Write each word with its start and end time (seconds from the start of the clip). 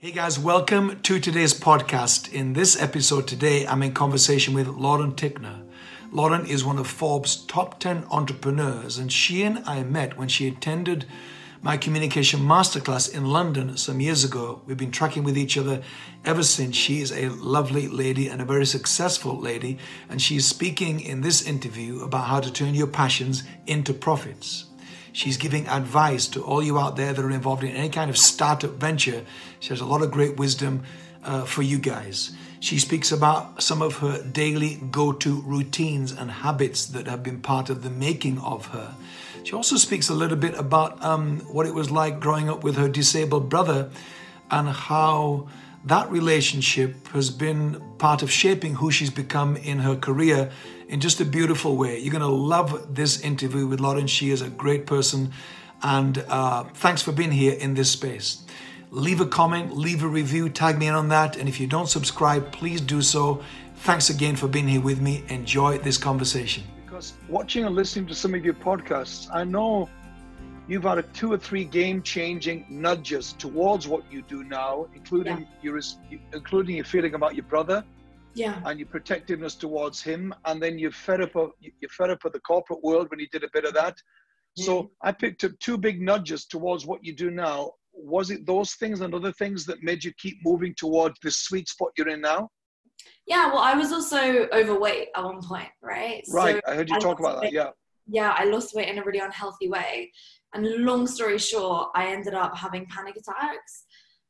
Hey 0.00 0.12
guys, 0.12 0.38
welcome 0.38 1.00
to 1.02 1.18
today's 1.18 1.52
podcast. 1.52 2.32
In 2.32 2.52
this 2.52 2.80
episode 2.80 3.26
today, 3.26 3.66
I'm 3.66 3.82
in 3.82 3.94
conversation 3.94 4.54
with 4.54 4.68
Lauren 4.68 5.10
Tickner. 5.10 5.64
Lauren 6.12 6.46
is 6.46 6.64
one 6.64 6.78
of 6.78 6.86
Forbes' 6.86 7.34
top 7.34 7.80
10 7.80 8.04
entrepreneurs, 8.08 8.96
and 8.96 9.12
she 9.12 9.42
and 9.42 9.58
I 9.66 9.82
met 9.82 10.16
when 10.16 10.28
she 10.28 10.46
attended 10.46 11.04
my 11.62 11.76
communication 11.76 12.38
masterclass 12.38 13.12
in 13.12 13.24
London 13.24 13.76
some 13.76 13.98
years 13.98 14.22
ago. 14.22 14.62
We've 14.66 14.76
been 14.76 14.92
tracking 14.92 15.24
with 15.24 15.36
each 15.36 15.58
other 15.58 15.82
ever 16.24 16.44
since. 16.44 16.76
She 16.76 17.00
is 17.00 17.10
a 17.10 17.30
lovely 17.30 17.88
lady 17.88 18.28
and 18.28 18.40
a 18.40 18.44
very 18.44 18.66
successful 18.66 19.36
lady, 19.36 19.78
and 20.08 20.22
she's 20.22 20.46
speaking 20.46 21.00
in 21.00 21.22
this 21.22 21.42
interview 21.42 22.04
about 22.04 22.28
how 22.28 22.38
to 22.38 22.52
turn 22.52 22.76
your 22.76 22.86
passions 22.86 23.42
into 23.66 23.92
profits. 23.92 24.67
She's 25.12 25.36
giving 25.36 25.66
advice 25.68 26.26
to 26.28 26.42
all 26.42 26.62
you 26.62 26.78
out 26.78 26.96
there 26.96 27.12
that 27.12 27.24
are 27.24 27.30
involved 27.30 27.64
in 27.64 27.70
any 27.70 27.88
kind 27.88 28.10
of 28.10 28.16
startup 28.16 28.72
venture. 28.72 29.24
She 29.60 29.70
has 29.70 29.80
a 29.80 29.86
lot 29.86 30.02
of 30.02 30.10
great 30.10 30.36
wisdom 30.36 30.82
uh, 31.24 31.44
for 31.44 31.62
you 31.62 31.78
guys. 31.78 32.32
She 32.60 32.78
speaks 32.78 33.12
about 33.12 33.62
some 33.62 33.82
of 33.82 33.98
her 33.98 34.22
daily 34.22 34.80
go 34.90 35.12
to 35.12 35.40
routines 35.42 36.12
and 36.12 36.30
habits 36.30 36.86
that 36.86 37.06
have 37.06 37.22
been 37.22 37.40
part 37.40 37.70
of 37.70 37.82
the 37.82 37.90
making 37.90 38.38
of 38.40 38.66
her. 38.66 38.94
She 39.44 39.54
also 39.54 39.76
speaks 39.76 40.08
a 40.08 40.14
little 40.14 40.36
bit 40.36 40.54
about 40.58 41.02
um, 41.04 41.40
what 41.52 41.66
it 41.66 41.74
was 41.74 41.90
like 41.90 42.20
growing 42.20 42.50
up 42.50 42.64
with 42.64 42.76
her 42.76 42.88
disabled 42.88 43.48
brother 43.48 43.90
and 44.50 44.68
how 44.68 45.48
that 45.84 46.10
relationship 46.10 47.08
has 47.08 47.30
been 47.30 47.80
part 47.98 48.22
of 48.22 48.30
shaping 48.30 48.74
who 48.74 48.90
she's 48.90 49.10
become 49.10 49.56
in 49.56 49.78
her 49.78 49.96
career 49.96 50.50
in 50.88 51.00
just 51.00 51.20
a 51.20 51.24
beautiful 51.24 51.76
way. 51.76 51.98
You're 51.98 52.12
going 52.12 52.22
to 52.22 52.26
love 52.28 52.94
this 52.94 53.20
interview 53.20 53.66
with 53.66 53.80
Lauren. 53.80 54.06
She 54.06 54.30
is 54.30 54.42
a 54.42 54.48
great 54.48 54.86
person. 54.86 55.32
And 55.82 56.24
uh, 56.28 56.64
thanks 56.64 57.02
for 57.02 57.12
being 57.12 57.30
here 57.30 57.52
in 57.52 57.74
this 57.74 57.90
space. 57.90 58.44
Leave 58.90 59.20
a 59.20 59.26
comment, 59.26 59.76
leave 59.76 60.02
a 60.02 60.08
review, 60.08 60.48
tag 60.48 60.78
me 60.78 60.86
in 60.86 60.94
on 60.94 61.08
that. 61.08 61.36
And 61.36 61.48
if 61.48 61.60
you 61.60 61.66
don't 61.66 61.88
subscribe, 61.88 62.50
please 62.52 62.80
do 62.80 63.02
so. 63.02 63.42
Thanks 63.76 64.10
again 64.10 64.34
for 64.34 64.48
being 64.48 64.66
here 64.66 64.80
with 64.80 65.00
me. 65.00 65.22
Enjoy 65.28 65.78
this 65.78 65.98
conversation. 65.98 66.64
Because 66.84 67.12
watching 67.28 67.64
and 67.64 67.76
listening 67.76 68.06
to 68.06 68.14
some 68.14 68.34
of 68.34 68.44
your 68.44 68.54
podcasts, 68.54 69.28
I 69.32 69.44
know 69.44 69.90
you've 70.66 70.84
had 70.84 70.98
a 70.98 71.02
two 71.02 71.32
or 71.32 71.38
three 71.38 71.64
game-changing 71.64 72.66
nudges 72.68 73.34
towards 73.34 73.86
what 73.86 74.10
you 74.10 74.22
do 74.22 74.42
now, 74.42 74.88
including 74.94 75.40
yeah. 75.40 75.46
your 75.62 75.80
including 76.32 76.76
your 76.76 76.84
feeling 76.86 77.14
about 77.14 77.34
your 77.34 77.44
brother, 77.44 77.84
yeah, 78.38 78.60
and 78.64 78.78
your 78.78 78.88
protectiveness 78.88 79.54
towards 79.54 80.02
him, 80.02 80.34
and 80.44 80.62
then 80.62 80.78
you 80.78 80.90
fed 80.90 81.20
up 81.20 81.32
you 81.60 81.88
fed 81.96 82.10
up 82.10 82.24
with 82.24 82.32
the 82.32 82.40
corporate 82.40 82.82
world 82.82 83.08
when 83.10 83.20
he 83.20 83.26
did 83.32 83.44
a 83.44 83.48
bit 83.52 83.64
of 83.64 83.74
that. 83.74 83.94
Mm. 84.58 84.64
So 84.64 84.90
I 85.02 85.12
picked 85.12 85.44
up 85.44 85.52
two 85.60 85.76
big 85.76 86.00
nudges 86.00 86.46
towards 86.46 86.86
what 86.86 87.04
you 87.04 87.14
do 87.14 87.30
now. 87.30 87.72
Was 87.92 88.30
it 88.30 88.46
those 88.46 88.74
things 88.74 89.00
and 89.00 89.14
other 89.14 89.32
things 89.32 89.66
that 89.66 89.82
made 89.82 90.04
you 90.04 90.12
keep 90.18 90.38
moving 90.44 90.74
towards 90.76 91.18
the 91.22 91.30
sweet 91.30 91.68
spot 91.68 91.90
you're 91.98 92.08
in 92.08 92.20
now? 92.20 92.48
Yeah, 93.26 93.48
well, 93.48 93.58
I 93.58 93.74
was 93.74 93.92
also 93.92 94.48
overweight 94.52 95.08
at 95.14 95.24
one 95.24 95.42
point, 95.42 95.68
right? 95.82 96.22
Right, 96.30 96.60
so 96.64 96.72
I 96.72 96.74
heard 96.74 96.88
you 96.88 96.96
I 96.96 96.98
talk 96.98 97.18
about 97.20 97.42
that. 97.42 97.52
Yeah. 97.52 97.70
Yeah, 98.10 98.34
I 98.34 98.44
lost 98.44 98.74
weight 98.74 98.88
in 98.88 98.98
a 98.98 99.04
really 99.04 99.18
unhealthy 99.18 99.68
way. 99.68 100.10
And 100.54 100.66
long 100.84 101.06
story 101.06 101.38
short, 101.38 101.90
I 101.94 102.06
ended 102.06 102.32
up 102.32 102.56
having 102.56 102.86
panic 102.86 103.16
attacks 103.16 103.84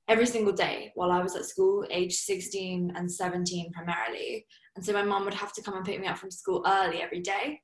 every 0.08 0.26
single 0.26 0.52
day 0.52 0.92
while 0.94 1.10
I 1.10 1.22
was 1.22 1.36
at 1.36 1.44
school, 1.44 1.86
age 1.90 2.14
16 2.14 2.92
and 2.96 3.10
17 3.10 3.72
primarily. 3.72 4.46
And 4.76 4.84
so 4.84 4.92
my 4.92 5.02
mom 5.02 5.24
would 5.24 5.34
have 5.34 5.52
to 5.54 5.62
come 5.62 5.74
and 5.74 5.84
pick 5.84 6.00
me 6.00 6.06
up 6.06 6.18
from 6.18 6.30
school 6.30 6.64
early 6.66 7.02
every 7.02 7.20
day. 7.20 7.60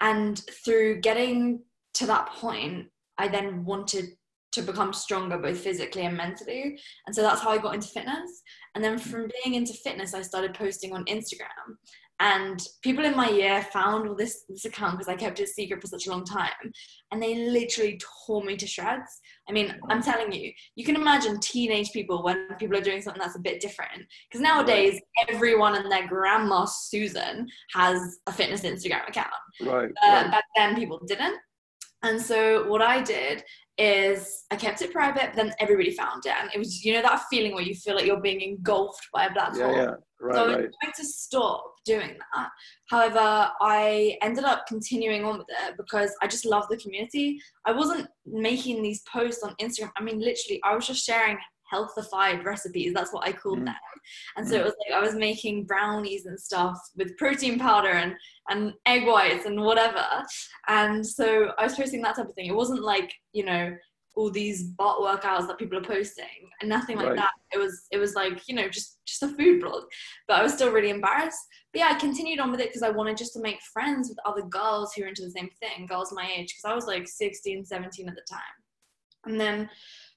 And 0.00 0.40
through 0.64 1.00
getting 1.00 1.62
to 1.94 2.06
that 2.06 2.28
point, 2.30 2.86
I 3.18 3.28
then 3.28 3.64
wanted 3.64 4.06
to 4.52 4.62
become 4.62 4.92
stronger 4.92 5.38
both 5.38 5.58
physically 5.58 6.02
and 6.02 6.16
mentally. 6.16 6.78
And 7.06 7.14
so 7.14 7.22
that's 7.22 7.42
how 7.42 7.50
I 7.50 7.58
got 7.58 7.74
into 7.74 7.88
fitness. 7.88 8.42
And 8.74 8.82
then 8.82 8.98
from 8.98 9.30
being 9.42 9.54
into 9.54 9.74
fitness, 9.74 10.14
I 10.14 10.22
started 10.22 10.54
posting 10.54 10.92
on 10.92 11.04
Instagram 11.04 11.76
and 12.20 12.62
people 12.82 13.04
in 13.04 13.16
my 13.16 13.28
year 13.28 13.62
found 13.72 14.08
all 14.08 14.14
this 14.14 14.44
this 14.48 14.64
account 14.64 14.98
because 14.98 15.08
I 15.08 15.16
kept 15.16 15.38
it 15.40 15.48
secret 15.48 15.80
for 15.80 15.86
such 15.86 16.06
a 16.06 16.10
long 16.10 16.24
time, 16.24 16.72
and 17.10 17.22
they 17.22 17.34
literally 17.50 18.00
tore 18.26 18.42
me 18.42 18.56
to 18.56 18.66
shreds. 18.66 19.20
I 19.48 19.52
mean, 19.52 19.78
I'm 19.90 20.02
telling 20.02 20.32
you, 20.32 20.52
you 20.76 20.84
can 20.84 20.96
imagine 20.96 21.38
teenage 21.40 21.92
people 21.92 22.22
when 22.22 22.48
people 22.58 22.76
are 22.76 22.82
doing 22.82 23.02
something 23.02 23.20
that's 23.20 23.36
a 23.36 23.40
bit 23.40 23.60
different. 23.60 24.02
Because 24.30 24.42
nowadays, 24.42 25.00
everyone 25.28 25.76
and 25.76 25.90
their 25.90 26.08
grandma 26.08 26.64
Susan 26.64 27.46
has 27.74 28.18
a 28.26 28.32
fitness 28.32 28.62
Instagram 28.62 29.08
account. 29.08 29.28
Right, 29.60 29.90
uh, 30.04 30.08
right. 30.08 30.30
Back 30.30 30.44
then, 30.56 30.74
people 30.74 31.00
didn't. 31.06 31.36
And 32.02 32.20
so 32.20 32.68
what 32.68 32.82
I 32.82 33.02
did 33.02 33.42
is 33.78 34.44
I 34.50 34.56
kept 34.56 34.80
it 34.82 34.92
private, 34.92 35.32
but 35.34 35.36
then 35.36 35.54
everybody 35.60 35.90
found 35.90 36.24
it, 36.24 36.32
and 36.40 36.50
it 36.54 36.58
was 36.58 36.84
you 36.84 36.94
know 36.94 37.02
that 37.02 37.24
feeling 37.30 37.54
where 37.54 37.62
you 37.62 37.74
feel 37.74 37.94
like 37.94 38.06
you're 38.06 38.20
being 38.20 38.40
engulfed 38.40 39.08
by 39.12 39.26
a 39.26 39.32
black 39.32 39.52
yeah, 39.54 39.64
hole. 39.64 39.76
Yeah, 39.76 39.94
right, 40.20 40.34
so 40.34 40.42
I 40.42 40.46
was 40.46 40.56
right. 40.56 40.70
trying 40.82 40.92
to 40.96 41.04
stop 41.04 41.64
doing 41.84 42.16
that. 42.34 42.48
However, 42.88 43.50
I 43.60 44.16
ended 44.22 44.44
up 44.44 44.66
continuing 44.66 45.24
on 45.24 45.38
with 45.38 45.46
it 45.66 45.76
because 45.76 46.14
I 46.22 46.26
just 46.26 46.46
love 46.46 46.66
the 46.70 46.78
community. 46.78 47.38
I 47.66 47.72
wasn't 47.72 48.08
making 48.24 48.82
these 48.82 49.02
posts 49.12 49.42
on 49.42 49.54
Instagram. 49.60 49.90
I 49.96 50.02
mean, 50.02 50.20
literally, 50.20 50.60
I 50.64 50.74
was 50.74 50.86
just 50.86 51.04
sharing 51.04 51.36
healthified 51.70 52.44
recipes. 52.44 52.92
That's 52.94 53.12
what 53.12 53.26
I 53.26 53.32
called 53.32 53.60
mm. 53.60 53.66
them. 53.66 53.74
And 54.36 54.46
so 54.46 54.54
mm. 54.54 54.60
it 54.60 54.64
was 54.64 54.74
like 54.86 54.96
I 54.96 55.00
was 55.00 55.14
making 55.14 55.64
brownies 55.64 56.26
and 56.26 56.38
stuff 56.38 56.78
with 56.96 57.16
protein 57.16 57.58
powder 57.58 57.90
and, 57.90 58.14
and 58.48 58.72
egg 58.86 59.06
whites 59.06 59.46
and 59.46 59.60
whatever. 59.60 60.04
And 60.68 61.06
so 61.06 61.52
I 61.58 61.64
was 61.64 61.74
posting 61.74 62.02
that 62.02 62.16
type 62.16 62.28
of 62.28 62.34
thing. 62.34 62.46
It 62.46 62.54
wasn't 62.54 62.82
like, 62.82 63.12
you 63.32 63.44
know, 63.44 63.76
all 64.16 64.30
these 64.30 64.64
butt 64.64 64.98
workouts 64.98 65.46
that 65.46 65.58
people 65.58 65.78
are 65.78 65.82
posting 65.82 66.24
and 66.60 66.70
nothing 66.70 66.96
like 66.96 67.08
right. 67.08 67.16
that. 67.16 67.32
It 67.52 67.58
was 67.58 67.86
it 67.92 67.98
was 67.98 68.14
like, 68.14 68.48
you 68.48 68.54
know, 68.54 68.68
just 68.68 68.98
just 69.06 69.22
a 69.22 69.28
food 69.28 69.60
blog. 69.60 69.84
But 70.26 70.38
I 70.38 70.42
was 70.42 70.54
still 70.54 70.72
really 70.72 70.90
embarrassed. 70.90 71.38
But 71.72 71.80
yeah, 71.80 71.88
I 71.90 71.98
continued 71.98 72.40
on 72.40 72.50
with 72.50 72.60
it 72.60 72.68
because 72.68 72.82
I 72.82 72.90
wanted 72.90 73.18
just 73.18 73.34
to 73.34 73.42
make 73.42 73.60
friends 73.74 74.08
with 74.08 74.18
other 74.24 74.42
girls 74.42 74.94
who 74.94 75.02
were 75.02 75.08
into 75.08 75.22
the 75.22 75.30
same 75.30 75.50
thing, 75.60 75.86
girls 75.86 76.12
my 76.12 76.28
age, 76.34 76.48
because 76.48 76.64
I 76.64 76.74
was 76.74 76.86
like 76.86 77.06
16, 77.06 77.66
17 77.66 78.08
at 78.08 78.14
the 78.14 78.22
time. 78.28 78.40
And 79.26 79.38
then 79.38 79.68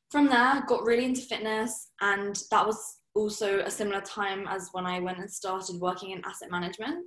from 0.09 0.27
there, 0.27 0.63
got 0.67 0.83
really 0.83 1.05
into 1.05 1.21
fitness, 1.21 1.89
and 2.01 2.41
that 2.51 2.65
was 2.65 2.97
also 3.15 3.59
a 3.59 3.71
similar 3.71 4.01
time 4.01 4.47
as 4.47 4.69
when 4.71 4.85
I 4.85 4.99
went 4.99 5.19
and 5.19 5.29
started 5.29 5.79
working 5.79 6.11
in 6.11 6.21
asset 6.25 6.51
management. 6.51 7.05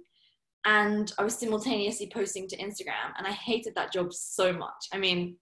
And 0.64 1.12
I 1.18 1.24
was 1.24 1.36
simultaneously 1.36 2.10
posting 2.12 2.48
to 2.48 2.56
Instagram, 2.56 3.12
and 3.18 3.26
I 3.26 3.32
hated 3.32 3.74
that 3.74 3.92
job 3.92 4.12
so 4.12 4.52
much. 4.52 4.88
I 4.92 4.98
mean, 4.98 5.36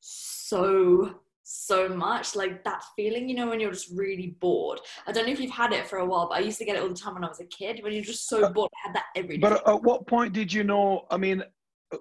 so 0.00 1.14
so 1.46 1.88
much. 1.90 2.34
Like 2.34 2.64
that 2.64 2.82
feeling 2.96 3.28
you 3.28 3.36
know 3.36 3.48
when 3.48 3.60
you're 3.60 3.70
just 3.70 3.90
really 3.94 4.36
bored. 4.40 4.80
I 5.06 5.12
don't 5.12 5.26
know 5.26 5.32
if 5.32 5.40
you've 5.40 5.50
had 5.50 5.72
it 5.72 5.86
for 5.86 5.98
a 5.98 6.06
while 6.06 6.26
but 6.28 6.36
i 6.36 6.40
used 6.40 6.58
to 6.58 6.64
get 6.64 6.76
it 6.76 6.82
all 6.82 6.88
the 6.88 6.94
time 6.94 7.14
when 7.14 7.24
i 7.24 7.28
was 7.28 7.40
a 7.40 7.44
kid 7.44 7.80
when 7.82 7.92
you're 7.92 8.02
just 8.02 8.28
so 8.28 8.44
uh, 8.44 8.50
bored 8.50 8.70
i 8.74 8.88
had 8.88 8.96
that 8.96 9.04
every 9.14 9.36
day. 9.36 9.42
but 9.42 9.68
at 9.68 9.82
what 9.82 10.06
point 10.06 10.32
did 10.32 10.50
you 10.50 10.64
know 10.64 11.06
i 11.10 11.18
mean 11.18 11.44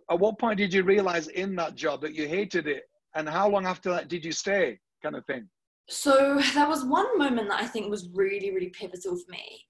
at 0.10 0.20
what 0.20 0.40
point 0.40 0.58
did 0.58 0.74
you 0.74 0.84
realize 0.84 1.28
in 1.28 1.56
that 1.56 1.76
job 1.76 2.02
that 2.02 2.14
you 2.14 2.28
hated 2.28 2.68
it? 2.68 2.84
And 3.16 3.28
how 3.28 3.48
long 3.50 3.66
after 3.66 3.90
that 3.92 4.08
did 4.08 4.26
you 4.26 4.32
stay 4.32 4.80
kind 5.04 5.16
of 5.16 5.26
thing? 5.26 5.48
So 5.90 6.42
there 6.54 6.68
was 6.68 6.86
one 6.86 7.18
moment 7.18 7.50
that 7.50 7.62
I 7.62 7.68
think 7.68 7.90
was 7.90 8.10
really, 8.14 8.52
really 8.52 8.70
pivotal 8.70 9.18
for 9.18 9.32
me. 9.32 9.66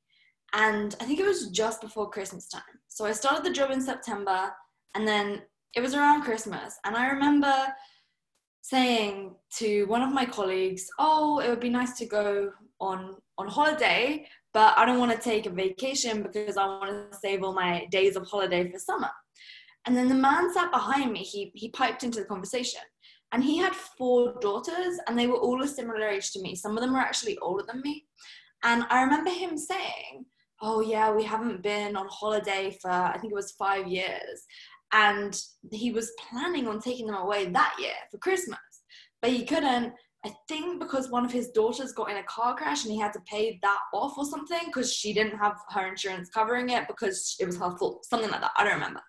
And 0.53 0.95
I 1.01 1.05
think 1.05 1.19
it 1.19 1.25
was 1.25 1.49
just 1.49 1.81
before 1.81 2.09
Christmas 2.09 2.47
time. 2.47 2.61
So 2.87 3.05
I 3.05 3.11
started 3.11 3.43
the 3.43 3.51
job 3.51 3.71
in 3.71 3.81
September 3.81 4.51
and 4.93 5.07
then 5.07 5.41
it 5.75 5.81
was 5.81 5.95
around 5.95 6.21
Christmas. 6.21 6.75
And 6.85 6.95
I 6.95 7.07
remember 7.07 7.53
saying 8.61 9.35
to 9.57 9.85
one 9.85 10.03
of 10.03 10.13
my 10.13 10.25
colleagues, 10.25 10.87
Oh, 10.99 11.39
it 11.39 11.49
would 11.49 11.59
be 11.59 11.69
nice 11.69 11.97
to 11.97 12.05
go 12.05 12.51
on, 12.79 13.15
on 13.39 13.47
holiday, 13.47 14.27
but 14.53 14.77
I 14.77 14.85
don't 14.85 14.99
want 14.99 15.11
to 15.11 15.17
take 15.17 15.47
a 15.47 15.49
vacation 15.49 16.21
because 16.21 16.55
I 16.55 16.67
want 16.67 17.11
to 17.11 17.17
save 17.17 17.43
all 17.43 17.53
my 17.53 17.87
days 17.89 18.15
of 18.15 18.27
holiday 18.27 18.71
for 18.71 18.77
summer. 18.77 19.09
And 19.85 19.97
then 19.97 20.07
the 20.07 20.15
man 20.15 20.53
sat 20.53 20.71
behind 20.71 21.11
me, 21.11 21.19
he, 21.19 21.51
he 21.55 21.69
piped 21.69 22.03
into 22.03 22.19
the 22.19 22.25
conversation 22.25 22.81
and 23.33 23.43
he 23.43 23.57
had 23.57 23.73
four 23.73 24.35
daughters 24.39 24.99
and 25.07 25.17
they 25.17 25.27
were 25.27 25.37
all 25.37 25.61
a 25.63 25.67
similar 25.67 26.07
age 26.07 26.31
to 26.31 26.41
me. 26.41 26.55
Some 26.55 26.77
of 26.77 26.81
them 26.81 26.93
were 26.93 26.99
actually 26.99 27.37
older 27.39 27.65
than 27.67 27.81
me. 27.81 28.05
And 28.63 28.85
i 28.89 29.01
remember 29.03 29.29
him 29.29 29.57
saying 29.57 30.25
oh 30.61 30.79
yeah 30.79 31.11
we 31.11 31.23
haven't 31.23 31.61
been 31.61 31.97
on 31.97 32.07
holiday 32.09 32.77
for 32.81 32.89
i 32.89 33.17
think 33.17 33.33
it 33.33 33.35
was 33.35 33.51
five 33.51 33.87
years. 33.87 34.45
And 34.93 35.37
he 35.71 35.91
was 35.91 36.13
planning 36.29 36.67
on 36.67 36.79
taking 36.79 37.07
them 37.07 37.15
away 37.15 37.49
that 37.49 37.75
year 37.79 37.99
for 38.11 38.19
christmas 38.19 38.59
but 39.23 39.31
he 39.31 39.45
couldn't. 39.45 39.93
I 40.25 40.33
think 40.47 40.79
because 40.79 41.09
one 41.09 41.25
of 41.25 41.31
his 41.31 41.49
daughters 41.49 41.91
got 41.91 42.11
in 42.11 42.17
a 42.17 42.23
car 42.23 42.55
crash 42.55 42.83
and 42.83 42.93
he 42.93 42.99
had 42.99 43.13
to 43.13 43.19
pay 43.21 43.59
that 43.61 43.79
off 43.93 44.17
or 44.17 44.25
something 44.25 44.59
because 44.67 44.93
she 44.93 45.13
didn't 45.13 45.37
have 45.37 45.57
her 45.69 45.87
insurance 45.87 46.29
covering 46.29 46.69
it 46.69 46.87
because 46.87 47.35
it 47.39 47.45
was 47.45 47.57
her 47.57 47.75
fault 47.77 48.05
something 48.05 48.29
like 48.29 48.41
that. 48.41 48.51
I 48.57 48.63
don't 48.63 48.75
remember. 48.75 49.01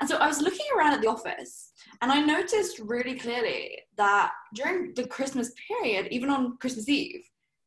And 0.00 0.08
so 0.08 0.18
I 0.18 0.28
was 0.28 0.40
looking 0.40 0.66
around 0.76 0.92
at 0.92 1.00
the 1.00 1.08
office 1.08 1.72
and 2.02 2.12
I 2.12 2.20
noticed 2.20 2.78
really 2.78 3.18
clearly 3.18 3.78
that 3.96 4.32
during 4.54 4.94
the 4.94 5.06
Christmas 5.06 5.52
period, 5.68 6.08
even 6.10 6.30
on 6.30 6.56
Christmas 6.58 6.88
Eve, 6.88 7.24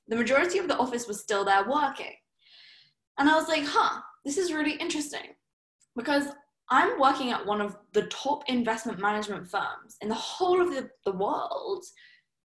the 0.07 0.15
majority 0.15 0.57
of 0.57 0.67
the 0.67 0.77
office 0.77 1.07
was 1.07 1.21
still 1.21 1.45
there 1.45 1.67
working. 1.69 2.13
And 3.17 3.29
I 3.29 3.35
was 3.35 3.47
like, 3.47 3.65
huh, 3.65 4.01
this 4.25 4.37
is 4.37 4.53
really 4.53 4.73
interesting 4.73 5.35
because 5.95 6.27
I'm 6.69 6.99
working 6.99 7.31
at 7.31 7.45
one 7.45 7.61
of 7.61 7.77
the 7.93 8.03
top 8.07 8.43
investment 8.47 8.99
management 8.99 9.47
firms 9.47 9.97
in 10.01 10.09
the 10.09 10.15
whole 10.15 10.61
of 10.61 10.69
the, 10.69 10.89
the 11.05 11.11
world, 11.11 11.83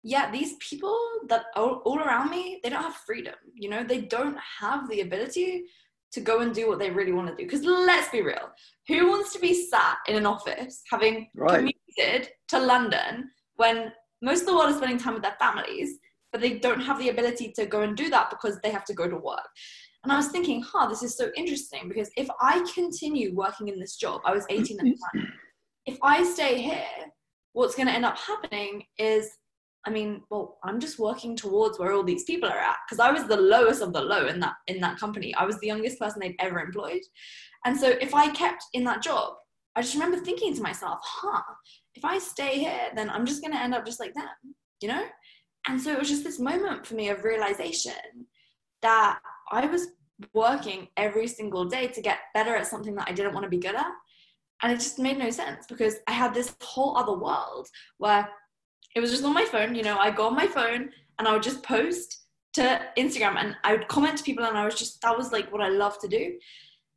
yeah, 0.04 0.30
these 0.32 0.56
people 0.60 0.98
that 1.28 1.46
are 1.56 1.76
all 1.86 2.00
around 2.00 2.30
me, 2.30 2.60
they 2.64 2.70
don't 2.70 2.84
have 2.84 2.96
freedom. 2.96 3.36
You 3.54 3.70
know, 3.70 3.84
they 3.84 4.02
don't 4.02 4.38
have 4.60 4.90
the 4.90 5.02
ability 5.02 5.64
to 6.12 6.22
go 6.22 6.40
and 6.40 6.54
do 6.54 6.68
what 6.68 6.80
they 6.80 6.90
really 6.90 7.12
want 7.12 7.28
to 7.28 7.36
do. 7.36 7.44
Because 7.44 7.64
let's 7.64 8.10
be 8.10 8.22
real, 8.22 8.50
who 8.88 9.10
wants 9.10 9.34
to 9.34 9.40
be 9.40 9.68
sat 9.68 9.98
in 10.08 10.16
an 10.16 10.26
office 10.26 10.82
having 10.92 11.28
right. 11.36 11.74
commuted 11.98 12.30
to 12.50 12.60
London 12.60 13.30
when 13.56 13.92
most 14.22 14.42
of 14.42 14.48
the 14.48 14.56
world 14.56 14.70
is 14.70 14.78
spending 14.78 14.98
time 14.98 15.14
with 15.14 15.24
their 15.24 15.38
families, 15.40 15.98
but 16.32 16.42
they 16.42 16.60
don't 16.60 16.82
have 16.82 17.00
the 17.00 17.10
ability 17.10 17.54
to 17.56 17.66
go 17.66 17.82
and 17.82 17.96
do 17.96 18.10
that 18.10 18.30
because 18.30 18.60
they 18.62 18.72
have 18.72 18.86
to 18.86 18.94
go 18.94 19.08
to 19.08 19.18
work? 19.18 19.48
And 20.04 20.14
I 20.14 20.18
was 20.18 20.28
thinking, 20.28 20.62
huh, 20.62 20.88
this 20.88 21.04
is 21.04 21.18
so 21.18 21.30
interesting 21.36 21.90
because 21.90 22.10
if 22.16 22.28
I 22.40 22.66
continue 22.74 23.36
working 23.36 23.68
in 23.68 23.80
this 23.80 23.98
job, 23.98 24.22
I 24.24 24.32
was 24.32 24.46
18 24.50 24.80
at 24.80 24.84
the 24.86 24.98
time, 25.14 25.28
if 25.86 25.98
I 26.02 26.24
stay 26.24 26.62
here, 26.62 26.86
what's 27.54 27.76
going 27.76 27.88
to 27.88 27.94
end 27.94 28.06
up 28.06 28.18
happening 28.18 28.84
is 28.98 29.30
I 29.86 29.90
mean, 29.90 30.22
well, 30.30 30.58
I'm 30.64 30.80
just 30.80 31.00
working 31.00 31.36
towards 31.36 31.80
where 31.80 31.94
all 31.94 32.04
these 32.04 32.26
people 32.26 32.50
are 32.50 32.58
at 32.58 32.78
because 32.88 33.00
I 33.00 33.12
was 33.12 33.26
the 33.26 33.38
lowest 33.38 33.82
of 33.82 33.94
the 33.94 34.02
low 34.02 34.28
in 34.28 34.40
that 34.42 34.56
in 34.68 34.80
that 34.82 35.00
company. 35.00 35.34
I 35.36 35.46
was 35.46 35.60
the 35.60 35.68
youngest 35.68 36.00
person 36.00 36.20
they'd 36.20 36.36
ever 36.40 36.60
employed, 36.60 37.02
and 37.66 37.78
so 37.78 37.90
if 38.02 38.14
I 38.14 38.30
kept 38.30 38.64
in 38.74 38.84
that 38.86 39.02
job, 39.02 39.34
I 39.76 39.82
just 39.82 39.94
remember 39.94 40.18
thinking 40.18 40.54
to 40.56 40.62
myself, 40.62 41.00
"Huh, 41.04 41.42
if 41.96 42.04
I 42.04 42.20
stay 42.20 42.60
here, 42.60 42.90
then 42.96 43.10
I'm 43.10 43.26
just 43.26 43.42
going 43.42 43.54
to 43.54 43.62
end 43.62 43.74
up 43.74 43.86
just 43.86 44.00
like 44.00 44.14
them," 44.14 44.56
you 44.82 44.90
know. 44.90 45.06
And 45.68 45.82
so 45.82 45.92
it 45.92 46.00
was 46.00 46.10
just 46.10 46.24
this 46.24 46.40
moment 46.40 46.86
for 46.86 46.96
me 46.96 47.10
of 47.10 47.24
realization 47.24 48.28
that 48.82 49.20
I 49.52 49.66
was 49.66 49.88
working 50.34 50.88
every 50.98 51.28
single 51.28 51.66
day 51.66 51.88
to 51.88 52.02
get 52.02 52.20
better 52.34 52.56
at 52.56 52.68
something 52.68 52.96
that 52.96 53.08
I 53.08 53.14
didn't 53.14 53.34
want 53.34 53.44
to 53.44 53.50
be 53.50 53.58
good 53.58 53.76
at. 53.76 53.92
And 54.62 54.72
it 54.72 54.76
just 54.76 55.00
made 55.00 55.18
no 55.18 55.30
sense 55.30 55.66
because 55.68 55.96
I 56.08 56.12
had 56.12 56.34
this 56.34 56.54
whole 56.62 56.98
other 56.98 57.18
world 57.18 57.68
where 57.98 58.30
it 59.00 59.02
was 59.02 59.12
just 59.12 59.24
on 59.24 59.34
my 59.34 59.46
phone. 59.46 59.76
You 59.76 59.84
know, 59.84 59.98
I 59.98 60.12
go 60.12 60.28
on 60.28 60.36
my 60.36 60.46
phone 60.46 60.90
and 61.18 61.28
I 61.28 61.32
would 61.32 61.42
just 61.42 61.64
post 61.64 62.26
to 62.54 62.82
Instagram 62.98 63.38
and 63.38 63.56
I 63.64 63.72
would 63.72 63.88
comment 63.88 64.18
to 64.18 64.24
people 64.24 64.44
and 64.44 64.58
I 64.58 64.66
was 64.66 64.76
just, 64.76 65.02
that 65.02 65.18
was 65.18 65.32
like 65.32 65.52
what 65.54 65.62
I 65.62 65.70
love 65.70 65.98
to 66.00 66.10
do. 66.10 66.38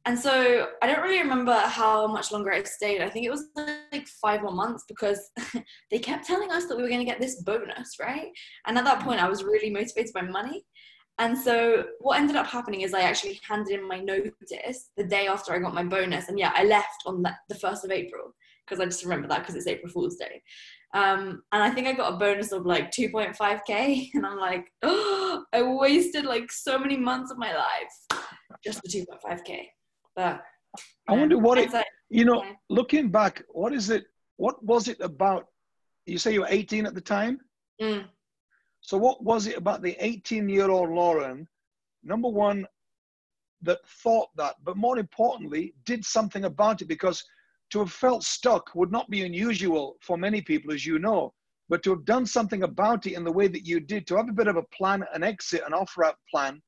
And 0.04 0.18
so 0.18 0.66
I 0.82 0.88
don't 0.88 1.00
really 1.00 1.22
remember 1.22 1.56
how 1.56 2.08
much 2.08 2.32
longer 2.32 2.52
I 2.52 2.64
stayed. 2.64 3.02
I 3.02 3.08
think 3.08 3.24
it 3.24 3.30
was 3.30 3.46
like 3.56 4.08
five 4.20 4.42
more 4.42 4.50
months 4.50 4.84
because 4.88 5.30
they 5.92 6.00
kept 6.00 6.26
telling 6.26 6.50
us 6.50 6.66
that 6.66 6.76
we 6.76 6.82
were 6.82 6.88
going 6.88 6.98
to 6.98 7.06
get 7.06 7.20
this 7.20 7.40
bonus, 7.42 8.00
right? 8.00 8.30
And 8.66 8.76
at 8.76 8.84
that 8.84 9.04
point, 9.04 9.22
I 9.22 9.28
was 9.28 9.44
really 9.44 9.70
motivated 9.70 10.12
by 10.12 10.22
money. 10.22 10.64
And 11.20 11.38
so 11.38 11.84
what 12.00 12.18
ended 12.18 12.34
up 12.34 12.48
happening 12.48 12.80
is 12.80 12.94
I 12.94 13.02
actually 13.02 13.38
handed 13.48 13.78
in 13.78 13.86
my 13.86 14.00
notice 14.00 14.90
the 14.96 15.04
day 15.04 15.28
after 15.28 15.52
I 15.52 15.60
got 15.60 15.72
my 15.72 15.84
bonus. 15.84 16.28
And 16.28 16.36
yeah, 16.36 16.50
I 16.56 16.64
left 16.64 17.04
on 17.06 17.22
the 17.22 17.54
1st 17.54 17.84
of 17.84 17.92
April 17.92 18.34
because 18.66 18.80
I 18.80 18.86
just 18.86 19.04
remember 19.04 19.28
that 19.28 19.40
because 19.40 19.54
it's 19.54 19.68
April 19.68 19.92
Fool's 19.92 20.16
Day. 20.16 20.42
Um, 20.94 21.42
and 21.52 21.62
I 21.62 21.70
think 21.70 21.86
I 21.86 21.92
got 21.94 22.12
a 22.12 22.16
bonus 22.16 22.52
of 22.52 22.66
like 22.66 22.90
2.5k, 22.90 24.10
and 24.14 24.26
I'm 24.26 24.38
like, 24.38 24.66
oh, 24.82 25.44
I 25.52 25.62
wasted 25.62 26.24
like 26.24 26.52
so 26.52 26.78
many 26.78 26.96
months 26.96 27.30
of 27.30 27.38
my 27.38 27.54
life 27.54 28.20
just 28.64 28.80
for 28.80 28.88
2.5k. 28.88 29.66
But 30.14 30.42
I 31.08 31.12
wonder 31.12 31.38
what 31.38 31.58
it, 31.58 31.70
you 32.10 32.24
know, 32.24 32.42
yeah. 32.42 32.52
looking 32.68 33.10
back, 33.10 33.42
what 33.48 33.72
is 33.72 33.90
it? 33.90 34.04
What 34.36 34.62
was 34.64 34.88
it 34.88 35.00
about? 35.00 35.46
You 36.06 36.18
say 36.18 36.32
you 36.32 36.40
were 36.40 36.48
18 36.50 36.86
at 36.86 36.94
the 36.94 37.00
time. 37.00 37.40
Mm. 37.80 38.04
So 38.80 38.98
what 38.98 39.22
was 39.22 39.46
it 39.46 39.56
about 39.56 39.82
the 39.82 39.96
18-year-old 40.02 40.90
Lauren? 40.90 41.48
Number 42.02 42.28
one, 42.28 42.66
that 43.62 43.78
thought 44.02 44.28
that, 44.36 44.56
but 44.64 44.76
more 44.76 44.98
importantly, 44.98 45.74
did 45.84 46.04
something 46.04 46.44
about 46.44 46.82
it 46.82 46.86
because 46.86 47.24
to 47.72 47.78
have 47.78 47.92
felt 47.92 48.22
stuck 48.22 48.74
would 48.74 48.92
not 48.92 49.08
be 49.08 49.24
unusual 49.24 49.96
for 50.02 50.18
many 50.18 50.42
people, 50.42 50.72
as 50.72 50.84
you 50.84 50.98
know, 50.98 51.32
but 51.70 51.82
to 51.82 51.90
have 51.90 52.04
done 52.04 52.26
something 52.26 52.64
about 52.64 53.06
it 53.06 53.14
in 53.14 53.24
the 53.24 53.32
way 53.32 53.48
that 53.48 53.66
you 53.66 53.80
did, 53.80 54.06
to 54.06 54.16
have 54.16 54.28
a 54.28 54.32
bit 54.32 54.46
of 54.46 54.56
a 54.56 54.62
plan, 54.74 55.02
an 55.14 55.22
exit, 55.22 55.62
an 55.66 55.72
off 55.72 55.96
ramp 55.96 56.16
plan, 56.30 56.60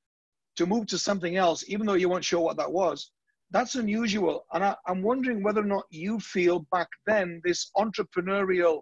to 0.57 0.65
move 0.65 0.87
to 0.87 0.97
something 0.97 1.37
else, 1.37 1.63
even 1.69 1.87
though 1.87 1.95
you 1.95 2.09
weren't 2.09 2.25
sure 2.25 2.41
what 2.41 2.57
that 2.57 2.73
was, 2.73 3.11
that's 3.51 3.75
unusual. 3.75 4.47
And 4.55 4.65
I, 4.65 4.75
am 4.89 5.03
wondering 5.03 5.43
whether 5.43 5.61
or 5.61 5.67
not 5.67 5.85
you 5.91 6.19
feel 6.21 6.67
back 6.73 6.89
then 7.07 7.43
this 7.45 7.71
entrepreneurial 7.77 8.81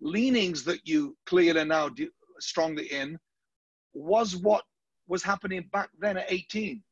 leanings 0.00 0.64
that 0.64 0.80
you 0.88 1.16
clearly 1.26 1.64
now 1.64 1.90
strongly 2.40 2.86
in 2.86 3.16
was 3.92 4.34
what 4.34 4.64
was 5.06 5.22
happening 5.22 5.68
back 5.72 5.90
then 6.00 6.16
at 6.16 6.32
18. 6.32 6.82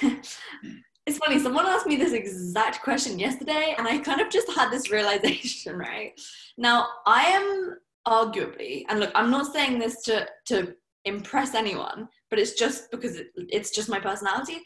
it's 1.06 1.18
funny, 1.18 1.38
someone 1.38 1.66
asked 1.66 1.86
me 1.86 1.96
this 1.96 2.12
exact 2.12 2.82
question 2.82 3.18
yesterday, 3.18 3.74
and 3.76 3.86
I 3.86 3.98
kind 3.98 4.20
of 4.20 4.30
just 4.30 4.50
had 4.52 4.70
this 4.70 4.90
realization, 4.90 5.76
right? 5.78 6.18
Now, 6.56 6.88
I 7.06 7.24
am 7.24 7.76
arguably, 8.08 8.84
and 8.88 9.00
look, 9.00 9.10
I'm 9.14 9.30
not 9.30 9.52
saying 9.52 9.78
this 9.78 10.02
to, 10.02 10.26
to 10.46 10.74
impress 11.04 11.54
anyone, 11.54 12.08
but 12.30 12.38
it's 12.38 12.52
just 12.52 12.90
because 12.90 13.16
it, 13.16 13.28
it's 13.36 13.70
just 13.70 13.90
my 13.90 14.00
personality. 14.00 14.62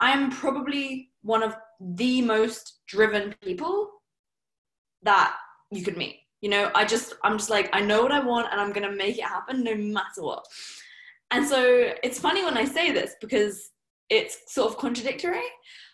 I 0.00 0.10
am 0.10 0.30
probably 0.30 1.10
one 1.22 1.42
of 1.42 1.54
the 1.80 2.22
most 2.22 2.80
driven 2.86 3.34
people 3.42 3.90
that 5.02 5.34
you 5.70 5.84
could 5.84 5.96
meet. 5.96 6.20
You 6.40 6.50
know, 6.50 6.70
I 6.74 6.84
just, 6.84 7.14
I'm 7.22 7.38
just 7.38 7.50
like, 7.50 7.68
I 7.72 7.80
know 7.80 8.02
what 8.02 8.12
I 8.12 8.20
want 8.20 8.48
and 8.50 8.60
I'm 8.60 8.72
going 8.72 8.88
to 8.88 8.96
make 8.96 9.18
it 9.18 9.24
happen 9.24 9.62
no 9.62 9.74
matter 9.74 10.22
what. 10.22 10.44
And 11.30 11.46
so 11.46 11.92
it's 12.02 12.18
funny 12.18 12.44
when 12.44 12.56
I 12.56 12.64
say 12.64 12.90
this 12.90 13.14
because 13.20 13.70
it's 14.12 14.52
sort 14.52 14.70
of 14.70 14.78
contradictory. 14.78 15.48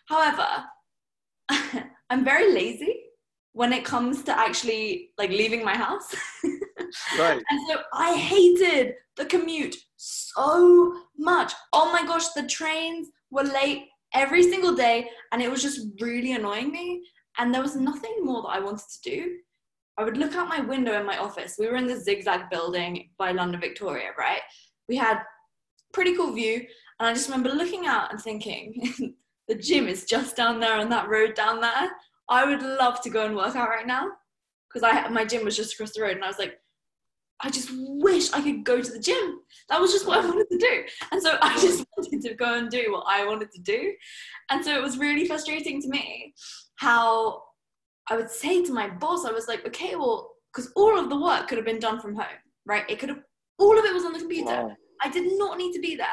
However, 0.07 0.47
I'm 2.09 2.25
very 2.25 2.51
lazy 2.51 3.03
when 3.53 3.71
it 3.71 3.85
comes 3.85 4.23
to 4.23 4.37
actually 4.37 5.11
like 5.17 5.29
leaving 5.29 5.63
my 5.63 5.75
house. 5.75 6.13
right. 7.17 7.41
And 7.49 7.59
so 7.69 7.79
I 7.93 8.15
hated 8.17 8.95
the 9.15 9.25
commute 9.25 9.75
so 9.95 11.01
much. 11.17 11.53
Oh 11.71 11.91
my 11.93 12.05
gosh, 12.05 12.27
the 12.29 12.47
trains 12.47 13.07
were 13.31 13.43
late 13.43 13.85
every 14.13 14.43
single 14.43 14.75
day 14.75 15.09
and 15.31 15.41
it 15.41 15.49
was 15.49 15.61
just 15.61 15.79
really 16.01 16.33
annoying 16.33 16.71
me. 16.71 17.01
And 17.37 17.53
there 17.53 17.61
was 17.61 17.77
nothing 17.77 18.17
more 18.21 18.41
that 18.41 18.49
I 18.49 18.59
wanted 18.59 18.85
to 19.01 19.09
do. 19.09 19.37
I 19.97 20.03
would 20.03 20.17
look 20.17 20.35
out 20.35 20.49
my 20.49 20.59
window 20.59 20.99
in 20.99 21.05
my 21.05 21.17
office. 21.17 21.55
We 21.57 21.67
were 21.67 21.75
in 21.77 21.87
the 21.87 21.99
zigzag 21.99 22.49
building 22.49 23.09
by 23.17 23.31
London 23.31 23.61
Victoria, 23.61 24.09
right? 24.17 24.41
We 24.89 24.97
had 24.97 25.19
pretty 25.93 26.15
cool 26.15 26.33
view 26.33 26.65
and 26.99 27.07
I 27.07 27.13
just 27.13 27.29
remember 27.29 27.49
looking 27.49 27.85
out 27.87 28.11
and 28.11 28.21
thinking, 28.21 29.15
the 29.47 29.55
gym 29.55 29.87
is 29.87 30.05
just 30.05 30.35
down 30.35 30.59
there 30.59 30.77
on 30.77 30.89
that 30.89 31.09
road 31.09 31.33
down 31.33 31.61
there. 31.61 31.89
I 32.29 32.45
would 32.45 32.61
love 32.61 33.01
to 33.01 33.09
go 33.09 33.25
and 33.25 33.35
work 33.35 33.55
out 33.55 33.69
right 33.69 33.87
now 33.87 34.07
because 34.67 34.83
I 34.83 35.07
my 35.09 35.25
gym 35.25 35.45
was 35.45 35.57
just 35.57 35.73
across 35.73 35.93
the 35.93 36.01
road, 36.01 36.15
and 36.15 36.23
I 36.23 36.27
was 36.27 36.39
like, 36.39 36.59
I 37.41 37.49
just 37.49 37.69
wish 37.73 38.31
I 38.33 38.41
could 38.41 38.63
go 38.63 38.81
to 38.81 38.91
the 38.91 38.99
gym. 38.99 39.39
That 39.69 39.79
was 39.79 39.91
just 39.91 40.05
what 40.05 40.23
I 40.23 40.25
wanted 40.27 40.49
to 40.51 40.57
do, 40.57 40.83
and 41.11 41.21
so 41.21 41.37
I 41.41 41.53
just 41.59 41.85
wanted 41.97 42.21
to 42.21 42.35
go 42.35 42.55
and 42.55 42.69
do 42.69 42.91
what 42.91 43.05
I 43.07 43.25
wanted 43.25 43.51
to 43.51 43.61
do, 43.61 43.93
and 44.49 44.63
so 44.63 44.75
it 44.75 44.83
was 44.83 44.97
really 44.97 45.25
frustrating 45.25 45.81
to 45.81 45.87
me 45.87 46.33
how 46.75 47.43
I 48.09 48.15
would 48.15 48.29
say 48.29 48.63
to 48.63 48.73
my 48.73 48.89
boss, 48.89 49.25
I 49.25 49.31
was 49.31 49.47
like, 49.47 49.65
okay, 49.67 49.95
well, 49.95 50.31
because 50.53 50.71
all 50.75 50.97
of 50.97 51.09
the 51.09 51.19
work 51.19 51.47
could 51.47 51.57
have 51.57 51.65
been 51.65 51.79
done 51.79 51.99
from 51.99 52.15
home, 52.15 52.25
right? 52.65 52.83
It 52.89 52.99
could 52.99 53.09
have 53.09 53.21
all 53.57 53.77
of 53.77 53.85
it 53.85 53.93
was 53.93 54.05
on 54.05 54.13
the 54.13 54.19
computer. 54.19 54.63
Wow. 54.63 54.75
I 55.01 55.09
did 55.09 55.37
not 55.37 55.57
need 55.57 55.73
to 55.73 55.79
be 55.79 55.95
there. 55.95 56.07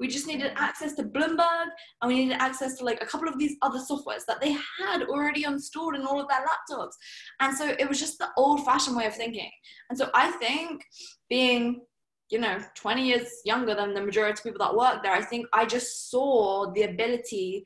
We 0.00 0.08
just 0.08 0.26
needed 0.26 0.52
access 0.56 0.94
to 0.94 1.04
Bloomberg 1.04 1.66
and 2.00 2.08
we 2.08 2.24
needed 2.24 2.38
access 2.40 2.76
to 2.78 2.84
like 2.84 3.02
a 3.02 3.06
couple 3.06 3.28
of 3.28 3.38
these 3.38 3.56
other 3.60 3.78
softwares 3.78 4.24
that 4.26 4.40
they 4.40 4.52
had 4.52 5.02
already 5.02 5.44
installed 5.44 5.94
in 5.94 6.06
all 6.06 6.20
of 6.20 6.26
their 6.28 6.40
laptops. 6.40 6.92
And 7.40 7.56
so 7.56 7.68
it 7.78 7.88
was 7.88 8.00
just 8.00 8.18
the 8.18 8.28
old 8.36 8.64
fashioned 8.64 8.96
way 8.96 9.06
of 9.06 9.14
thinking. 9.14 9.50
And 9.90 9.98
so 9.98 10.10
I 10.14 10.30
think 10.32 10.82
being, 11.28 11.82
you 12.30 12.40
know, 12.40 12.58
20 12.74 13.06
years 13.06 13.28
younger 13.44 13.74
than 13.74 13.92
the 13.92 14.00
majority 14.00 14.32
of 14.38 14.42
people 14.42 14.66
that 14.66 14.74
work 14.76 15.02
there, 15.02 15.12
I 15.12 15.22
think 15.22 15.46
I 15.52 15.66
just 15.66 16.10
saw 16.10 16.72
the 16.72 16.82
ability 16.82 17.64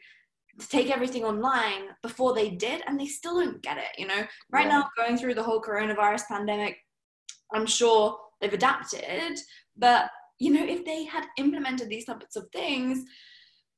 to 0.59 0.69
take 0.69 0.91
everything 0.91 1.25
online 1.25 1.89
before 2.03 2.35
they 2.35 2.51
did 2.51 2.83
and 2.87 2.99
they 2.99 3.07
still 3.07 3.41
don't 3.41 3.63
get 3.63 3.77
it 3.77 3.99
you 3.99 4.07
know 4.07 4.23
right 4.53 4.67
yeah. 4.67 4.79
now 4.79 4.89
going 4.97 5.17
through 5.17 5.35
the 5.35 5.43
whole 5.43 5.61
coronavirus 5.61 6.23
pandemic 6.29 6.77
i'm 7.53 7.67
sure 7.67 8.17
they've 8.41 8.53
adapted 8.53 9.37
but 9.77 10.11
you 10.39 10.53
know, 10.53 10.65
if 10.65 10.85
they 10.85 11.05
had 11.05 11.27
implemented 11.39 11.89
these 11.89 12.07
types 12.07 12.37
of 12.37 12.49
things 12.53 13.05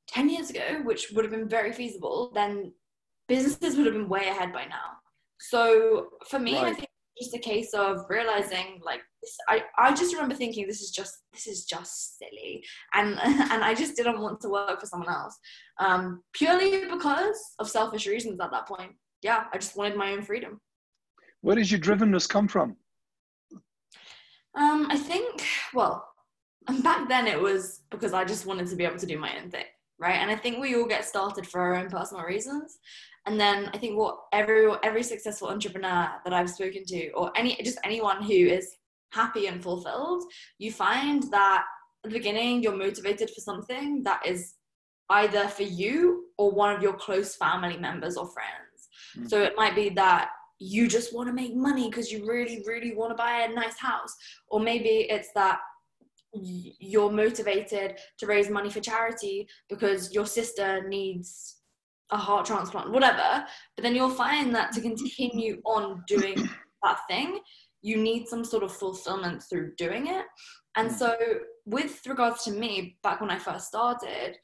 10 0.09 0.29
years 0.29 0.49
ago, 0.49 0.81
which 0.83 1.11
would 1.11 1.25
have 1.25 1.31
been 1.31 1.49
very 1.49 1.71
feasible, 1.71 2.31
then 2.33 2.73
businesses 3.27 3.75
would 3.75 3.85
have 3.85 3.95
been 3.95 4.09
way 4.09 4.27
ahead 4.27 4.53
by 4.53 4.65
now. 4.65 4.97
So 5.39 6.07
for 6.29 6.39
me, 6.39 6.55
right. 6.55 6.67
I 6.67 6.73
think 6.73 6.87
it's 7.15 7.31
just 7.31 7.35
a 7.35 7.39
case 7.39 7.73
of 7.73 8.05
realizing 8.09 8.79
like 8.83 9.01
this, 9.21 9.35
I, 9.49 9.63
I 9.77 9.93
just 9.93 10.13
remember 10.13 10.35
thinking 10.35 10.67
this 10.67 10.81
is 10.81 10.91
just 10.91 11.15
this 11.33 11.47
is 11.47 11.65
just 11.65 12.17
silly 12.17 12.63
and 12.93 13.19
and 13.23 13.63
I 13.63 13.73
just 13.73 13.95
didn't 13.95 14.21
want 14.21 14.41
to 14.41 14.49
work 14.49 14.79
for 14.79 14.85
someone 14.85 15.09
else 15.09 15.37
um, 15.79 16.21
purely 16.33 16.85
because 16.85 17.37
of 17.59 17.69
selfish 17.69 18.07
reasons 18.07 18.39
at 18.39 18.51
that 18.51 18.67
point 18.67 18.91
yeah 19.23 19.45
I 19.51 19.57
just 19.57 19.75
wanted 19.75 19.97
my 19.97 20.11
own 20.11 20.21
freedom 20.21 20.59
where 21.41 21.55
does 21.55 21.71
your 21.71 21.79
drivenness 21.79 22.29
come 22.29 22.47
from 22.47 22.75
um, 24.55 24.87
I 24.89 24.97
think 24.97 25.43
well 25.73 26.06
and 26.67 26.83
back 26.83 27.07
then 27.07 27.27
it 27.27 27.39
was 27.39 27.81
because 27.89 28.13
I 28.13 28.25
just 28.25 28.45
wanted 28.45 28.67
to 28.67 28.75
be 28.75 28.83
able 28.83 28.99
to 28.99 29.05
do 29.05 29.17
my 29.17 29.37
own 29.41 29.49
thing, 29.49 29.65
right? 29.99 30.15
And 30.15 30.29
I 30.29 30.35
think 30.35 30.59
we 30.59 30.75
all 30.75 30.85
get 30.85 31.05
started 31.05 31.47
for 31.47 31.61
our 31.61 31.75
own 31.75 31.89
personal 31.89 32.23
reasons. 32.23 32.79
And 33.25 33.39
then 33.39 33.69
I 33.73 33.77
think 33.77 33.97
what 33.97 34.19
every 34.31 34.71
every 34.83 35.03
successful 35.03 35.49
entrepreneur 35.49 36.09
that 36.23 36.33
I've 36.33 36.49
spoken 36.49 36.85
to, 36.85 37.09
or 37.11 37.31
any 37.35 37.55
just 37.63 37.79
anyone 37.83 38.23
who 38.23 38.33
is 38.33 38.75
happy 39.11 39.47
and 39.47 39.61
fulfilled, 39.61 40.23
you 40.57 40.71
find 40.71 41.23
that 41.31 41.65
at 42.05 42.11
the 42.11 42.17
beginning 42.17 42.63
you're 42.63 42.75
motivated 42.75 43.29
for 43.29 43.41
something 43.41 44.03
that 44.03 44.25
is 44.25 44.55
either 45.09 45.47
for 45.47 45.63
you 45.63 46.25
or 46.37 46.51
one 46.51 46.75
of 46.75 46.81
your 46.81 46.93
close 46.93 47.35
family 47.35 47.77
members 47.77 48.17
or 48.17 48.27
friends. 48.27 48.89
Mm. 49.17 49.29
So 49.29 49.41
it 49.41 49.53
might 49.55 49.75
be 49.75 49.89
that 49.89 50.29
you 50.59 50.87
just 50.87 51.13
want 51.13 51.27
to 51.27 51.33
make 51.33 51.55
money 51.55 51.89
because 51.89 52.11
you 52.11 52.25
really, 52.25 52.63
really 52.65 52.95
want 52.95 53.11
to 53.11 53.15
buy 53.15 53.41
a 53.41 53.53
nice 53.53 53.77
house. 53.77 54.15
Or 54.49 54.59
maybe 54.59 55.07
it's 55.09 55.29
that 55.35 55.59
you're 56.41 57.11
motivated 57.11 57.97
to 58.19 58.25
raise 58.25 58.49
money 58.49 58.69
for 58.69 58.79
charity 58.79 59.47
because 59.69 60.13
your 60.13 60.25
sister 60.25 60.87
needs 60.87 61.57
a 62.11 62.17
heart 62.17 62.45
transplant, 62.45 62.91
whatever. 62.91 63.45
But 63.75 63.83
then 63.83 63.95
you'll 63.95 64.09
find 64.09 64.53
that 64.55 64.71
to 64.73 64.81
continue 64.81 65.61
on 65.65 66.03
doing 66.07 66.35
that 66.83 66.99
thing, 67.09 67.39
you 67.81 67.97
need 67.97 68.27
some 68.27 68.43
sort 68.43 68.63
of 68.63 68.71
fulfillment 68.71 69.43
through 69.49 69.73
doing 69.77 70.07
it. 70.07 70.25
And 70.75 70.89
mm. 70.89 70.97
so, 70.97 71.15
with 71.65 72.05
regards 72.07 72.43
to 72.45 72.51
me, 72.51 72.97
back 73.03 73.19
when 73.21 73.29
I 73.29 73.37
first 73.37 73.67
started, 73.67 74.37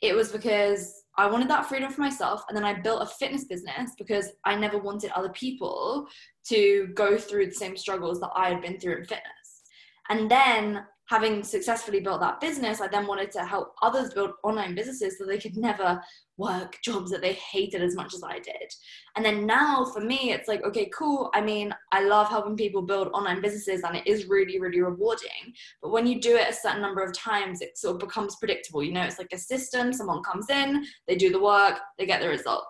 it 0.00 0.14
was 0.14 0.32
because 0.32 0.94
I 1.18 1.26
wanted 1.26 1.48
that 1.50 1.66
freedom 1.66 1.92
for 1.92 2.00
myself. 2.00 2.42
And 2.48 2.56
then 2.56 2.64
I 2.64 2.80
built 2.80 3.02
a 3.02 3.06
fitness 3.06 3.44
business 3.44 3.92
because 3.98 4.28
I 4.46 4.56
never 4.56 4.78
wanted 4.78 5.10
other 5.10 5.28
people 5.30 6.06
to 6.48 6.88
go 6.94 7.18
through 7.18 7.46
the 7.46 7.54
same 7.54 7.76
struggles 7.76 8.20
that 8.20 8.30
I 8.34 8.48
had 8.48 8.62
been 8.62 8.80
through 8.80 8.98
in 8.98 9.04
fitness. 9.04 9.62
And 10.08 10.30
then 10.30 10.84
having 11.10 11.42
successfully 11.42 11.98
built 11.98 12.20
that 12.20 12.40
business, 12.40 12.80
I 12.80 12.86
then 12.86 13.04
wanted 13.04 13.32
to 13.32 13.44
help 13.44 13.74
others 13.82 14.14
build 14.14 14.30
online 14.44 14.76
businesses 14.76 15.18
so 15.18 15.26
they 15.26 15.38
could 15.38 15.56
never 15.56 16.00
work 16.36 16.78
jobs 16.84 17.10
that 17.10 17.20
they 17.20 17.32
hated 17.32 17.82
as 17.82 17.96
much 17.96 18.14
as 18.14 18.22
I 18.22 18.38
did. 18.38 18.72
And 19.16 19.24
then 19.24 19.44
now 19.44 19.84
for 19.86 20.00
me, 20.00 20.30
it's 20.32 20.46
like, 20.46 20.62
okay, 20.62 20.88
cool. 20.96 21.28
I 21.34 21.40
mean, 21.40 21.74
I 21.90 22.04
love 22.04 22.28
helping 22.28 22.56
people 22.56 22.82
build 22.82 23.08
online 23.08 23.42
businesses 23.42 23.82
and 23.82 23.96
it 23.96 24.06
is 24.06 24.26
really, 24.26 24.60
really 24.60 24.80
rewarding. 24.80 25.52
But 25.82 25.90
when 25.90 26.06
you 26.06 26.20
do 26.20 26.36
it 26.36 26.48
a 26.48 26.54
certain 26.54 26.80
number 26.80 27.02
of 27.02 27.12
times, 27.12 27.60
it 27.60 27.76
sort 27.76 27.96
of 27.96 28.08
becomes 28.08 28.36
predictable. 28.36 28.84
You 28.84 28.92
know, 28.92 29.02
it's 29.02 29.18
like 29.18 29.32
a 29.32 29.38
system, 29.38 29.92
someone 29.92 30.22
comes 30.22 30.48
in, 30.48 30.86
they 31.08 31.16
do 31.16 31.32
the 31.32 31.42
work, 31.42 31.80
they 31.98 32.06
get 32.06 32.22
the 32.22 32.28
result. 32.28 32.62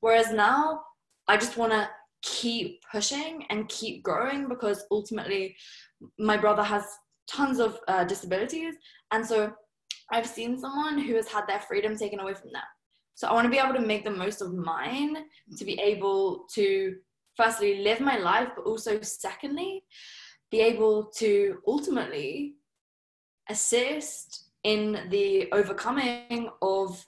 Whereas 0.00 0.32
now, 0.32 0.82
I 1.28 1.38
just 1.38 1.56
want 1.56 1.72
to 1.72 1.88
keep 2.20 2.82
pushing 2.92 3.46
and 3.48 3.68
keep 3.70 4.02
growing 4.02 4.48
because 4.48 4.84
ultimately 4.90 5.56
my 6.18 6.36
brother 6.36 6.62
has 6.62 6.84
tons 7.28 7.58
of 7.58 7.78
uh, 7.88 8.04
disabilities. 8.04 8.74
And 9.10 9.24
so 9.24 9.52
I've 10.10 10.26
seen 10.26 10.58
someone 10.58 10.98
who 10.98 11.14
has 11.16 11.28
had 11.28 11.46
their 11.46 11.60
freedom 11.60 11.96
taken 11.96 12.20
away 12.20 12.34
from 12.34 12.52
them. 12.52 12.62
So 13.14 13.28
I 13.28 13.32
want 13.32 13.46
to 13.46 13.50
be 13.50 13.58
able 13.58 13.74
to 13.74 13.86
make 13.86 14.04
the 14.04 14.10
most 14.10 14.42
of 14.42 14.54
mine 14.54 15.16
to 15.56 15.64
be 15.64 15.80
able 15.80 16.46
to, 16.54 16.96
firstly, 17.36 17.82
live 17.82 18.00
my 18.00 18.18
life, 18.18 18.50
but 18.54 18.66
also, 18.66 19.00
secondly, 19.00 19.84
be 20.50 20.60
able 20.60 21.06
to 21.16 21.58
ultimately 21.66 22.56
assist 23.48 24.50
in 24.64 25.08
the 25.10 25.50
overcoming 25.52 26.50
of 26.60 27.04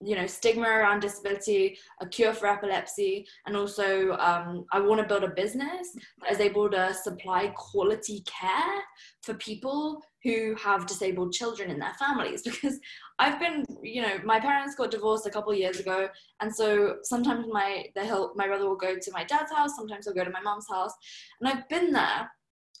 you 0.00 0.14
know 0.14 0.26
stigma 0.26 0.68
around 0.68 1.00
disability 1.00 1.76
a 2.00 2.06
cure 2.06 2.32
for 2.32 2.46
epilepsy 2.46 3.26
and 3.46 3.56
also 3.56 4.12
um, 4.18 4.64
i 4.72 4.78
want 4.78 5.00
to 5.00 5.06
build 5.06 5.24
a 5.24 5.34
business 5.34 5.88
that 6.20 6.30
is 6.30 6.40
able 6.40 6.70
to 6.70 6.94
supply 6.94 7.48
quality 7.56 8.22
care 8.26 8.82
for 9.22 9.34
people 9.34 10.00
who 10.22 10.54
have 10.54 10.86
disabled 10.86 11.32
children 11.32 11.70
in 11.70 11.78
their 11.78 11.94
families 11.94 12.42
because 12.44 12.78
i've 13.18 13.40
been 13.40 13.64
you 13.82 14.00
know 14.00 14.18
my 14.24 14.38
parents 14.38 14.76
got 14.76 14.90
divorced 14.90 15.26
a 15.26 15.30
couple 15.30 15.52
of 15.52 15.58
years 15.58 15.80
ago 15.80 16.08
and 16.40 16.54
so 16.54 16.96
sometimes 17.02 17.46
my 17.50 17.84
the 17.96 18.04
help 18.04 18.36
my 18.36 18.46
brother 18.46 18.68
will 18.68 18.76
go 18.76 18.96
to 18.96 19.12
my 19.12 19.24
dad's 19.24 19.52
house 19.52 19.76
sometimes 19.76 20.06
he'll 20.06 20.14
go 20.14 20.24
to 20.24 20.30
my 20.30 20.40
mom's 20.40 20.68
house 20.68 20.92
and 21.40 21.48
i've 21.48 21.68
been 21.68 21.92
there 21.92 22.30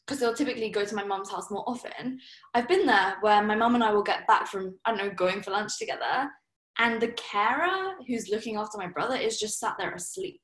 because 0.06 0.20
they'll 0.20 0.34
typically 0.34 0.70
go 0.70 0.86
to 0.86 0.94
my 0.94 1.04
mom's 1.04 1.30
house 1.30 1.50
more 1.50 1.68
often. 1.68 2.18
I've 2.54 2.66
been 2.66 2.86
there 2.86 3.16
where 3.20 3.42
my 3.42 3.54
mom 3.54 3.74
and 3.74 3.84
I 3.84 3.92
will 3.92 4.02
get 4.02 4.26
back 4.26 4.46
from, 4.46 4.74
I 4.86 4.90
don't 4.90 5.06
know, 5.06 5.14
going 5.14 5.42
for 5.42 5.50
lunch 5.50 5.78
together 5.78 6.30
and 6.78 7.00
the 7.00 7.08
carer 7.08 7.94
who's 8.06 8.30
looking 8.30 8.56
after 8.56 8.78
my 8.78 8.86
brother 8.86 9.16
is 9.16 9.38
just 9.38 9.58
sat 9.58 9.74
there 9.78 9.92
asleep 9.92 10.40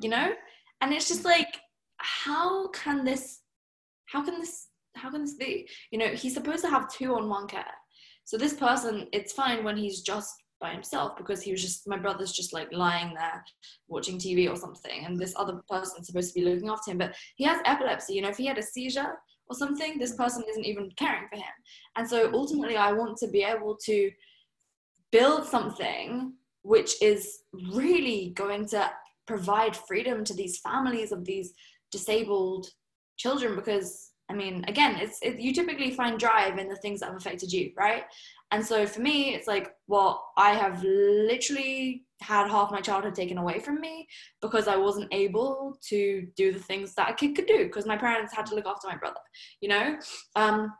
you 0.00 0.08
know? 0.08 0.32
And 0.80 0.92
it's 0.92 1.08
just 1.08 1.22
mm. 1.22 1.26
like 1.26 1.60
how 1.98 2.68
can 2.68 3.04
this 3.04 3.40
how 4.06 4.24
can 4.24 4.40
this 4.40 4.68
how 4.96 5.10
can 5.10 5.22
this 5.22 5.34
be? 5.34 5.68
You 5.90 5.98
know 5.98 6.08
he's 6.08 6.34
supposed 6.34 6.64
to 6.64 6.70
have 6.70 6.92
two 6.92 7.14
on 7.14 7.28
one 7.28 7.46
care. 7.46 7.64
So 8.24 8.36
this 8.36 8.54
person 8.54 9.08
it's 9.12 9.32
fine 9.32 9.64
when 9.64 9.76
he's 9.76 10.02
just 10.02 10.34
by 10.60 10.72
himself 10.72 11.16
because 11.16 11.40
he 11.40 11.52
was 11.52 11.62
just 11.62 11.88
my 11.88 11.96
brother's 11.96 12.32
just 12.32 12.52
like 12.52 12.70
lying 12.70 13.14
there 13.14 13.42
watching 13.88 14.18
tv 14.18 14.46
or 14.46 14.56
something 14.56 15.06
and 15.06 15.18
this 15.18 15.32
other 15.34 15.58
person's 15.70 16.06
supposed 16.06 16.34
to 16.34 16.38
be 16.38 16.44
looking 16.44 16.68
after 16.68 16.90
him 16.90 16.98
but 16.98 17.14
he 17.36 17.44
has 17.44 17.62
epilepsy 17.64 18.12
you 18.12 18.20
know 18.20 18.28
if 18.28 18.36
he 18.36 18.44
had 18.44 18.58
a 18.58 18.62
seizure 18.62 19.14
or 19.48 19.56
something 19.56 19.98
this 19.98 20.12
mm. 20.12 20.18
person 20.18 20.44
isn't 20.50 20.66
even 20.66 20.90
caring 20.98 21.26
for 21.30 21.36
him. 21.36 21.54
And 21.96 22.06
so 22.06 22.30
ultimately 22.34 22.76
i 22.76 22.92
want 22.92 23.16
to 23.18 23.28
be 23.28 23.42
able 23.42 23.74
to 23.86 24.10
build 25.12 25.46
something 25.46 26.34
which 26.62 27.00
is 27.02 27.40
really 27.72 28.32
going 28.36 28.66
to 28.66 28.90
provide 29.26 29.76
freedom 29.76 30.24
to 30.24 30.34
these 30.34 30.58
families 30.58 31.12
of 31.12 31.24
these 31.24 31.52
disabled 31.92 32.66
children 33.16 33.54
because 33.54 34.10
i 34.30 34.34
mean 34.34 34.64
again 34.66 34.96
it's 34.96 35.18
it, 35.22 35.38
you 35.38 35.52
typically 35.52 35.90
find 35.90 36.18
drive 36.18 36.58
in 36.58 36.68
the 36.68 36.76
things 36.76 37.00
that 37.00 37.06
have 37.06 37.16
affected 37.16 37.52
you 37.52 37.70
right? 37.76 38.04
And 38.52 38.66
so 38.66 38.84
for 38.84 39.00
me 39.00 39.34
it's 39.34 39.46
like 39.46 39.70
well 39.86 40.32
i 40.36 40.50
have 40.50 40.82
literally 40.82 42.04
had 42.20 42.50
half 42.50 42.72
my 42.72 42.80
childhood 42.80 43.14
taken 43.14 43.38
away 43.38 43.60
from 43.60 43.80
me 43.80 44.08
because 44.42 44.66
i 44.66 44.76
wasn't 44.76 45.14
able 45.14 45.78
to 45.88 46.26
do 46.36 46.52
the 46.52 46.58
things 46.58 46.92
that 46.94 47.10
a 47.10 47.14
kid 47.14 47.36
could 47.36 47.46
do 47.46 47.64
because 47.66 47.86
my 47.86 47.96
parents 47.96 48.34
had 48.34 48.46
to 48.46 48.56
look 48.56 48.66
after 48.66 48.88
my 48.88 48.96
brother 48.96 49.20
you 49.60 49.68
know? 49.68 49.96
Um, 50.34 50.72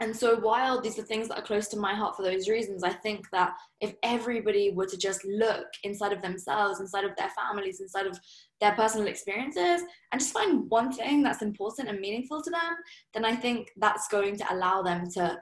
and 0.00 0.16
so, 0.16 0.36
while 0.36 0.80
these 0.80 0.96
are 0.98 1.02
things 1.02 1.26
that 1.28 1.38
are 1.38 1.44
close 1.44 1.66
to 1.68 1.76
my 1.76 1.92
heart 1.92 2.16
for 2.16 2.22
those 2.22 2.48
reasons, 2.48 2.84
I 2.84 2.92
think 2.92 3.26
that 3.32 3.54
if 3.80 3.94
everybody 4.04 4.70
were 4.70 4.86
to 4.86 4.96
just 4.96 5.24
look 5.24 5.66
inside 5.82 6.12
of 6.12 6.22
themselves, 6.22 6.78
inside 6.78 7.04
of 7.04 7.16
their 7.16 7.30
families, 7.30 7.80
inside 7.80 8.06
of 8.06 8.18
their 8.60 8.72
personal 8.72 9.08
experiences, 9.08 9.82
and 10.12 10.20
just 10.20 10.32
find 10.32 10.70
one 10.70 10.92
thing 10.92 11.22
that's 11.22 11.42
important 11.42 11.88
and 11.88 11.98
meaningful 11.98 12.40
to 12.42 12.50
them, 12.50 12.76
then 13.12 13.24
I 13.24 13.34
think 13.34 13.72
that's 13.76 14.06
going 14.06 14.36
to 14.36 14.54
allow 14.54 14.82
them 14.82 15.10
to 15.14 15.36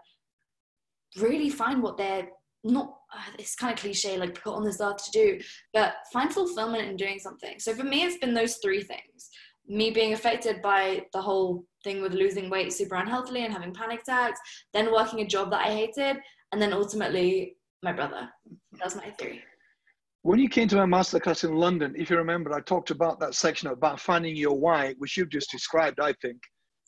really 1.18 1.50
find 1.50 1.82
what 1.82 1.98
they're 1.98 2.28
not 2.64 2.96
uh, 3.14 3.20
it's 3.38 3.54
kind 3.54 3.72
of 3.72 3.78
cliche 3.78 4.18
like 4.18 4.42
put 4.42 4.54
on 4.54 4.64
this 4.64 4.80
earth 4.80 4.96
to 5.04 5.10
do 5.12 5.40
but 5.72 5.94
find 6.12 6.32
fulfillment 6.32 6.88
in 6.88 6.96
doing 6.96 7.18
something. 7.18 7.60
So 7.60 7.74
for 7.74 7.84
me 7.84 8.02
it's 8.02 8.18
been 8.18 8.34
those 8.34 8.56
three 8.56 8.82
things 8.82 9.30
me 9.68 9.90
being 9.90 10.12
affected 10.12 10.62
by 10.62 11.04
the 11.12 11.20
whole 11.20 11.64
thing 11.82 12.00
with 12.00 12.12
losing 12.12 12.50
weight 12.50 12.72
super 12.72 12.96
unhealthily 12.96 13.44
and 13.44 13.52
having 13.52 13.72
panic 13.72 14.02
attacks, 14.02 14.40
then 14.72 14.92
working 14.92 15.20
a 15.20 15.26
job 15.26 15.50
that 15.50 15.66
I 15.66 15.70
hated, 15.70 16.18
and 16.52 16.60
then 16.60 16.72
ultimately 16.72 17.56
my 17.82 17.92
brother. 17.92 18.28
That's 18.78 18.96
my 18.96 19.10
theory. 19.10 19.42
When 20.22 20.40
you 20.40 20.48
came 20.48 20.66
to 20.68 20.84
my 20.84 20.98
masterclass 20.98 21.44
in 21.44 21.54
London, 21.54 21.94
if 21.96 22.10
you 22.10 22.16
remember, 22.16 22.52
I 22.52 22.60
talked 22.60 22.90
about 22.90 23.20
that 23.20 23.34
section 23.34 23.68
about 23.68 24.00
finding 24.00 24.34
your 24.34 24.58
why, 24.58 24.94
which 24.98 25.16
you've 25.16 25.30
just 25.30 25.50
described, 25.52 26.00
I 26.00 26.12
think. 26.14 26.38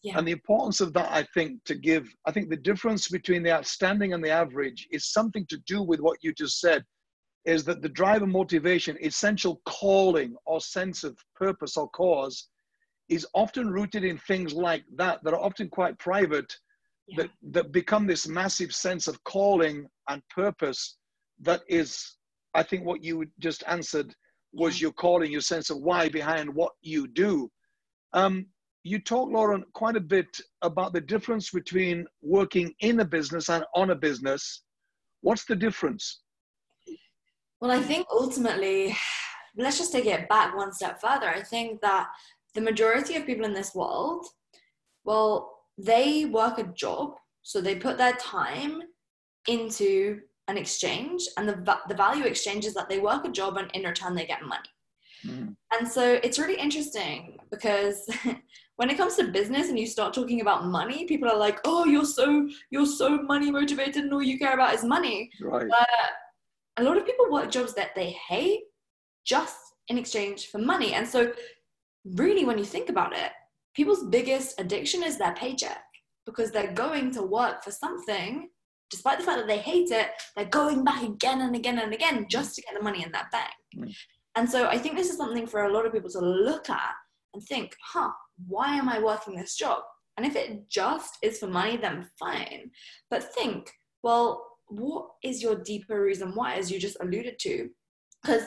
Yeah. 0.02 0.18
And 0.18 0.26
the 0.26 0.32
importance 0.32 0.80
of 0.80 0.92
that, 0.94 1.11
I 1.11 1.25
think, 1.35 1.62
to 1.64 1.75
give, 1.75 2.08
I 2.26 2.32
think 2.32 2.50
the 2.50 2.56
difference 2.56 3.08
between 3.08 3.42
the 3.42 3.52
outstanding 3.52 4.12
and 4.12 4.25
the 4.25 4.30
average 4.30 4.88
is 4.90 5.12
something 5.12 5.47
to 5.47 5.58
do 5.66 5.82
with 5.82 6.00
what 6.00 6.18
you 6.23 6.32
just 6.32 6.61
said, 6.61 6.85
is 7.44 7.64
that 7.64 7.80
the 7.82 7.88
drive 7.88 8.23
and 8.23 8.32
motivation, 8.32 8.97
essential 9.00 9.61
calling 9.66 10.35
or 10.44 10.61
sense 10.61 11.04
of 11.04 11.16
purpose 11.35 11.76
or 11.76 11.88
cause 11.90 12.49
is 13.09 13.27
often 13.35 13.71
rooted 13.71 14.05
in 14.05 14.19
things 14.19 14.53
like 14.53 14.85
that 14.97 15.23
that 15.25 15.35
are 15.35 15.41
often 15.41 15.69
quite 15.69 15.99
private 15.99 16.55
yeah. 17.09 17.23
that 17.23 17.31
that 17.53 17.73
become 17.73 18.07
this 18.07 18.29
massive 18.29 18.75
sense 18.75 19.07
of 19.07 19.23
calling 19.25 19.87
and 20.09 20.23
purpose 20.35 20.99
that 21.41 21.62
is 21.69 22.17
i 22.55 22.62
think 22.62 22.85
what 22.85 23.03
you 23.03 23.25
just 23.38 23.62
answered 23.67 24.15
was 24.53 24.81
yeah. 24.81 24.87
your 24.87 24.93
calling 24.93 25.33
your 25.33 25.41
sense 25.41 25.71
of 25.71 25.79
why 25.79 26.09
behind 26.09 26.53
what 26.53 26.73
you 26.83 27.07
do 27.09 27.50
um, 28.15 28.47
you 28.85 28.99
talk 28.99 29.29
lauren 29.31 29.65
quite 29.75 29.97
a 29.97 30.00
bit 30.00 30.41
about 30.62 30.93
the 30.93 31.00
difference 31.00 31.50
between 31.50 32.07
working 32.23 32.73
in 32.81 33.00
a 33.00 33.05
business 33.05 33.49
and 33.49 33.65
on 33.75 33.91
a 33.91 33.95
business 33.95 34.62
what's 35.23 35.45
the 35.45 35.57
difference 35.57 36.21
well 37.61 37.71
i 37.71 37.81
think 37.81 38.07
ultimately 38.11 38.97
let's 39.57 39.79
just 39.79 39.93
take 39.93 40.07
it 40.07 40.29
back 40.29 40.57
one 40.57 40.73
step 40.73 41.00
further 41.00 41.29
i 41.29 41.43
think 41.43 41.81
that 41.81 42.09
the 42.59 42.65
majority 42.65 43.15
of 43.15 43.25
people 43.25 43.45
in 43.45 43.55
this 43.55 43.73
world, 43.73 44.27
well, 45.05 45.59
they 45.79 46.25
work 46.25 46.59
a 46.59 46.65
job, 46.65 47.15
so 47.43 47.61
they 47.61 47.77
put 47.77 47.97
their 47.97 48.15
time 48.15 48.83
into 49.47 50.19
an 50.49 50.59
exchange, 50.59 51.23
and 51.37 51.49
the, 51.49 51.79
the 51.88 51.95
value 51.95 52.25
exchange 52.25 52.65
is 52.65 52.75
that 52.75 52.88
they 52.88 52.99
work 52.99 53.25
a 53.25 53.31
job 53.31 53.59
and 53.59 53.71
in 53.75 53.85
return 53.85 54.17
they 54.17 54.27
get 54.27 54.43
money. 54.43 54.69
Mm. 55.25 55.55
And 55.73 55.87
so 55.87 56.19
it's 56.25 56.41
really 56.41 56.59
interesting 56.61 57.38
because 57.53 58.09
when 58.77 58.91
it 58.91 58.97
comes 58.97 59.15
to 59.17 59.29
business 59.29 59.69
and 59.69 59.79
you 59.79 59.87
start 59.87 60.15
talking 60.15 60.41
about 60.41 60.67
money, 60.67 61.05
people 61.05 61.29
are 61.29 61.38
like, 61.38 61.61
"Oh, 61.65 61.85
you're 61.85 62.05
so 62.05 62.49
you're 62.71 62.87
so 62.87 63.23
money 63.23 63.53
motivated, 63.53 64.03
and 64.03 64.12
all 64.12 64.23
you 64.23 64.37
care 64.37 64.55
about 64.55 64.75
is 64.75 64.83
money." 64.83 65.31
Right. 65.41 65.69
But 65.69 65.88
a 66.77 66.83
lot 66.83 66.97
of 66.97 67.07
people 67.07 67.31
work 67.31 67.53
jobs 67.53 67.75
that 67.75 67.95
they 67.95 68.11
hate 68.29 68.62
just 69.25 69.59
in 69.87 69.97
exchange 69.97 70.49
for 70.49 70.59
money, 70.59 70.95
and 70.95 71.07
so 71.07 71.33
really, 72.15 72.45
when 72.45 72.59
you 72.59 72.65
think 72.65 72.88
about 72.88 73.17
it, 73.17 73.33
people's 73.75 74.05
biggest 74.05 74.61
addiction 74.61 75.03
is 75.03 75.19
their 75.19 75.35
paycheck 75.35 75.83
because 76.27 76.50
they're 76.50 76.73
going 76.73 77.11
to 77.12 77.23
work 77.23 77.62
for 77.62 77.71
something. 77.71 78.49
Despite 78.91 79.19
the 79.19 79.25
fact 79.25 79.38
that 79.38 79.47
they 79.47 79.59
hate 79.59 79.91
it 79.91 80.09
they're 80.35 80.47
going 80.47 80.83
back 80.83 81.03
again 81.03 81.43
and 81.43 81.55
again 81.55 81.79
and 81.79 81.93
again 81.93 82.27
just 82.31 82.55
to 82.55 82.62
get 82.62 82.73
the 82.75 82.83
money 82.83 83.03
in 83.03 83.12
that 83.12 83.31
bank. 83.31 83.53
Mm. 83.77 83.95
and 84.37 84.49
so 84.49 84.67
i 84.67 84.79
think 84.79 84.97
this 84.97 85.11
is 85.11 85.19
something 85.19 85.47
for 85.47 85.65
a 85.65 85.73
lot 85.73 85.85
of 85.85 85.93
people 85.93 86.09
to 86.09 86.21
look 86.21 86.71
at 86.71 86.95
and 87.35 87.43
think 87.43 87.77
huh 87.93 88.11
why 88.47 88.75
am 88.77 88.88
i 88.88 88.99
working 88.99 89.35
this 89.35 89.57
job? 89.57 89.83
And 90.17 90.27
if 90.27 90.35
it 90.37 90.69
just 90.69 91.19
is 91.23 91.38
for 91.38 91.47
money 91.47 91.77
then 91.77 92.09
fine. 92.19 92.71
But 93.11 93.35
think 93.35 93.71
well 94.03 94.45
what 94.69 95.07
is 95.23 95.43
your 95.43 95.57
deeper 95.57 96.03
reason 96.03 96.35
why 96.35 96.55
as 96.55 96.71
you 96.71 96.79
just 96.79 96.97
alluded 97.00 97.38
to? 97.41 97.69
Because 98.23 98.45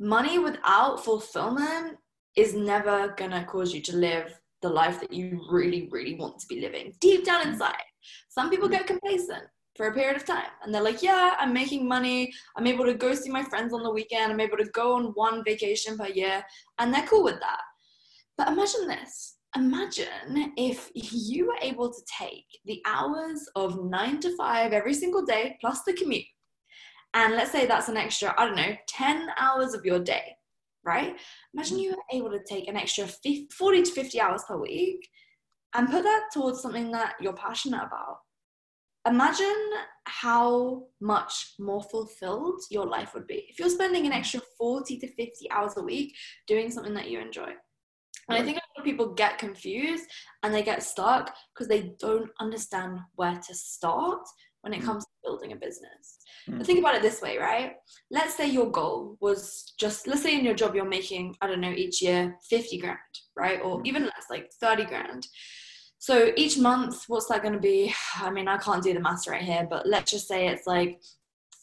money 0.00 0.38
without 0.38 1.04
fulfillment 1.04 1.96
is 2.36 2.54
never 2.54 3.14
gonna 3.16 3.44
cause 3.44 3.74
you 3.74 3.80
to 3.82 3.96
live 3.96 4.38
the 4.62 4.68
life 4.68 5.00
that 5.00 5.12
you 5.12 5.40
really, 5.50 5.88
really 5.90 6.14
want 6.14 6.38
to 6.38 6.46
be 6.46 6.60
living 6.60 6.92
deep 7.00 7.24
down 7.24 7.44
mm. 7.44 7.52
inside. 7.52 7.86
Some 8.28 8.50
people 8.50 8.68
get 8.68 8.86
complacent 8.86 9.44
for 9.76 9.88
a 9.88 9.94
period 9.94 10.16
of 10.16 10.24
time 10.24 10.50
and 10.62 10.74
they're 10.74 10.82
like, 10.82 11.02
yeah, 11.02 11.34
I'm 11.38 11.52
making 11.52 11.86
money. 11.86 12.32
I'm 12.56 12.66
able 12.66 12.84
to 12.86 12.94
go 12.94 13.14
see 13.14 13.30
my 13.30 13.42
friends 13.42 13.74
on 13.74 13.82
the 13.82 13.90
weekend. 13.90 14.32
I'm 14.32 14.40
able 14.40 14.56
to 14.56 14.70
go 14.70 14.96
on 14.96 15.12
one 15.14 15.44
vacation 15.44 15.98
per 15.98 16.08
year 16.08 16.44
and 16.78 16.92
they're 16.92 17.06
cool 17.06 17.24
with 17.24 17.40
that. 17.40 17.60
But 18.38 18.48
imagine 18.48 18.88
this. 18.88 19.36
Imagine 19.54 20.52
if 20.56 20.90
you 20.94 21.46
were 21.46 21.58
able 21.62 21.90
to 21.90 22.00
take 22.18 22.46
the 22.64 22.82
hours 22.86 23.48
of 23.54 23.84
nine 23.84 24.20
to 24.20 24.36
five 24.36 24.72
every 24.72 24.92
single 24.94 25.24
day 25.24 25.56
plus 25.60 25.82
the 25.82 25.94
commute. 25.94 26.24
And 27.14 27.34
let's 27.34 27.52
say 27.52 27.66
that's 27.66 27.88
an 27.88 27.96
extra, 27.96 28.34
I 28.36 28.46
don't 28.46 28.56
know, 28.56 28.76
10 28.88 29.28
hours 29.38 29.72
of 29.72 29.84
your 29.84 29.98
day 29.98 30.36
right? 30.86 31.18
Imagine 31.54 31.78
you 31.78 31.90
were 31.90 32.16
able 32.16 32.30
to 32.30 32.40
take 32.48 32.68
an 32.68 32.76
extra 32.76 33.06
50, 33.06 33.48
40 33.56 33.82
to 33.82 33.90
50 33.90 34.20
hours 34.20 34.44
per 34.46 34.56
week 34.56 35.08
and 35.74 35.90
put 35.90 36.04
that 36.04 36.28
towards 36.32 36.62
something 36.62 36.90
that 36.92 37.14
you're 37.20 37.34
passionate 37.34 37.82
about. 37.84 38.18
Imagine 39.06 39.70
how 40.04 40.84
much 41.00 41.54
more 41.60 41.82
fulfilled 41.82 42.60
your 42.70 42.86
life 42.86 43.14
would 43.14 43.26
be 43.26 43.46
if 43.48 43.58
you're 43.58 43.68
spending 43.68 44.06
an 44.06 44.12
extra 44.12 44.40
40 44.58 44.98
to 44.98 45.06
50 45.06 45.50
hours 45.50 45.74
a 45.76 45.82
week 45.82 46.14
doing 46.46 46.70
something 46.70 46.94
that 46.94 47.10
you 47.10 47.20
enjoy. 47.20 47.50
And 48.28 48.36
I 48.36 48.42
think 48.42 48.56
a 48.56 48.60
lot 48.60 48.78
of 48.78 48.84
people 48.84 49.14
get 49.14 49.38
confused 49.38 50.04
and 50.42 50.52
they 50.52 50.62
get 50.62 50.82
stuck 50.82 51.32
because 51.54 51.68
they 51.68 51.92
don't 52.00 52.30
understand 52.40 52.98
where 53.14 53.36
to 53.46 53.54
start 53.54 54.26
when 54.62 54.74
it 54.74 54.82
mm. 54.82 54.86
comes 54.86 55.04
to 55.04 55.10
building 55.22 55.52
a 55.52 55.56
business. 55.56 56.18
Mm. 56.48 56.58
But 56.58 56.66
think 56.66 56.78
about 56.78 56.94
it 56.94 57.02
this 57.02 57.20
way, 57.20 57.38
right? 57.38 57.72
Let's 58.10 58.36
say 58.36 58.48
your 58.48 58.70
goal 58.70 59.16
was 59.20 59.74
just, 59.78 60.06
let's 60.06 60.22
say 60.22 60.38
in 60.38 60.44
your 60.44 60.54
job 60.54 60.74
you're 60.74 60.84
making, 60.84 61.36
I 61.40 61.46
don't 61.46 61.60
know, 61.60 61.72
each 61.72 62.02
year 62.02 62.36
50 62.48 62.78
grand, 62.78 62.98
right? 63.36 63.60
Or 63.62 63.80
mm. 63.80 63.86
even 63.86 64.04
less, 64.04 64.26
like 64.30 64.50
30 64.60 64.84
grand. 64.84 65.26
So 65.98 66.32
each 66.36 66.58
month, 66.58 67.04
what's 67.08 67.26
that 67.26 67.42
going 67.42 67.54
to 67.54 67.60
be? 67.60 67.92
I 68.16 68.30
mean, 68.30 68.48
I 68.48 68.58
can't 68.58 68.82
do 68.82 68.94
the 68.94 69.00
maths 69.00 69.26
right 69.26 69.42
here, 69.42 69.66
but 69.68 69.86
let's 69.86 70.10
just 70.10 70.28
say 70.28 70.48
it's 70.48 70.66
like 70.66 71.00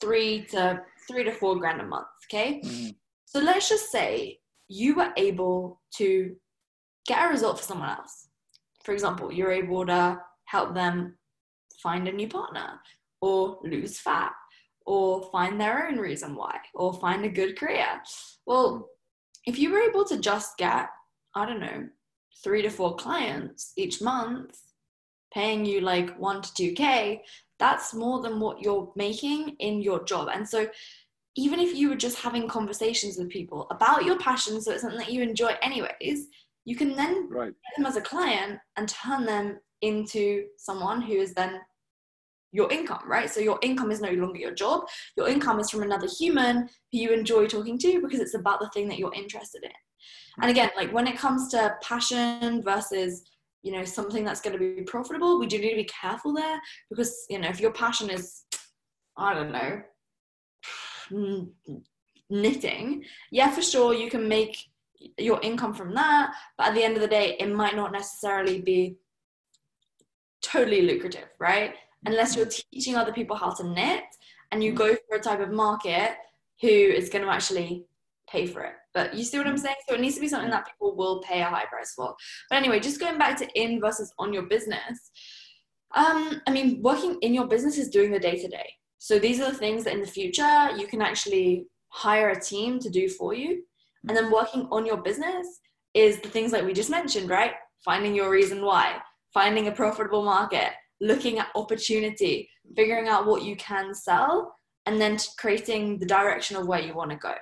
three 0.01 0.45
to 0.51 0.81
three 1.09 1.23
to 1.23 1.31
four 1.31 1.57
grand 1.57 1.81
a 1.81 1.85
month. 1.85 2.07
Okay. 2.29 2.61
Mm. 2.63 2.95
So 3.25 3.39
let's 3.39 3.69
just 3.69 3.91
say 3.91 4.39
you 4.67 4.95
were 4.95 5.13
able 5.17 5.81
to 5.95 6.35
get 7.07 7.25
a 7.25 7.29
result 7.29 7.59
for 7.59 7.63
someone 7.63 7.89
else. 7.89 8.27
For 8.83 8.93
example, 8.93 9.31
you're 9.31 9.51
able 9.51 9.85
to 9.85 10.19
help 10.45 10.73
them 10.73 11.17
find 11.81 12.07
a 12.07 12.11
new 12.11 12.27
partner 12.27 12.79
or 13.21 13.59
lose 13.63 13.99
fat 13.99 14.33
or 14.85 15.29
find 15.31 15.59
their 15.59 15.87
own 15.87 15.97
reason 15.97 16.35
why 16.35 16.57
or 16.73 16.93
find 16.93 17.25
a 17.25 17.29
good 17.29 17.57
career. 17.57 18.01
Well, 18.45 18.89
if 19.45 19.57
you 19.57 19.71
were 19.71 19.81
able 19.81 20.05
to 20.05 20.19
just 20.19 20.57
get, 20.57 20.89
I 21.35 21.45
don't 21.45 21.59
know, 21.59 21.87
three 22.43 22.61
to 22.61 22.69
four 22.69 22.95
clients 22.95 23.73
each 23.77 24.01
month, 24.01 24.57
paying 25.33 25.65
you 25.65 25.81
like 25.81 26.17
one 26.19 26.41
to 26.41 26.49
2K, 26.49 27.19
that's 27.59 27.93
more 27.93 28.21
than 28.21 28.39
what 28.39 28.61
you're 28.61 28.91
making 28.95 29.55
in 29.59 29.81
your 29.81 30.03
job. 30.03 30.29
And 30.33 30.47
so, 30.47 30.67
even 31.35 31.59
if 31.59 31.75
you 31.75 31.89
were 31.89 31.95
just 31.95 32.19
having 32.19 32.47
conversations 32.47 33.17
with 33.17 33.29
people 33.29 33.65
about 33.71 34.05
your 34.05 34.19
passion, 34.19 34.61
so 34.61 34.71
it's 34.71 34.81
something 34.81 34.99
that 34.99 35.11
you 35.11 35.23
enjoy 35.23 35.55
anyways, 35.63 36.27
you 36.65 36.75
can 36.75 36.95
then 36.95 37.27
right. 37.29 37.45
get 37.47 37.77
them 37.77 37.87
as 37.87 37.95
a 37.95 38.01
client 38.01 38.59
and 38.77 38.87
turn 38.87 39.25
them 39.25 39.59
into 39.81 40.45
someone 40.57 41.01
who 41.01 41.13
is 41.13 41.33
then 41.33 41.59
your 42.53 42.71
income, 42.71 43.01
right? 43.05 43.29
So 43.29 43.41
your 43.41 43.59
income 43.61 43.91
is 43.91 43.99
no 43.99 44.11
longer 44.11 44.39
your 44.39 44.53
job. 44.53 44.83
Your 45.17 45.27
income 45.27 45.59
is 45.59 45.69
from 45.69 45.81
another 45.81 46.07
human 46.07 46.69
who 46.91 46.97
you 46.99 47.11
enjoy 47.11 47.47
talking 47.47 47.77
to 47.79 48.01
because 48.01 48.19
it's 48.19 48.35
about 48.35 48.61
the 48.61 48.69
thing 48.69 48.87
that 48.87 48.99
you're 48.99 49.13
interested 49.13 49.63
in. 49.63 49.71
And 50.41 50.49
again, 50.49 50.69
like 50.77 50.93
when 50.93 51.07
it 51.07 51.17
comes 51.17 51.49
to 51.49 51.75
passion 51.81 52.61
versus 52.63 53.23
you 53.63 53.71
know 53.71 53.83
something 53.83 54.23
that's 54.23 54.41
going 54.41 54.57
to 54.57 54.59
be 54.59 54.83
profitable, 54.83 55.39
we 55.39 55.47
do 55.47 55.57
need 55.57 55.71
to 55.71 55.75
be 55.75 55.89
careful 56.01 56.33
there 56.33 56.59
because 56.89 57.25
you 57.29 57.39
know 57.39 57.49
if 57.49 57.59
your 57.59 57.71
passion 57.71 58.09
is, 58.09 58.43
I 59.17 59.33
don't 59.33 59.51
know, 59.51 59.81
knitting, 62.29 63.03
yeah, 63.31 63.51
for 63.51 63.61
sure 63.61 63.93
you 63.93 64.09
can 64.09 64.27
make 64.27 64.57
your 65.17 65.39
income 65.41 65.73
from 65.73 65.93
that, 65.93 66.33
but 66.57 66.67
at 66.67 66.75
the 66.75 66.83
end 66.83 66.95
of 66.95 67.01
the 67.01 67.07
day, 67.07 67.35
it 67.39 67.51
might 67.51 67.75
not 67.75 67.91
necessarily 67.91 68.61
be 68.61 68.97
totally 70.41 70.81
lucrative, 70.81 71.29
right? 71.39 71.75
Unless 72.05 72.35
you're 72.35 72.47
teaching 72.47 72.95
other 72.95 73.13
people 73.13 73.35
how 73.35 73.51
to 73.51 73.63
knit 73.63 74.03
and 74.51 74.63
you 74.63 74.73
go 74.73 74.95
for 75.07 75.17
a 75.17 75.19
type 75.19 75.39
of 75.39 75.51
market 75.51 76.11
who 76.61 76.67
is 76.67 77.09
going 77.09 77.23
to 77.23 77.31
actually 77.31 77.85
pay 78.29 78.45
for 78.45 78.61
it. 78.61 78.73
But 78.93 79.13
you 79.15 79.23
see 79.23 79.37
what 79.37 79.47
I'm 79.47 79.57
saying? 79.57 79.75
So 79.87 79.95
it 79.95 80.01
needs 80.01 80.15
to 80.15 80.21
be 80.21 80.27
something 80.27 80.51
that 80.51 80.67
people 80.67 80.95
will 80.95 81.21
pay 81.21 81.41
a 81.41 81.45
high 81.45 81.65
price 81.65 81.93
for. 81.95 82.15
But 82.49 82.57
anyway, 82.57 82.79
just 82.79 82.99
going 82.99 83.17
back 83.17 83.37
to 83.37 83.47
in 83.59 83.81
versus 83.81 84.13
on 84.19 84.33
your 84.33 84.43
business. 84.43 85.11
Um, 85.95 86.41
I 86.47 86.51
mean, 86.51 86.81
working 86.81 87.17
in 87.21 87.33
your 87.33 87.47
business 87.47 87.77
is 87.77 87.89
doing 87.89 88.11
the 88.11 88.19
day 88.19 88.39
to 88.39 88.47
day. 88.47 88.69
So 88.97 89.19
these 89.19 89.41
are 89.41 89.51
the 89.51 89.57
things 89.57 89.83
that 89.83 89.93
in 89.93 90.01
the 90.01 90.07
future 90.07 90.69
you 90.77 90.87
can 90.87 91.01
actually 91.01 91.65
hire 91.89 92.29
a 92.29 92.39
team 92.39 92.79
to 92.79 92.89
do 92.89 93.09
for 93.09 93.33
you. 93.33 93.63
And 94.07 94.15
then 94.15 94.31
working 94.31 94.67
on 94.71 94.85
your 94.85 94.97
business 94.97 95.59
is 95.93 96.19
the 96.19 96.29
things 96.29 96.51
like 96.51 96.65
we 96.65 96.73
just 96.73 96.89
mentioned, 96.89 97.29
right? 97.29 97.53
Finding 97.83 98.15
your 98.15 98.29
reason 98.29 98.63
why, 98.63 98.97
finding 99.33 99.67
a 99.67 99.71
profitable 99.71 100.23
market, 100.23 100.71
looking 101.03 101.37
at 101.37 101.49
opportunity, 101.55 102.49
figuring 102.75 103.09
out 103.09 103.25
what 103.25 103.43
you 103.43 103.55
can 103.57 103.93
sell, 103.93 104.55
and 104.85 104.99
then 104.99 105.17
creating 105.37 105.99
the 105.99 106.05
direction 106.05 106.55
of 106.55 106.67
where 106.67 106.79
you 106.79 106.93
want 106.93 107.11
to 107.11 107.17
go. 107.17 107.33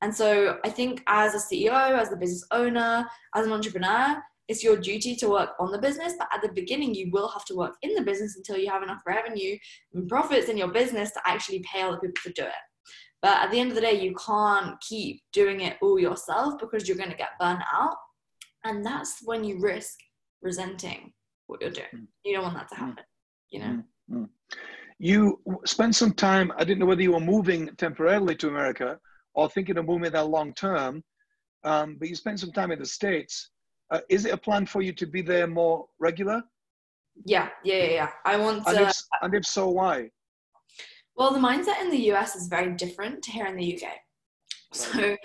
And 0.00 0.14
so 0.14 0.58
I 0.64 0.70
think 0.70 1.02
as 1.06 1.34
a 1.34 1.38
CEO, 1.38 1.98
as 1.98 2.12
a 2.12 2.16
business 2.16 2.46
owner, 2.50 3.06
as 3.34 3.46
an 3.46 3.52
entrepreneur, 3.52 4.22
it's 4.48 4.62
your 4.62 4.76
duty 4.76 5.16
to 5.16 5.28
work 5.28 5.50
on 5.58 5.70
the 5.70 5.78
business, 5.78 6.14
but 6.18 6.28
at 6.32 6.42
the 6.42 6.52
beginning, 6.52 6.94
you 6.94 7.10
will 7.10 7.28
have 7.28 7.44
to 7.46 7.54
work 7.54 7.76
in 7.82 7.94
the 7.94 8.02
business 8.02 8.36
until 8.36 8.58
you 8.58 8.70
have 8.70 8.82
enough 8.82 9.00
revenue 9.06 9.56
and 9.94 10.08
profits 10.08 10.48
in 10.48 10.58
your 10.58 10.68
business 10.68 11.12
to 11.12 11.20
actually 11.24 11.64
pay 11.70 11.82
other 11.82 11.98
people 11.98 12.20
to 12.24 12.32
do 12.32 12.42
it. 12.42 12.64
But 13.22 13.38
at 13.38 13.50
the 13.50 13.58
end 13.58 13.70
of 13.70 13.74
the 13.74 13.80
day, 13.80 13.98
you 13.98 14.14
can't 14.14 14.78
keep 14.86 15.22
doing 15.32 15.60
it 15.60 15.78
all 15.80 15.98
yourself 15.98 16.58
because 16.60 16.86
you're 16.86 16.98
going 16.98 17.10
to 17.10 17.16
get 17.16 17.38
burnt 17.40 17.62
out. 17.72 17.96
And 18.64 18.84
that's 18.84 19.20
when 19.24 19.44
you 19.44 19.60
risk 19.60 19.98
resenting 20.42 21.12
what 21.46 21.60
you're 21.60 21.70
doing. 21.70 21.86
Mm. 21.94 22.06
You 22.24 22.34
don't 22.34 22.44
want 22.44 22.56
that 22.56 22.68
to 22.70 22.74
happen, 22.76 23.04
you 23.50 23.60
know? 23.60 23.82
Mm. 24.10 24.28
You 24.98 25.40
spent 25.64 25.94
some 25.94 26.12
time, 26.12 26.52
I 26.56 26.64
didn't 26.64 26.78
know 26.78 26.86
whether 26.86 27.02
you 27.02 27.12
were 27.12 27.20
moving 27.20 27.68
temporarily 27.76 28.36
to 28.36 28.48
America 28.48 28.98
or 29.34 29.48
thinking 29.48 29.76
of 29.76 29.86
moving 29.86 30.12
there 30.12 30.22
long 30.22 30.54
term, 30.54 31.02
um, 31.64 31.96
but 31.98 32.08
you 32.08 32.14
spent 32.14 32.40
some 32.40 32.52
time 32.52 32.70
in 32.70 32.78
the 32.78 32.86
States. 32.86 33.50
Uh, 33.90 34.00
is 34.08 34.24
it 34.24 34.32
a 34.32 34.36
plan 34.36 34.66
for 34.66 34.82
you 34.82 34.92
to 34.92 35.06
be 35.06 35.20
there 35.20 35.46
more 35.46 35.86
regular? 35.98 36.42
Yeah, 37.26 37.48
yeah, 37.64 37.76
yeah. 37.76 37.90
yeah. 37.90 38.10
I 38.24 38.36
want 38.36 38.64
to. 38.64 38.70
And 38.70 38.80
if, 38.80 38.96
and 39.22 39.34
if 39.34 39.44
so, 39.44 39.68
why? 39.68 40.10
Well, 41.16 41.32
the 41.32 41.38
mindset 41.38 41.80
in 41.80 41.90
the 41.90 42.12
US 42.12 42.34
is 42.34 42.48
very 42.48 42.72
different 42.74 43.22
to 43.24 43.30
here 43.30 43.46
in 43.46 43.56
the 43.56 43.76
UK. 43.76 43.90
So, 44.72 45.16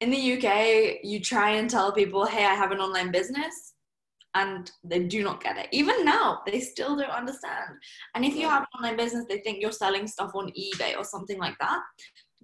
in 0.00 0.10
the 0.10 0.32
UK, 0.36 0.98
you 1.02 1.20
try 1.20 1.50
and 1.50 1.68
tell 1.68 1.92
people, 1.92 2.24
hey, 2.24 2.44
I 2.44 2.54
have 2.54 2.70
an 2.70 2.78
online 2.78 3.10
business 3.10 3.71
and 4.34 4.70
they 4.82 5.00
do 5.00 5.22
not 5.22 5.42
get 5.42 5.58
it. 5.58 5.68
Even 5.72 6.04
now, 6.04 6.40
they 6.46 6.60
still 6.60 6.96
don't 6.96 7.10
understand. 7.10 7.70
And 8.14 8.24
if 8.24 8.34
you 8.34 8.48
have 8.48 8.62
an 8.62 8.68
online 8.78 8.96
business, 8.96 9.26
they 9.28 9.38
think 9.38 9.60
you're 9.60 9.72
selling 9.72 10.06
stuff 10.06 10.32
on 10.34 10.52
eBay 10.52 10.96
or 10.96 11.04
something 11.04 11.38
like 11.38 11.58
that. 11.60 11.80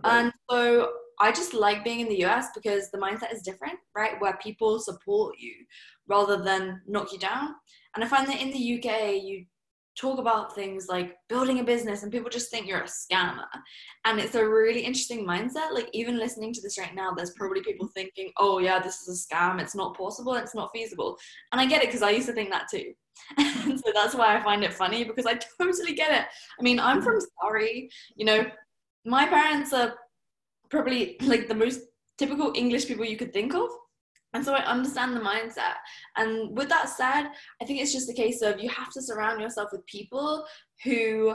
Right. 0.05 0.21
And 0.21 0.33
so 0.51 0.91
I 1.21 1.33
just 1.33 1.55
like 1.55 1.85
being 1.85 2.01
in 2.01 2.09
the 2.09 2.25
US 2.25 2.49
because 2.55 2.91
the 2.91 2.99
mindset 2.99 3.33
is 3.33 3.43
different, 3.43 3.79
right? 3.97 4.21
Where 4.21 4.39
people 4.43 4.79
support 4.79 5.37
you 5.39 5.55
rather 6.07 6.43
than 6.43 6.81
knock 6.87 7.13
you 7.13 7.19
down. 7.19 7.55
And 7.95 8.05
I 8.05 8.09
find 8.09 8.29
that 8.29 8.41
in 8.41 8.51
the 8.51 8.79
UK, 8.79 9.23
you 9.23 9.47
talk 9.99 10.19
about 10.19 10.55
things 10.55 10.87
like 10.89 11.17
building 11.29 11.59
a 11.59 11.65
business 11.65 12.03
and 12.03 12.13
people 12.13 12.31
just 12.31 12.51
think 12.51 12.67
you're 12.67 12.81
a 12.81 12.85
scammer. 12.85 13.47
And 14.05 14.21
it's 14.21 14.37
a 14.37 14.49
really 14.49 14.81
interesting 14.81 15.27
mindset 15.27 15.73
like 15.73 15.89
even 15.93 16.19
listening 16.19 16.53
to 16.55 16.61
this 16.61 16.79
right 16.79 16.95
now 16.95 17.13
there's 17.13 17.33
probably 17.33 17.63
people 17.63 17.89
thinking 17.95 18.31
oh 18.39 18.59
yeah 18.59 18.79
this 18.79 19.03
is 19.03 19.09
a 19.31 19.35
scam. 19.35 19.61
It's 19.61 19.75
not 19.75 19.97
possible. 19.97 20.35
It's 20.35 20.55
not 20.55 20.71
feasible. 20.73 21.19
And 21.53 21.61
i 21.61 21.67
get 21.67 21.83
it 21.83 21.89
because 21.89 22.03
i 22.03 22.11
used 22.11 22.29
to 22.29 22.33
think 22.33 22.51
that 22.51 22.69
too. 22.71 22.93
And 23.37 23.79
so 23.85 23.93
that's 23.93 24.15
why 24.15 24.37
i 24.37 24.43
find 24.43 24.63
it 24.63 24.73
funny 24.73 25.05
because 25.05 25.27
i 25.27 25.35
totally 25.61 25.95
get 25.95 26.13
it. 26.13 26.27
I 26.59 26.63
mean 26.63 26.79
i'm 26.79 27.03
from 27.03 27.19
surrey 27.43 27.91
you 28.17 28.25
know 28.25 28.47
my 29.05 29.27
parents 29.27 29.73
are 29.73 29.95
probably 30.71 31.17
like 31.23 31.49
the 31.49 31.55
most 31.55 31.81
typical 32.19 32.53
english 32.55 32.87
people 32.87 33.05
you 33.05 33.17
could 33.17 33.33
think 33.33 33.55
of 33.55 33.69
And 34.35 34.45
so 34.45 34.55
I 34.55 34.65
understand 34.65 35.17
the 35.17 35.21
mindset. 35.21 35.77
And 36.17 36.57
with 36.57 36.69
that 36.69 36.89
said, 36.89 37.29
I 37.63 37.65
think 37.65 37.81
it's 37.81 37.93
just 37.93 38.11
a 38.11 38.15
case 38.15 38.43
of 38.43 38.61
you 38.61 38.69
have 38.69 38.93
to 38.93 39.03
surround 39.03 39.41
yourself 39.41 39.71
with 39.73 39.87
people 39.87 40.45
who 40.85 41.35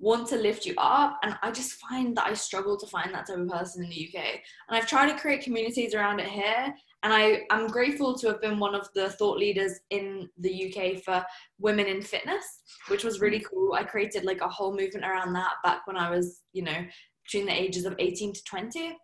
want 0.00 0.26
to 0.28 0.36
lift 0.36 0.66
you 0.66 0.74
up. 0.76 1.18
And 1.22 1.36
I 1.42 1.50
just 1.52 1.74
find 1.74 2.16
that 2.16 2.26
I 2.26 2.34
struggle 2.34 2.76
to 2.76 2.86
find 2.86 3.14
that 3.14 3.26
type 3.26 3.38
of 3.38 3.48
person 3.48 3.84
in 3.84 3.90
the 3.90 4.08
UK. 4.08 4.24
And 4.68 4.76
I've 4.76 4.88
tried 4.88 5.12
to 5.12 5.18
create 5.18 5.42
communities 5.42 5.94
around 5.94 6.20
it 6.20 6.28
here. 6.28 6.74
And 7.02 7.12
I, 7.12 7.42
I'm 7.50 7.68
grateful 7.68 8.16
to 8.18 8.28
have 8.28 8.40
been 8.40 8.58
one 8.58 8.74
of 8.74 8.88
the 8.94 9.10
thought 9.10 9.38
leaders 9.38 9.78
in 9.90 10.28
the 10.38 10.74
UK 10.74 11.02
for 11.02 11.24
women 11.58 11.86
in 11.86 12.02
fitness, 12.02 12.44
which 12.88 13.04
was 13.04 13.20
really 13.20 13.44
cool. 13.48 13.74
I 13.74 13.84
created 13.84 14.24
like 14.24 14.40
a 14.40 14.48
whole 14.48 14.72
movement 14.72 15.04
around 15.04 15.32
that 15.34 15.52
back 15.62 15.86
when 15.86 15.96
I 15.96 16.10
was, 16.10 16.42
you 16.52 16.62
know, 16.62 16.84
between 17.24 17.46
the 17.46 17.58
ages 17.58 17.84
of 17.84 17.94
18 17.98 18.32
to 18.32 18.44
20. 18.44 18.96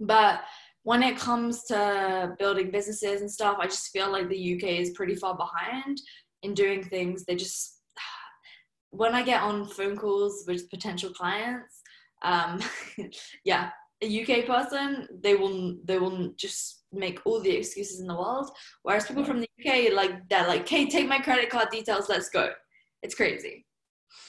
But 0.00 0.40
when 0.84 1.02
it 1.02 1.16
comes 1.16 1.64
to 1.64 2.34
building 2.38 2.70
businesses 2.70 3.20
and 3.20 3.30
stuff, 3.30 3.58
I 3.60 3.66
just 3.66 3.90
feel 3.92 4.10
like 4.10 4.28
the 4.28 4.54
UK 4.54 4.80
is 4.80 4.90
pretty 4.90 5.14
far 5.14 5.36
behind 5.36 6.00
in 6.42 6.54
doing 6.54 6.82
things. 6.82 7.24
They 7.24 7.36
just, 7.36 7.80
when 8.90 9.14
I 9.14 9.22
get 9.22 9.42
on 9.42 9.66
phone 9.66 9.96
calls 9.96 10.44
with 10.46 10.70
potential 10.70 11.10
clients, 11.10 11.80
um, 12.24 12.60
yeah, 13.44 13.70
a 14.02 14.22
UK 14.22 14.46
person, 14.46 15.06
they 15.22 15.36
will 15.36 15.76
they 15.84 15.98
will 15.98 16.32
just 16.36 16.82
make 16.92 17.20
all 17.24 17.40
the 17.40 17.50
excuses 17.50 18.00
in 18.00 18.06
the 18.06 18.14
world. 18.14 18.50
Whereas 18.82 19.06
people 19.06 19.24
from 19.24 19.40
the 19.40 19.48
UK, 19.60 19.92
like 19.92 20.28
they're 20.28 20.46
like, 20.46 20.68
"Hey, 20.68 20.86
take 20.86 21.08
my 21.08 21.18
credit 21.18 21.50
card 21.50 21.68
details, 21.70 22.08
let's 22.08 22.28
go." 22.28 22.50
It's 23.02 23.14
crazy. 23.14 23.64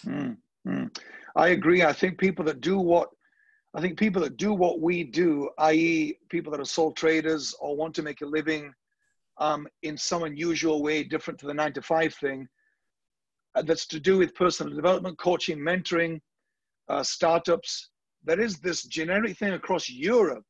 Mm, 0.05 0.37
mm. 0.67 0.97
I 1.35 1.49
agree. 1.49 1.83
I 1.83 1.93
think 1.93 2.19
people 2.19 2.45
that 2.45 2.61
do 2.61 2.77
what 2.77 3.09
I 3.75 3.81
think 3.81 3.97
people 3.97 4.21
that 4.21 4.37
do 4.37 4.53
what 4.53 4.81
we 4.81 5.03
do, 5.03 5.49
i.e., 5.57 6.17
people 6.29 6.51
that 6.51 6.61
are 6.61 6.65
sole 6.65 6.91
traders 6.91 7.55
or 7.59 7.75
want 7.75 7.95
to 7.95 8.03
make 8.03 8.21
a 8.21 8.25
living 8.25 8.71
um, 9.39 9.67
in 9.81 9.97
some 9.97 10.23
unusual 10.23 10.83
way, 10.83 11.03
different 11.03 11.39
to 11.39 11.47
the 11.47 11.53
nine 11.53 11.73
to 11.73 11.81
five 11.81 12.13
thing, 12.13 12.47
uh, 13.55 13.63
that's 13.63 13.87
to 13.87 13.99
do 13.99 14.17
with 14.17 14.35
personal 14.35 14.75
development, 14.75 15.17
coaching, 15.17 15.57
mentoring, 15.57 16.21
uh, 16.87 17.01
startups. 17.01 17.89
There 18.23 18.39
is 18.39 18.59
this 18.59 18.83
generic 18.83 19.37
thing 19.37 19.53
across 19.53 19.89
Europe 19.89 20.45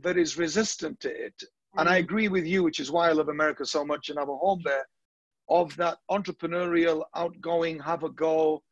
that 0.00 0.16
is 0.16 0.38
resistant 0.38 1.00
to 1.00 1.10
it. 1.10 1.34
Mm-hmm. 1.36 1.80
And 1.80 1.88
I 1.88 1.96
mm. 2.00 2.04
agree 2.04 2.28
with 2.28 2.46
you, 2.46 2.62
which 2.62 2.78
is 2.78 2.92
why 2.92 3.08
I 3.08 3.12
love 3.12 3.28
America 3.28 3.66
so 3.66 3.84
much 3.84 4.10
and 4.10 4.18
have 4.18 4.28
a 4.28 4.36
home 4.36 4.60
there, 4.64 4.86
of 5.48 5.74
that 5.76 5.98
entrepreneurial, 6.08 7.02
outgoing, 7.16 7.80
have 7.80 8.04
a 8.04 8.10
go 8.10 8.62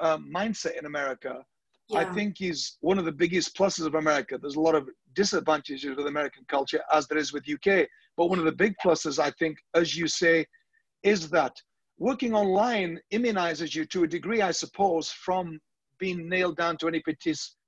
uh, 0.00 0.16
mindset 0.16 0.78
in 0.78 0.86
America 0.86 1.44
yeah. 1.88 2.00
I 2.00 2.04
think 2.04 2.40
is 2.40 2.76
one 2.80 2.98
of 2.98 3.04
the 3.04 3.12
biggest 3.12 3.56
pluses 3.56 3.86
of 3.86 3.94
America. 3.94 4.38
There's 4.40 4.56
a 4.56 4.60
lot 4.60 4.74
of 4.74 4.88
disadvantages 5.14 5.96
with 5.96 6.06
American 6.06 6.44
culture, 6.48 6.80
as 6.92 7.06
there 7.06 7.18
is 7.18 7.32
with 7.32 7.48
UK. 7.48 7.86
But 8.16 8.26
one 8.26 8.38
of 8.38 8.44
the 8.44 8.52
big 8.52 8.74
pluses, 8.84 9.18
I 9.18 9.30
think, 9.38 9.58
as 9.74 9.96
you 9.96 10.08
say, 10.08 10.46
is 11.02 11.30
that 11.30 11.54
working 11.98 12.34
online 12.34 13.00
immunizes 13.12 13.74
you 13.74 13.84
to 13.86 14.04
a 14.04 14.08
degree, 14.08 14.42
I 14.42 14.50
suppose, 14.50 15.10
from 15.10 15.58
being 15.98 16.28
nailed 16.28 16.56
down 16.56 16.76
to 16.78 16.88
any 16.88 17.02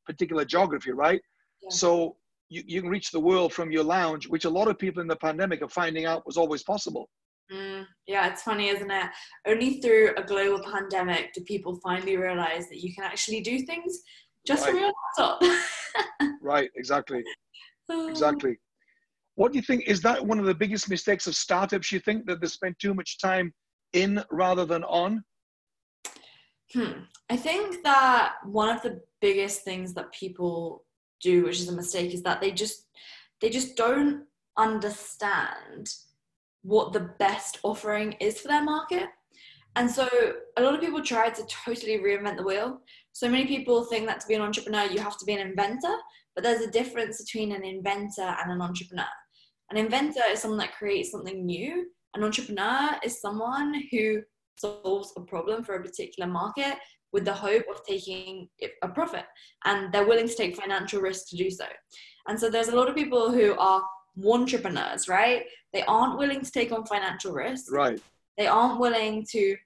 particular 0.07 0.45
geography, 0.45 0.93
right? 0.93 1.21
Yeah. 1.63 1.69
So 1.71 2.17
you, 2.49 2.63
you 2.67 2.81
can 2.83 2.91
reach 2.91 3.11
the 3.11 3.21
world 3.21 3.53
from 3.53 3.71
your 3.71 3.85
lounge, 3.85 4.29
which 4.29 4.45
a 4.45 4.51
lot 4.51 4.69
of 4.69 4.79
people 4.79 5.01
in 5.01 5.09
the 5.09 5.17
pandemic 5.17 5.63
are 5.63 5.69
finding 5.69 6.05
out 6.05 6.27
was 6.27 6.37
always 6.37 6.63
possible. 6.63 7.09
Mm, 7.53 7.85
yeah, 8.07 8.29
it's 8.29 8.43
funny, 8.43 8.69
isn't 8.69 8.91
it? 8.91 9.11
Only 9.47 9.81
through 9.81 10.15
a 10.17 10.23
global 10.23 10.63
pandemic 10.63 11.33
do 11.35 11.43
people 11.43 11.81
finally 11.83 12.17
realize 12.17 12.69
that 12.69 12.81
you 12.81 12.95
can 12.95 13.05
actually 13.05 13.41
do 13.41 13.61
things 13.61 14.03
just 14.47 14.65
right. 14.65 14.71
from 14.71 14.81
your 14.81 14.93
laptop. 15.19 15.43
right, 16.43 16.71
exactly. 16.77 17.25
Exactly. 18.09 18.57
What 19.35 19.53
do 19.53 19.59
you 19.59 19.63
think? 19.63 19.85
Is 19.87 20.01
that 20.03 20.25
one 20.25 20.39
of 20.39 20.45
the 20.45 20.55
biggest 20.55 20.89
mistakes 20.89 21.27
of 21.27 21.35
startups? 21.35 21.91
You 21.91 21.99
think 21.99 22.27
that 22.27 22.41
they 22.41 22.47
spend 22.47 22.77
too 22.81 22.95
much 22.95 23.19
time 23.19 23.53
in 23.93 24.23
rather 24.31 24.65
than 24.65 24.85
on? 24.85 25.25
Hmm. 26.73 27.01
I 27.29 27.37
think 27.37 27.83
that 27.83 28.35
one 28.45 28.69
of 28.69 28.83
the 28.83 29.01
biggest 29.21 29.63
things 29.63 29.93
that 29.95 30.13
people 30.13 30.85
do, 31.21 31.45
which 31.45 31.59
is 31.59 31.69
a 31.69 31.75
mistake, 31.75 32.15
is 32.15 32.23
that 32.23 32.41
they 32.41 32.53
just 32.53 32.87
they 33.41 33.51
just 33.51 33.77
don't 33.77 34.25
understand 34.57 35.93
what 36.63 36.93
the 36.93 37.11
best 37.19 37.59
offering 37.63 38.13
is 38.21 38.41
for 38.41 38.49
their 38.49 38.65
market. 38.65 39.09
And 39.77 39.91
so 39.91 40.09
a 40.57 40.63
lot 40.63 40.75
of 40.75 40.81
people 40.81 41.03
try 41.03 41.31
to 41.31 41.47
totally 41.47 41.99
reinvent 41.99 42.37
the 42.37 42.43
wheel. 42.43 42.81
So 43.13 43.29
many 43.29 43.47
people 43.47 43.85
think 43.85 44.07
that 44.07 44.21
to 44.21 44.27
be 44.27 44.35
an 44.35 44.43
entrepreneur, 44.43 44.85
you 44.85 44.99
have 44.99 45.17
to 45.19 45.25
be 45.25 45.35
an 45.35 45.47
inventor, 45.47 45.95
but 46.35 46.43
there's 46.43 46.63
a 46.63 46.71
difference 46.71 47.23
between 47.23 47.53
an 47.53 47.65
inventor 47.65 48.37
and 48.43 48.51
an 48.51 48.61
entrepreneur. 48.61 49.07
An 49.71 49.77
inventor 49.77 50.23
is 50.31 50.41
someone 50.41 50.59
that 50.59 50.75
creates 50.75 51.13
something 51.13 51.47
new. 51.47 51.87
An 52.15 52.25
entrepreneur 52.25 52.97
is 53.05 53.21
someone 53.21 53.83
who 53.93 54.21
solves 54.59 55.13
a 55.17 55.21
problem 55.21 55.63
for 55.63 55.77
a 55.77 55.83
particular 55.83 56.29
market 56.29 56.77
with 57.13 57.25
the 57.25 57.33
hope 57.33 57.65
of 57.71 57.85
taking 57.85 58.49
a 58.83 58.89
profit 58.89 59.25
and 59.65 59.93
they're 59.93 60.07
willing 60.07 60.29
to 60.29 60.35
take 60.35 60.57
financial 60.57 61.01
risk 61.01 61.29
to 61.29 61.37
do 61.37 61.51
so. 61.51 61.65
And 62.29 62.39
so 62.39 62.51
there's 62.51 62.69
a 62.69 62.77
lot 62.77 62.89
of 62.89 62.95
people 62.95 63.31
who 63.33 63.57
are 63.59 63.83
entrepreneurs, 64.25 65.09
right? 65.09 65.45
They 65.73 65.83
aren't 65.83 66.19
willing 66.19 66.43
to 66.43 66.51
take 66.51 66.73
on 66.73 66.85
financial 66.87 67.33
risk. 67.33 67.73
Right. 67.73 68.01
They 68.37 68.47
aren't 68.47 68.81
willing 68.81 69.27
to 69.31 69.57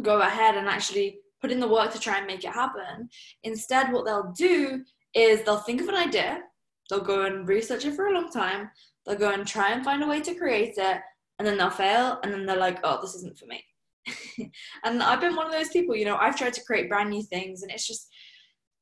go 0.00 0.20
ahead 0.20 0.56
and 0.56 0.68
actually 0.68 1.18
put 1.40 1.50
in 1.50 1.60
the 1.60 1.68
work 1.68 1.92
to 1.92 1.98
try 1.98 2.18
and 2.18 2.26
make 2.26 2.44
it 2.44 2.52
happen. 2.52 3.08
Instead, 3.42 3.92
what 3.92 4.04
they'll 4.04 4.32
do 4.36 4.84
is 5.14 5.42
they'll 5.42 5.56
think 5.56 5.80
of 5.80 5.88
an 5.88 5.96
idea, 5.96 6.40
they'll 6.88 7.00
go 7.00 7.22
and 7.22 7.48
research 7.48 7.84
it 7.84 7.94
for 7.94 8.06
a 8.06 8.14
long 8.14 8.30
time, 8.30 8.70
they'll 9.04 9.18
go 9.18 9.32
and 9.32 9.46
try 9.46 9.72
and 9.72 9.84
find 9.84 10.02
a 10.02 10.06
way 10.06 10.20
to 10.20 10.34
create 10.34 10.74
it, 10.78 10.98
and 11.38 11.46
then 11.46 11.58
they'll 11.58 11.70
fail, 11.70 12.18
and 12.22 12.32
then 12.32 12.46
they're 12.46 12.56
like, 12.56 12.78
oh, 12.84 13.00
this 13.02 13.14
isn't 13.16 13.38
for 13.38 13.46
me. 13.46 13.62
and 14.84 15.02
I've 15.02 15.20
been 15.20 15.36
one 15.36 15.46
of 15.46 15.52
those 15.52 15.68
people, 15.68 15.96
you 15.96 16.04
know, 16.04 16.16
I've 16.16 16.38
tried 16.38 16.54
to 16.54 16.64
create 16.64 16.88
brand 16.88 17.10
new 17.10 17.22
things, 17.22 17.62
and 17.62 17.70
it's 17.70 17.86
just, 17.86 18.08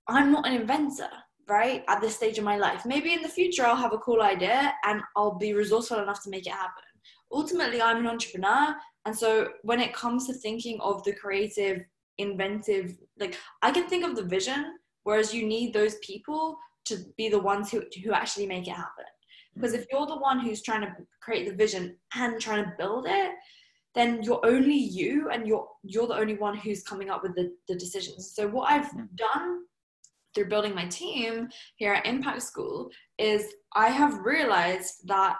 I'm 0.07 0.31
not 0.31 0.47
an 0.47 0.55
inventor 0.55 1.11
right 1.51 1.85
at 1.89 2.01
this 2.01 2.17
stage 2.17 2.39
of 2.39 2.45
my 2.45 2.57
life. 2.57 2.87
Maybe 2.87 3.13
in 3.13 3.23
the 3.23 3.29
future 3.29 3.67
i'll 3.67 3.85
have 3.85 3.93
a 3.93 4.05
cool 4.07 4.23
idea 4.23 4.73
and 4.85 5.03
i'll 5.17 5.39
be 5.47 5.53
resourceful 5.53 5.99
enough 5.99 6.23
to 6.25 6.31
make 6.31 6.47
it 6.47 6.53
happen. 6.53 6.85
Ultimately 7.33 7.83
i'm 7.83 7.99
an 7.99 8.07
entrepreneur 8.07 8.75
and 9.07 9.17
so 9.17 9.49
when 9.63 9.81
it 9.81 9.93
comes 9.93 10.27
to 10.27 10.33
thinking 10.33 10.79
of 10.81 11.03
the 11.05 11.13
creative 11.13 11.85
inventive 12.19 12.97
like 13.19 13.37
i 13.63 13.71
can 13.71 13.87
think 13.89 14.05
of 14.05 14.15
the 14.15 14.23
vision 14.37 14.61
whereas 15.05 15.33
you 15.35 15.47
need 15.47 15.73
those 15.73 15.97
people 16.11 16.59
to 16.85 16.99
be 17.17 17.29
the 17.29 17.39
ones 17.39 17.71
who, 17.71 17.83
who 18.03 18.13
actually 18.13 18.47
make 18.47 18.67
it 18.67 18.73
happen. 18.73 19.05
Because 19.55 19.75
if 19.75 19.87
you're 19.91 20.07
the 20.07 20.19
one 20.19 20.39
who's 20.41 20.63
trying 20.63 20.83
to 20.83 20.95
create 21.21 21.49
the 21.49 21.55
vision 21.55 21.97
and 22.15 22.41
trying 22.41 22.65
to 22.65 22.73
build 22.79 23.07
it 23.09 23.33
then 23.95 24.23
you're 24.23 24.45
only 24.45 24.77
you 24.77 25.31
and 25.31 25.47
you're 25.49 25.67
you're 25.83 26.07
the 26.07 26.15
only 26.15 26.37
one 26.37 26.57
who's 26.57 26.83
coming 26.85 27.11
up 27.11 27.23
with 27.23 27.35
the, 27.35 27.53
the 27.69 27.75
decisions. 27.75 28.33
So 28.35 28.49
what 28.49 28.71
i've 28.71 28.91
hmm. 28.91 29.03
done 29.15 29.65
through 30.35 30.49
building 30.49 30.75
my 30.75 30.87
team 30.87 31.49
here 31.77 31.95
at 31.95 32.07
Impact 32.07 32.43
School 32.43 32.91
is 33.19 33.53
I 33.75 33.89
have 33.89 34.25
realized 34.25 35.07
that 35.07 35.37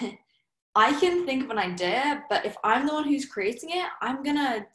I 0.74 0.92
can 1.00 1.24
think 1.24 1.44
of 1.44 1.50
an 1.50 1.58
idea, 1.58 2.22
but 2.28 2.44
if 2.44 2.56
I'm 2.62 2.86
the 2.86 2.92
one 2.92 3.04
who's 3.04 3.26
creating 3.26 3.70
it, 3.70 3.88
I'm 4.02 4.22
gonna 4.22 4.66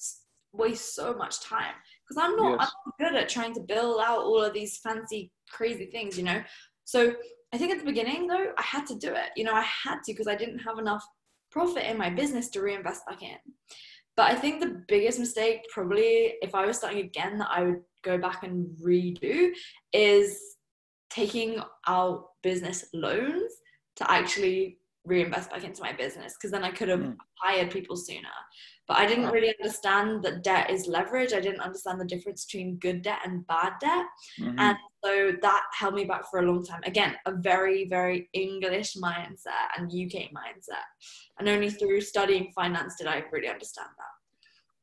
waste 0.53 0.95
so 0.95 1.13
much 1.13 1.41
time 1.41 1.75
because 2.03 2.21
I'm 2.21 2.35
not 2.35 2.59
yes. 2.59 2.71
I'm 2.85 2.91
good 2.99 3.21
at 3.21 3.29
trying 3.29 3.53
to 3.53 3.61
build 3.61 4.01
out 4.01 4.23
all 4.23 4.43
of 4.43 4.53
these 4.53 4.79
fancy, 4.79 5.31
crazy 5.49 5.85
things, 5.85 6.17
you 6.17 6.23
know. 6.23 6.43
So 6.85 7.13
I 7.53 7.57
think 7.57 7.71
at 7.71 7.79
the 7.79 7.85
beginning 7.85 8.27
though, 8.27 8.51
I 8.57 8.61
had 8.61 8.85
to 8.87 8.95
do 8.95 9.09
it. 9.13 9.29
You 9.35 9.43
know, 9.43 9.53
I 9.53 9.61
had 9.61 9.99
to 10.05 10.13
because 10.13 10.27
I 10.27 10.35
didn't 10.35 10.59
have 10.59 10.79
enough 10.79 11.05
profit 11.51 11.83
in 11.83 11.97
my 11.97 12.09
business 12.09 12.49
to 12.49 12.61
reinvest 12.61 13.05
back 13.05 13.21
in. 13.21 13.37
But 14.17 14.31
I 14.31 14.35
think 14.35 14.59
the 14.59 14.83
biggest 14.87 15.19
mistake, 15.19 15.61
probably, 15.73 16.33
if 16.41 16.53
I 16.53 16.65
was 16.65 16.77
starting 16.77 16.99
again, 16.99 17.37
that 17.39 17.49
I 17.49 17.63
would 17.63 17.81
go 18.03 18.17
back 18.17 18.43
and 18.43 18.67
redo 18.85 19.51
is 19.93 20.39
taking 21.09 21.61
out 21.87 22.25
business 22.43 22.85
loans 22.93 23.51
to 23.97 24.11
actually 24.11 24.77
reinvest 25.05 25.49
back 25.49 25.63
into 25.63 25.81
my 25.81 25.93
business 25.93 26.35
because 26.37 26.51
then 26.51 26.63
I 26.63 26.71
could 26.71 26.89
have 26.89 26.99
mm. 26.99 27.15
hired 27.41 27.71
people 27.71 27.95
sooner. 27.95 28.29
But 28.91 28.99
I 28.99 29.05
didn't 29.05 29.29
really 29.29 29.55
understand 29.57 30.21
that 30.23 30.43
debt 30.43 30.69
is 30.69 30.85
leverage. 30.85 31.31
I 31.31 31.39
didn't 31.39 31.61
understand 31.61 32.01
the 32.01 32.03
difference 32.03 32.43
between 32.43 32.75
good 32.75 33.03
debt 33.03 33.19
and 33.23 33.47
bad 33.47 33.71
debt. 33.79 34.05
Mm-hmm. 34.37 34.59
And 34.59 34.77
so 35.01 35.31
that 35.41 35.63
held 35.73 35.93
me 35.93 36.03
back 36.03 36.29
for 36.29 36.41
a 36.41 36.41
long 36.41 36.65
time. 36.65 36.81
Again, 36.83 37.15
a 37.25 37.31
very, 37.31 37.87
very 37.87 38.27
English 38.33 38.97
mindset 39.01 39.69
and 39.77 39.85
UK 39.85 40.23
mindset. 40.33 40.83
And 41.39 41.47
only 41.47 41.69
through 41.69 42.01
studying 42.01 42.51
finance 42.53 42.95
did 42.97 43.07
I 43.07 43.23
really 43.31 43.47
understand 43.47 43.87
that. 43.97 44.13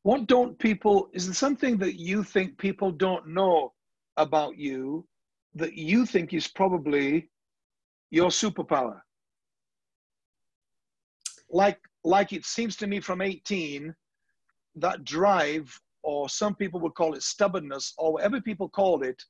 What 0.01 0.25
don't 0.25 0.57
people, 0.57 1.11
is 1.13 1.27
there 1.27 1.35
something 1.35 1.77
that 1.77 1.99
you 1.99 2.23
think 2.23 2.57
people 2.57 2.89
don't 2.89 3.27
know 3.27 3.73
about 4.17 4.57
you 4.57 5.07
that 5.53 5.75
you 5.75 6.07
think 6.07 6.33
is 6.33 6.47
probably 6.47 7.29
your 8.09 8.29
superpower? 8.29 9.01
Like, 11.51 11.77
like 12.03 12.33
it 12.33 12.45
seems 12.45 12.75
to 12.77 12.87
me 12.87 12.99
from 12.99 13.21
18, 13.21 13.93
that 14.75 15.03
drive, 15.03 15.79
or 16.03 16.29
some 16.29 16.55
people 16.55 16.79
would 16.79 16.95
call 16.95 17.13
it 17.13 17.23
stubbornness, 17.23 17.93
or 17.97 18.13
whatever 18.13 18.39
people 18.41 18.69
called 18.69 19.03
it, 19.03 19.21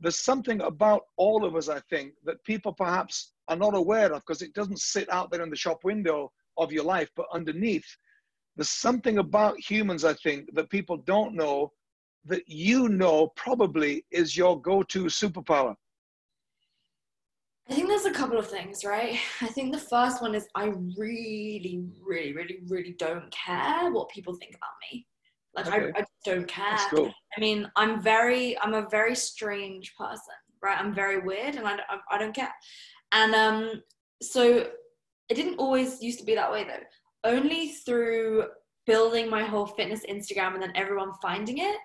there's 0.00 0.18
something 0.18 0.60
about 0.62 1.02
all 1.16 1.44
of 1.44 1.54
us, 1.54 1.68
I 1.68 1.80
think, 1.88 2.14
that 2.24 2.42
people 2.44 2.72
perhaps 2.72 3.32
are 3.48 3.56
not 3.56 3.74
aware 3.74 4.12
of 4.12 4.22
because 4.26 4.42
it 4.42 4.52
doesn't 4.52 4.80
sit 4.80 5.10
out 5.10 5.30
there 5.30 5.42
in 5.42 5.50
the 5.50 5.56
shop 5.56 5.84
window 5.84 6.32
of 6.58 6.72
your 6.72 6.84
life, 6.84 7.08
but 7.16 7.26
underneath, 7.32 7.86
there's 8.56 8.68
something 8.68 9.18
about 9.18 9.58
humans, 9.58 10.04
I 10.04 10.14
think, 10.14 10.54
that 10.54 10.70
people 10.70 10.98
don't 10.98 11.34
know 11.34 11.72
that 12.24 12.42
you 12.46 12.88
know 12.88 13.28
probably 13.36 14.04
is 14.10 14.36
your 14.36 14.60
go 14.60 14.82
to 14.84 15.04
superpower. 15.04 15.74
I 17.70 17.74
think 17.74 17.88
there's 17.88 18.04
a 18.04 18.12
couple 18.12 18.38
of 18.38 18.48
things, 18.48 18.84
right? 18.84 19.18
I 19.40 19.46
think 19.46 19.72
the 19.72 19.78
first 19.78 20.20
one 20.20 20.34
is 20.34 20.46
I 20.54 20.72
really, 20.98 21.84
really, 22.04 22.32
really, 22.32 22.58
really 22.66 22.96
don't 22.98 23.30
care 23.30 23.90
what 23.90 24.08
people 24.08 24.34
think 24.34 24.56
about 24.56 24.70
me. 24.90 25.06
Like 25.54 25.66
okay. 25.68 25.92
I, 25.94 26.00
I 26.00 26.04
don't 26.24 26.48
care. 26.48 26.78
Cool. 26.90 27.12
I 27.36 27.40
mean, 27.40 27.70
I'm 27.76 28.00
very, 28.02 28.58
I'm 28.60 28.74
a 28.74 28.88
very 28.90 29.14
strange 29.14 29.94
person, 29.96 30.34
right? 30.62 30.78
I'm 30.78 30.94
very 30.94 31.20
weird, 31.20 31.54
and 31.54 31.66
I, 31.66 31.74
I, 31.74 31.98
I 32.10 32.18
don't 32.18 32.34
care. 32.34 32.52
And 33.12 33.34
um, 33.34 33.82
so 34.22 34.66
it 35.28 35.34
didn't 35.34 35.58
always 35.58 36.02
used 36.02 36.18
to 36.20 36.24
be 36.24 36.34
that 36.34 36.50
way 36.50 36.64
though. 36.64 37.30
Only 37.30 37.68
through 37.68 38.46
building 38.86 39.30
my 39.30 39.44
whole 39.44 39.66
fitness 39.66 40.02
Instagram 40.08 40.54
and 40.54 40.62
then 40.62 40.72
everyone 40.74 41.12
finding 41.22 41.58
it 41.58 41.76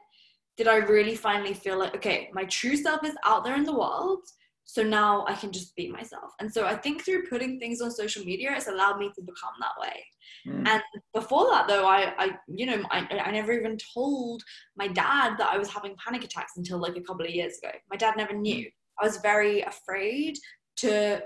did 0.58 0.68
I 0.68 0.78
really 0.78 1.16
finally 1.16 1.54
feel 1.54 1.78
like, 1.78 1.96
okay, 1.96 2.30
my 2.34 2.46
true 2.46 2.76
self 2.76 3.04
is 3.04 3.16
out 3.24 3.44
there 3.44 3.56
in 3.56 3.64
the 3.64 3.78
world 3.78 4.24
so 4.70 4.84
now 4.84 5.24
I 5.28 5.34
can 5.34 5.54
just 5.54 5.74
be 5.78 5.90
myself. 5.90 6.34
And 6.42 6.54
so 6.54 6.66
I 6.66 6.76
think 6.76 7.04
through 7.04 7.28
putting 7.28 7.58
things 7.58 7.80
on 7.80 7.90
social 7.90 8.24
media, 8.26 8.54
it's 8.54 8.68
allowed 8.68 9.00
me 9.00 9.10
to 9.16 9.22
become 9.22 9.54
that 9.62 9.82
way. 9.82 10.06
Mm. 10.46 10.68
And 10.68 10.82
before 11.14 11.50
that, 11.50 11.70
though, 11.70 11.88
I, 11.88 12.14
I 12.20 12.32
you 12.50 12.66
know, 12.66 12.84
I, 12.92 13.08
I 13.26 13.32
never 13.32 13.54
even 13.54 13.78
told 13.96 14.44
my 14.76 14.90
dad 14.90 15.38
that 15.38 15.50
I 15.50 15.58
was 15.58 15.70
having 15.70 15.96
panic 16.06 16.26
attacks 16.26 16.58
until 16.58 16.80
like 16.80 16.98
a 16.98 17.02
couple 17.02 17.26
of 17.26 17.32
years 17.32 17.58
ago. 17.64 17.72
My 17.90 17.96
dad 17.96 18.16
never 18.18 18.34
knew. 18.34 18.66
Mm. 18.66 18.72
I 19.02 19.06
was 19.06 19.18
very 19.18 19.62
afraid 19.62 20.38
to 20.78 21.24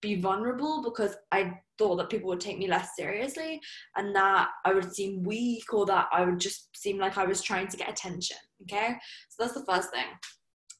be 0.00 0.14
vulnerable 0.14 0.80
because 0.80 1.16
I 1.32 1.54
thought 1.78 1.96
that 1.96 2.08
people 2.08 2.28
would 2.28 2.40
take 2.40 2.58
me 2.58 2.68
less 2.68 2.90
seriously 2.96 3.60
and 3.96 4.14
that 4.14 4.50
I 4.64 4.72
would 4.72 4.94
seem 4.94 5.24
weak 5.24 5.72
or 5.72 5.86
that 5.86 6.06
I 6.12 6.24
would 6.24 6.38
just 6.38 6.68
seem 6.76 6.98
like 6.98 7.18
I 7.18 7.24
was 7.24 7.42
trying 7.42 7.66
to 7.66 7.76
get 7.76 7.90
attention. 7.90 8.36
Okay. 8.62 8.94
So 9.30 9.42
that's 9.42 9.54
the 9.54 9.66
first 9.66 9.90
thing. 9.90 10.06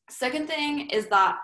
Second 0.08 0.46
thing 0.46 0.88
is 0.90 1.08
that 1.08 1.38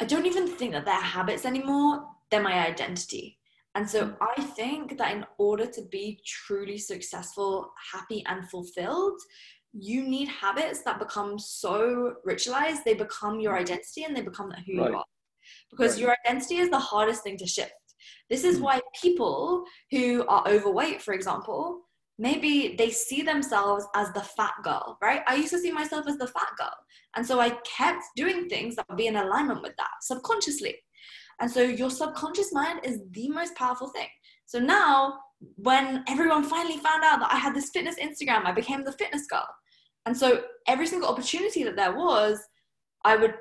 I 0.00 0.04
don't 0.04 0.26
even 0.26 0.48
think 0.48 0.72
that 0.72 0.84
they're 0.84 0.94
habits 0.94 1.44
anymore, 1.44 2.04
they're 2.30 2.42
my 2.42 2.66
identity. 2.66 3.38
And 3.74 3.88
so 3.88 4.06
mm. 4.06 4.16
I 4.20 4.42
think 4.42 4.98
that 4.98 5.12
in 5.12 5.24
order 5.38 5.66
to 5.66 5.82
be 5.90 6.20
truly 6.26 6.78
successful, 6.78 7.72
happy, 7.92 8.24
and 8.26 8.48
fulfilled, 8.50 9.20
you 9.72 10.02
need 10.02 10.28
habits 10.28 10.82
that 10.82 10.98
become 10.98 11.38
so 11.38 12.14
ritualized, 12.26 12.84
they 12.84 12.94
become 12.94 13.40
your 13.40 13.54
mm. 13.54 13.60
identity 13.60 14.04
and 14.04 14.16
they 14.16 14.20
become 14.20 14.50
who 14.66 14.80
right. 14.80 14.90
you 14.90 14.96
are. 14.96 15.04
Because 15.70 15.92
right. 15.92 16.02
your 16.02 16.16
identity 16.26 16.56
is 16.56 16.70
the 16.70 16.78
hardest 16.78 17.22
thing 17.22 17.38
to 17.38 17.46
shift. 17.46 17.72
This 18.28 18.44
is 18.44 18.58
mm. 18.58 18.62
why 18.62 18.80
people 19.00 19.64
who 19.90 20.26
are 20.26 20.46
overweight, 20.46 21.00
for 21.00 21.14
example, 21.14 21.82
maybe 22.18 22.74
they 22.76 22.90
see 22.90 23.22
themselves 23.22 23.86
as 23.94 24.12
the 24.12 24.20
fat 24.20 24.54
girl, 24.62 24.98
right? 25.02 25.22
I 25.26 25.34
used 25.36 25.52
to 25.52 25.58
see 25.58 25.72
myself 25.72 26.06
as 26.06 26.18
the 26.18 26.26
fat 26.26 26.48
girl. 26.58 26.74
And 27.16 27.26
so 27.26 27.40
I 27.40 27.50
kept 27.64 28.04
doing 28.16 28.48
things 28.48 28.76
that 28.76 28.88
would 28.88 28.98
be 28.98 29.06
in 29.06 29.16
alignment 29.16 29.62
with 29.62 29.76
that 29.76 29.90
subconsciously. 30.00 30.76
And 31.40 31.50
so 31.50 31.62
your 31.62 31.90
subconscious 31.90 32.52
mind 32.52 32.80
is 32.84 33.00
the 33.10 33.28
most 33.28 33.54
powerful 33.54 33.88
thing. 33.88 34.08
So 34.46 34.58
now, 34.58 35.18
when 35.56 36.04
everyone 36.08 36.44
finally 36.44 36.76
found 36.76 37.02
out 37.02 37.18
that 37.20 37.32
I 37.32 37.36
had 37.36 37.54
this 37.54 37.70
fitness 37.70 37.96
Instagram, 37.96 38.44
I 38.44 38.52
became 38.52 38.84
the 38.84 38.92
fitness 38.92 39.26
girl. 39.26 39.46
And 40.06 40.16
so 40.16 40.42
every 40.68 40.86
single 40.86 41.08
opportunity 41.08 41.64
that 41.64 41.76
there 41.76 41.94
was, 41.94 42.38
I 43.04 43.16
would 43.16 43.34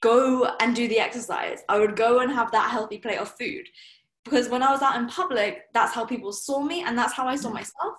go 0.00 0.50
and 0.60 0.74
do 0.74 0.88
the 0.88 1.00
exercise. 1.00 1.60
I 1.68 1.78
would 1.78 1.96
go 1.96 2.20
and 2.20 2.30
have 2.30 2.52
that 2.52 2.70
healthy 2.70 2.98
plate 2.98 3.18
of 3.18 3.30
food 3.36 3.66
because 4.28 4.48
when 4.48 4.62
I 4.62 4.70
was 4.70 4.82
out 4.82 4.96
in 4.96 5.08
public, 5.08 5.62
that's 5.74 5.94
how 5.94 6.04
people 6.04 6.32
saw 6.32 6.60
me 6.60 6.82
and 6.82 6.96
that's 6.96 7.12
how 7.12 7.26
I 7.26 7.36
saw 7.36 7.50
mm. 7.50 7.54
myself. 7.54 7.94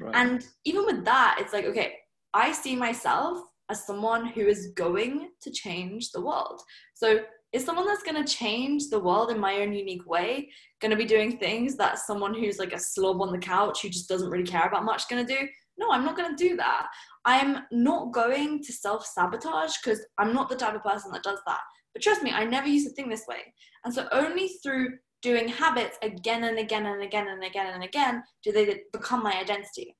Right. 0.00 0.14
And 0.14 0.46
even 0.64 0.86
with 0.86 1.04
that, 1.04 1.38
it's 1.40 1.52
like, 1.52 1.64
okay, 1.66 1.94
I 2.34 2.52
see 2.52 2.76
myself 2.76 3.38
as 3.70 3.84
someone 3.84 4.26
who 4.26 4.42
is 4.46 4.72
going 4.74 5.30
to 5.42 5.50
change 5.50 6.10
the 6.10 6.20
world. 6.20 6.60
So, 6.94 7.20
is 7.52 7.64
someone 7.64 7.86
that's 7.86 8.02
going 8.02 8.22
to 8.22 8.30
change 8.30 8.88
the 8.90 9.00
world 9.00 9.30
in 9.30 9.40
my 9.40 9.54
own 9.60 9.72
unique 9.72 10.06
way 10.06 10.50
going 10.82 10.90
to 10.90 10.98
be 10.98 11.06
doing 11.06 11.38
things 11.38 11.76
that 11.76 11.98
someone 11.98 12.34
who's 12.34 12.58
like 12.58 12.74
a 12.74 12.78
slob 12.78 13.22
on 13.22 13.32
the 13.32 13.38
couch 13.38 13.80
who 13.80 13.88
just 13.88 14.06
doesn't 14.06 14.28
really 14.28 14.44
care 14.44 14.66
about 14.66 14.84
much 14.84 15.08
going 15.08 15.26
to 15.26 15.34
do? 15.34 15.48
No, 15.78 15.90
I'm 15.90 16.04
not 16.04 16.14
going 16.14 16.36
to 16.36 16.48
do 16.48 16.56
that. 16.56 16.88
I'm 17.24 17.60
not 17.72 18.12
going 18.12 18.62
to 18.62 18.72
self 18.72 19.06
sabotage 19.06 19.72
because 19.82 20.04
I'm 20.18 20.34
not 20.34 20.50
the 20.50 20.56
type 20.56 20.74
of 20.74 20.82
person 20.82 21.10
that 21.12 21.22
does 21.22 21.38
that. 21.46 21.60
But 21.94 22.02
trust 22.02 22.22
me, 22.22 22.32
I 22.32 22.44
never 22.44 22.68
used 22.68 22.86
to 22.86 22.94
think 22.94 23.08
this 23.08 23.26
way. 23.26 23.54
And 23.84 23.94
so, 23.94 24.08
only 24.12 24.48
through 24.62 24.90
doing 25.22 25.48
habits 25.48 25.96
again 26.02 26.44
and 26.44 26.58
again 26.58 26.86
and 26.86 27.02
again 27.02 27.28
and 27.28 27.44
again 27.44 27.74
and 27.74 27.82
again 27.82 28.22
do 28.42 28.52
they 28.52 28.80
become 28.92 29.22
my 29.22 29.38
identity. 29.38 29.96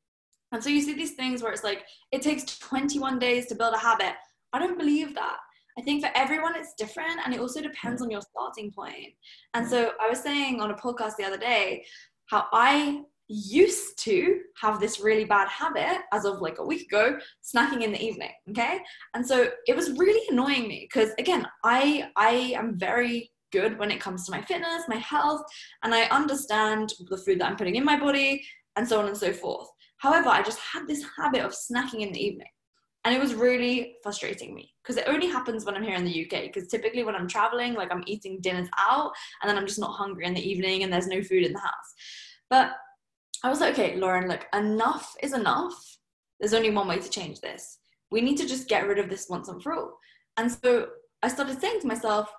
And 0.52 0.62
so 0.62 0.70
you 0.70 0.81
see 0.81 0.94
these 0.94 1.12
things 1.12 1.42
where 1.42 1.52
it's 1.52 1.64
like, 1.64 1.85
it 2.11 2.22
takes 2.22 2.59
21 2.59 3.18
days 3.18 3.46
to 3.46 3.54
build 3.54 3.74
a 3.74 3.78
habit. 3.78 4.14
I 4.52 4.59
don't 4.59 4.78
believe 4.78 5.14
that. 5.14 5.37
I 5.78 5.83
think 5.83 6.02
for 6.02 6.11
everyone 6.14 6.57
it's 6.57 6.74
different 6.74 7.20
and 7.24 7.35
it 7.35 7.40
also 7.40 7.61
depends 7.61 8.02
on 8.02 8.11
your 8.11 8.22
starting 8.22 8.72
point. 8.72 9.14
And 9.54 9.68
so 9.68 9.92
I 10.00 10.09
was 10.09 10.20
saying 10.20 10.61
on 10.61 10.70
a 10.70 10.74
podcast 10.74 11.16
the 11.16 11.24
other 11.24 11.37
day 11.37 11.85
how 12.26 12.46
I 12.52 13.02
used 13.28 13.98
to 13.98 14.40
have 14.61 14.81
this 14.81 15.00
really 15.00 15.24
bad 15.24 15.48
habit 15.48 16.00
as 16.12 16.24
of 16.24 16.40
like 16.40 16.59
a 16.59 16.64
week 16.64 16.87
ago 16.90 17.18
snacking 17.44 17.83
in 17.83 17.92
the 17.92 18.02
evening 18.02 18.31
okay 18.48 18.78
and 19.12 19.26
so 19.26 19.50
it 19.66 19.76
was 19.76 19.92
really 19.98 20.26
annoying 20.31 20.66
me 20.66 20.88
because 20.90 21.11
again 21.18 21.46
i 21.62 22.09
i 22.16 22.31
am 22.57 22.78
very 22.78 23.31
good 23.52 23.78
when 23.78 23.90
it 23.90 24.00
comes 24.00 24.24
to 24.24 24.32
my 24.32 24.42
fitness, 24.42 24.84
my 24.88 24.96
health, 24.96 25.42
and 25.82 25.94
I 25.94 26.04
understand 26.04 26.92
the 27.08 27.16
food 27.16 27.40
that 27.40 27.48
I'm 27.48 27.56
putting 27.56 27.76
in 27.76 27.84
my 27.84 27.98
body 27.98 28.44
and 28.76 28.87
so 28.87 29.00
on 29.00 29.06
and 29.06 29.16
so 29.16 29.32
forth. 29.32 29.68
However, 29.98 30.28
I 30.28 30.42
just 30.42 30.61
had 30.61 30.87
this 30.87 31.04
habit 31.16 31.42
of 31.42 31.52
snacking 31.52 32.00
in 32.00 32.12
the 32.12 32.24
evening. 32.24 32.48
And 33.04 33.14
it 33.14 33.20
was 33.20 33.34
really 33.34 33.96
frustrating 34.02 34.54
me 34.54 34.74
because 34.82 34.96
it 34.96 35.08
only 35.08 35.28
happens 35.28 35.64
when 35.64 35.74
I'm 35.74 35.82
here 35.82 35.94
in 35.94 36.04
the 36.04 36.24
UK. 36.24 36.42
Because 36.42 36.68
typically, 36.68 37.04
when 37.04 37.14
I'm 37.14 37.28
traveling, 37.28 37.74
like 37.74 37.90
I'm 37.92 38.02
eating 38.06 38.40
dinners 38.40 38.68
out 38.76 39.12
and 39.40 39.48
then 39.48 39.56
I'm 39.56 39.66
just 39.66 39.78
not 39.78 39.92
hungry 39.92 40.26
in 40.26 40.34
the 40.34 40.46
evening 40.46 40.82
and 40.82 40.92
there's 40.92 41.06
no 41.06 41.22
food 41.22 41.44
in 41.44 41.52
the 41.52 41.61
house. 41.61 41.94
But 42.50 42.72
I 43.44 43.48
was 43.48 43.61
like, 43.61 43.72
okay, 43.74 43.96
Lauren, 43.96 44.28
look, 44.28 44.46
enough 44.52 45.14
is 45.22 45.32
enough. 45.32 45.74
There's 46.40 46.54
only 46.54 46.70
one 46.70 46.88
way 46.88 46.98
to 46.98 47.11
change 47.11 47.40
this. 47.40 47.78
We 48.11 48.20
need 48.20 48.37
to 48.38 48.46
just 48.46 48.68
get 48.68 48.87
rid 48.87 48.98
of 48.98 49.08
this 49.08 49.28
once 49.28 49.48
and 49.48 49.62
for 49.62 49.74
all. 49.74 49.98
And 50.37 50.50
so 50.50 50.88
I 51.22 51.28
started 51.28 51.61
saying 51.61 51.80
to 51.80 51.87
myself, 51.87 52.30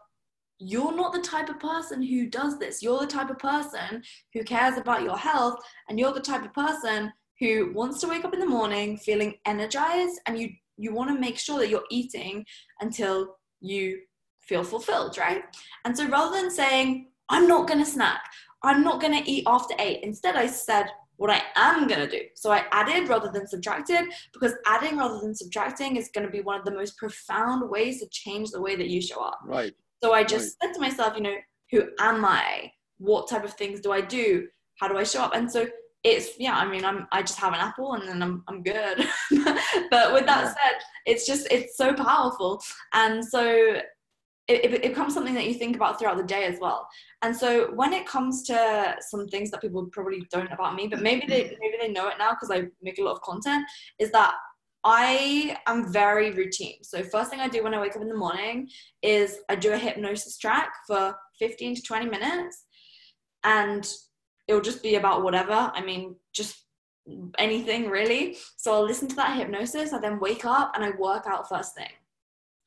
you're 0.60 0.95
not 0.95 1.13
the 1.13 1.22
type 1.22 1.50
of 1.50 1.60
person 1.60 2.02
who 2.02 2.28
does 2.28 2.60
this. 2.60 2.84
You're 2.84 3.00
the 3.00 3.08
type 3.08 3.30
of 3.30 3.39
person 3.39 4.04
who 4.34 4.43
cares 4.43 4.78
about 4.78 5.04
your 5.04 5.17
health, 5.17 5.60
and 5.88 5.98
you're 5.98 6.13
the 6.13 6.19
type 6.19 6.43
of 6.43 6.54
person 6.54 7.12
who 7.39 7.72
wants 7.74 8.02
to 8.02 8.08
wake 8.08 8.26
up 8.26 8.34
in 8.34 8.39
the 8.41 8.45
morning 8.45 8.98
feeling 8.98 9.36
energized, 9.45 10.19
and 10.26 10.38
you 10.38 10.50
you 10.78 10.93
want 10.93 11.10
to 11.10 11.19
make 11.19 11.38
sure 11.38 11.60
that 11.60 11.69
you're 11.69 11.84
eating 11.89 12.45
until 12.80 13.36
you 13.60 14.00
feel 14.39 14.63
fulfilled, 14.63 15.17
right? 15.17 15.43
And 15.84 15.95
so 15.95 16.08
rather 16.08 16.39
than 16.39 16.50
saying 16.50 17.08
I'm 17.28 17.48
not 17.48 17.67
going 17.67 17.80
to 17.80 17.86
snack, 17.86 18.22
I'm 18.63 18.82
not 18.82 19.02
going 19.02 19.22
to 19.22 19.30
eat 19.30 19.43
after 19.45 19.76
eight, 19.78 20.04
instead 20.04 20.36
I 20.36 20.48
said 20.48 20.88
what 21.17 21.30
I 21.30 21.41
am 21.58 21.86
going 21.88 22.00
to 22.00 22.10
do. 22.10 22.24
So 22.36 22.50
I 22.52 22.63
added 22.72 23.10
rather 23.10 23.30
than 23.30 23.45
subtracted 23.45 24.06
because 24.32 24.54
adding 24.65 24.98
rather 24.98 25.19
than 25.19 25.36
subtracting 25.36 25.98
is 25.98 26.10
going 26.13 26.26
to 26.26 26.32
be 26.32 26.39
one 26.39 26.58
of 26.58 26.63
the 26.63 26.72
most 26.72 26.98
profound 26.98 27.69
ways 27.69 28.00
to 28.00 28.08
change 28.10 28.52
the 28.52 28.62
way 28.62 28.78
that 28.78 28.88
you 28.88 29.02
show 29.02 29.22
up. 29.22 29.39
Right. 29.45 29.74
So 30.02 30.14
I 30.14 30.24
just 30.24 30.58
right. 30.62 30.70
said 30.70 30.74
to 30.76 30.82
myself, 30.82 31.16
you 31.16 31.24
know, 31.24 31.36
who 31.72 31.84
am 32.00 32.26
I? 32.26 32.72
What 32.98 33.30
type 33.30 33.44
of 33.44 33.54
things 33.54 33.80
do 33.80 33.92
I 33.92 34.02
do? 34.02 34.48
How 34.80 34.88
do 34.88 34.98
I 34.98 35.04
show 35.04 35.22
up? 35.22 35.36
And 35.36 35.52
so 35.52 35.68
it's 36.04 36.40
yeah, 36.40 36.56
I 36.56 36.66
mean, 36.66 36.86
I'm 36.86 37.08
I 37.12 37.22
just 37.22 37.40
have 37.40 37.54
an 37.54 37.60
apple 37.60 37.94
and 37.94 38.08
then 38.08 38.22
I'm 38.22 38.44
I'm 38.48 38.64
good. 38.64 38.98
but 39.92 40.14
with 40.14 40.26
that 40.26 40.44
yeah. 40.44 40.48
said, 40.48 40.82
it's 41.06 41.26
just 41.28 41.48
it's 41.52 41.76
so 41.76 41.94
powerful, 41.94 42.62
and 42.94 43.24
so 43.24 43.82
it, 44.50 44.74
it, 44.74 44.82
becomes 44.82 45.14
something 45.14 45.36
that 45.36 45.46
you 45.46 45.54
think 45.54 45.76
about 45.76 46.00
throughout 46.00 46.18
the 46.18 46.24
day 46.24 46.46
as 46.46 46.58
well. 46.60 46.88
And 47.22 47.36
so 47.36 47.72
when 47.76 47.94
it 47.94 48.08
comes 48.08 48.42
to 48.44 48.96
some 49.00 49.28
things 49.28 49.52
that 49.52 49.62
people 49.62 49.86
probably 49.92 50.26
don't 50.32 50.52
about 50.52 50.76
me, 50.76 50.88
but 50.88 51.02
maybe 51.02 51.28
they 51.28 51.56
maybe 51.60 51.78
they 51.80 51.92
know 51.92 52.08
it 52.08 52.16
now 52.18 52.32
because 52.32 52.50
I 52.50 52.68
make 52.82 52.98
a 52.98 53.04
lot 53.04 53.14
of 53.14 53.22
content, 53.22 53.66
is 54.00 54.12
that 54.12 54.34
I 54.84 55.58
am 55.68 55.92
very 55.92 56.32
routine. 56.32 56.84
So 56.84 57.04
first 57.04 57.30
thing 57.30 57.42
I 57.42 57.50
do 57.50 57.63
when 57.63 57.74
I 57.74 57.82
wake 57.82 57.96
up 57.96 58.02
in 58.02 58.08
the 58.08 58.15
morning 58.15 58.70
is 59.02 59.39
I 59.50 59.56
do 59.56 59.74
a 59.74 59.78
hypnosis 59.78 60.38
track 60.38 60.72
for 60.88 61.15
15 61.38 61.76
to 61.76 61.82
20 61.82 62.06
minutes 62.06 62.65
and 63.44 63.88
it'll 64.48 64.62
just 64.62 64.82
be 64.82 64.96
about 64.96 65.24
whatever. 65.24 65.72
I 65.74 65.82
mean, 65.82 66.15
just 66.34 66.65
anything 67.38 67.89
really. 67.89 68.38
So 68.58 68.74
I'll 68.74 68.86
listen 68.86 69.08
to 69.10 69.15
that 69.18 69.38
hypnosis, 69.38 69.94
I 69.94 70.00
then 70.00 70.20
wake 70.20 70.46
up 70.46 70.72
and 70.76 70.84
I 70.84 70.92
work 70.92 71.26
out 71.28 71.50
first 71.50 71.76
thing. 71.76 71.89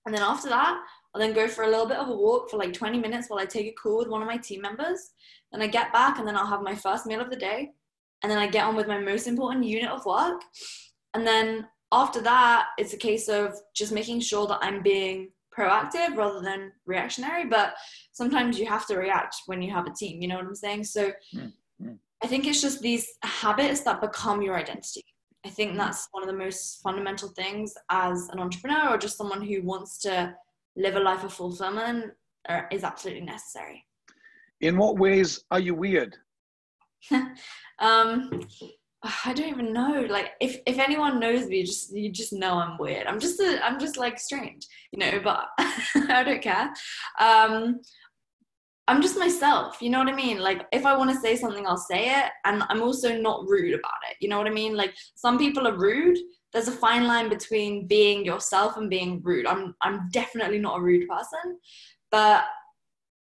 And 0.05 0.15
then 0.15 0.23
after 0.23 0.49
that, 0.49 0.83
I'll 1.15 1.21
then 1.21 1.33
go 1.33 1.47
for 1.47 1.65
a 1.65 1.69
little 1.69 1.87
bit 1.87 1.99
of 1.99 2.09
a 2.09 2.17
walk 2.17 2.51
for 2.51 2.57
like 2.57 2.73
20 2.73 2.99
minutes 2.99 3.29
while 3.29 3.39
I 3.39 3.45
take 3.47 3.67
a 3.67 3.73
call 3.73 3.99
with 3.99 4.09
one 4.09 4.23
of 4.23 4.29
my 4.29 4.37
team 4.37 4.61
members. 4.63 5.11
Then 5.53 5.63
I 5.63 5.67
get 5.67 5.93
back 5.93 6.19
and 6.19 6.27
then 6.27 6.37
I'll 6.37 6.47
have 6.47 6.63
my 6.63 6.75
first 6.75 7.07
meal 7.07 7.21
of 7.21 7.31
the 7.31 7.37
day. 7.37 7.71
And 8.23 8.31
then 8.31 8.39
I 8.39 8.47
get 8.47 8.65
on 8.65 8.77
with 8.77 8.89
my 8.89 8.99
most 8.99 9.27
important 9.27 9.65
unit 9.65 9.91
of 9.91 10.05
work. 10.05 10.43
And 11.15 11.27
then 11.27 11.67
after 11.93 12.21
that, 12.23 12.69
it's 12.79 12.95
a 12.95 12.97
case 12.99 13.29
of 13.29 13.55
just 13.75 13.93
making 13.93 14.21
sure 14.21 14.47
that 14.47 14.59
I'm 14.63 14.83
being 14.83 15.31
proactive 15.57 16.17
rather 16.17 16.41
than 16.41 16.73
reactionary. 16.87 17.45
But 17.45 17.75
sometimes 18.13 18.59
you 18.59 18.67
have 18.67 18.87
to 18.87 18.97
react 18.97 19.37
when 19.47 19.61
you 19.61 19.71
have 19.71 19.87
a 19.87 19.93
team. 19.93 20.23
You 20.23 20.29
know 20.29 20.37
what 20.37 20.47
I'm 20.47 20.55
saying? 20.55 20.85
So 20.85 21.13
mm-hmm. 21.35 21.93
I 22.23 22.27
think 22.27 22.47
it's 22.47 22.63
just 22.63 22.81
these 22.81 23.07
habits 23.23 23.81
that 23.81 24.01
become 24.01 24.43
your 24.43 24.57
identity. 24.57 25.05
I 25.45 25.51
think 25.51 25.73
Mm. 25.73 25.79
that's 25.79 26.09
one 26.13 26.23
of 26.23 26.29
the 26.29 26.45
most 26.45 26.81
fundamental 26.83 27.29
things 27.31 27.75
as 27.91 28.29
an 28.29 28.39
entrepreneur 28.39 28.91
or 28.91 28.99
just 28.99 29.17
someone 29.17 29.43
who 29.43 29.61
wants 29.63 29.99
to 30.03 30.35
live 30.77 30.95
a 30.95 31.01
life 31.01 31.25
of 31.25 31.35
fulfillment 31.35 32.13
uh, 32.49 32.63
is 32.71 32.85
absolutely 32.85 33.25
necessary. 33.25 33.85
In 34.61 34.77
what 34.77 34.99
ways 34.99 35.45
are 35.51 35.59
you 35.59 35.75
weird? 35.75 36.17
um, 37.81 38.47
I 39.25 39.33
don't 39.33 39.49
even 39.49 39.73
know. 39.73 40.07
Like, 40.09 40.33
if 40.41 40.59
if 40.67 40.79
anyone 40.79 41.21
knows 41.21 41.47
me, 41.47 41.63
just 41.63 41.95
you 41.95 42.11
just 42.11 42.33
know 42.33 42.55
I'm 42.55 42.79
weird. 42.79 43.07
I'm 43.07 43.21
just 43.21 43.41
a, 43.41 43.65
I'm 43.65 43.79
just 43.79 43.97
like 43.97 44.19
strange, 44.19 44.67
you 44.93 44.99
know. 44.99 45.21
But 45.23 45.47
I 45.59 46.23
don't 46.25 46.43
care. 46.43 46.73
Um, 47.21 47.81
I'm 48.89 49.01
just 49.01 49.19
myself. 49.19 49.81
You 49.81 49.91
know 49.91 49.99
what 49.99 50.09
I 50.09 50.15
mean? 50.15 50.39
Like, 50.39 50.67
if 50.73 50.85
I 50.85 50.97
want 50.97 51.11
to 51.11 51.21
say 51.21 51.37
something, 51.37 51.67
I'll 51.67 51.77
say 51.77 52.11
it, 52.11 52.31
and 52.45 52.63
I'm 52.69 52.83
also 52.83 53.17
not 53.17 53.49
rude 53.49 53.75
about 53.75 54.01
it. 54.11 54.17
You 54.21 54.29
know 54.29 54.39
what 54.39 54.49
I 54.49 54.51
mean? 54.51 54.77
Like, 54.77 54.95
some 55.15 55.39
people 55.39 55.67
are 55.67 55.77
rude. 55.77 56.19
There's 56.53 56.69
a 56.69 56.73
fine 56.73 57.07
line 57.07 57.29
between 57.29 57.87
being 57.87 58.25
yourself 58.25 58.77
and 58.77 58.91
being 58.91 59.23
rude. 59.23 59.47
I'm 59.47 59.75
I'm 59.83 60.09
definitely 60.13 60.59
not 60.59 60.79
a 60.79 60.83
rude 60.83 61.09
person, 61.09 61.59
but 62.11 62.45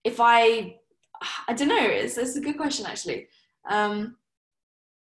if 0.05 0.21
I 0.21 0.77
I 1.49 1.53
don't 1.55 1.69
know. 1.69 1.79
It's 1.79 2.19
it's 2.19 2.37
a 2.37 2.41
good 2.41 2.57
question 2.57 2.87
actually. 2.87 3.29
Um, 3.69 4.17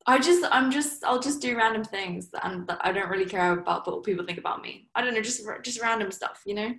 I 0.07 0.19
just 0.19 0.45
I'm 0.51 0.71
just 0.71 1.05
I'll 1.05 1.21
just 1.21 1.41
do 1.41 1.57
random 1.57 1.85
things 1.85 2.29
and 2.43 2.71
I 2.81 2.93
don't 2.93 3.09
really 3.09 3.27
care 3.27 3.53
about 3.59 3.87
what 3.87 4.05
people 4.05 4.25
think 4.25 4.39
about 4.39 4.63
me. 4.63 4.89
I 4.95 5.03
don't 5.03 5.15
know, 5.15 5.23
just 5.23 5.43
just 5.63 5.81
random 5.81 6.11
stuff, 6.11 6.43
you 6.47 6.55
know. 6.55 6.73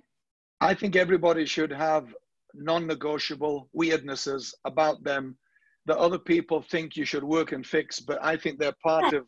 I 0.60 0.74
think 0.74 0.96
everybody 0.96 1.46
should 1.46 1.72
have 1.72 2.14
non-negotiable 2.54 3.68
weirdnesses 3.76 4.54
about 4.64 5.02
them 5.04 5.36
that 5.86 5.98
other 5.98 6.18
people 6.18 6.62
think 6.62 6.96
you 6.96 7.04
should 7.04 7.24
work 7.24 7.52
and 7.52 7.66
fix, 7.66 8.00
but 8.00 8.18
I 8.22 8.36
think 8.36 8.58
they're 8.58 8.76
part 8.82 9.12
of 9.12 9.26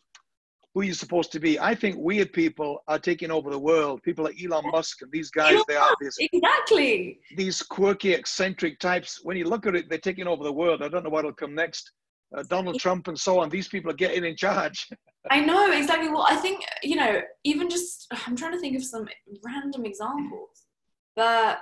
who 0.75 0.83
you're 0.83 0.95
supposed 0.95 1.33
to 1.33 1.41
be. 1.41 1.59
I 1.59 1.75
think 1.75 1.97
weird 1.99 2.33
people 2.33 2.83
are 2.87 2.99
taking 2.99 3.31
over 3.31 3.51
the 3.51 3.59
world. 3.59 4.03
People 4.03 4.25
like 4.25 4.37
Elon 4.43 4.65
Musk 4.71 5.03
and 5.03 5.11
these 5.11 5.31
guys, 5.31 5.55
Elon 5.55 5.65
they 5.69 5.77
are 5.77 5.95
these, 6.01 6.17
Exactly. 6.33 7.19
these 7.35 7.63
quirky, 7.63 8.13
eccentric 8.13 8.79
types. 8.79 9.21
When 9.23 9.37
you 9.37 9.49
look 9.49 9.67
at 9.67 9.75
it, 9.75 9.89
they're 9.89 9.99
taking 9.99 10.27
over 10.27 10.45
the 10.45 10.53
world. 10.53 10.83
I 10.83 10.89
don't 10.89 11.03
know 11.03 11.11
what'll 11.11 11.33
come 11.33 11.55
next. 11.55 11.93
Uh, 12.35 12.43
Donald 12.49 12.79
Trump 12.79 13.09
and 13.09 13.19
so 13.19 13.41
on. 13.41 13.49
These 13.49 13.69
people 13.69 13.91
are 13.91 13.95
getting 13.95 14.25
in 14.25 14.37
charge. 14.37 14.89
I 15.31 15.41
know 15.41 15.73
exactly. 15.73 16.09
Well, 16.09 16.27
I 16.29 16.37
think 16.37 16.65
you 16.83 16.97
know, 16.97 17.21
even 17.45 17.69
just 17.69 18.07
I'm 18.27 18.37
trying 18.37 18.53
to 18.53 18.59
think 18.59 18.77
of 18.77 18.85
some 18.85 19.09
random 19.45 19.85
examples, 19.85 20.67
but 21.15 21.59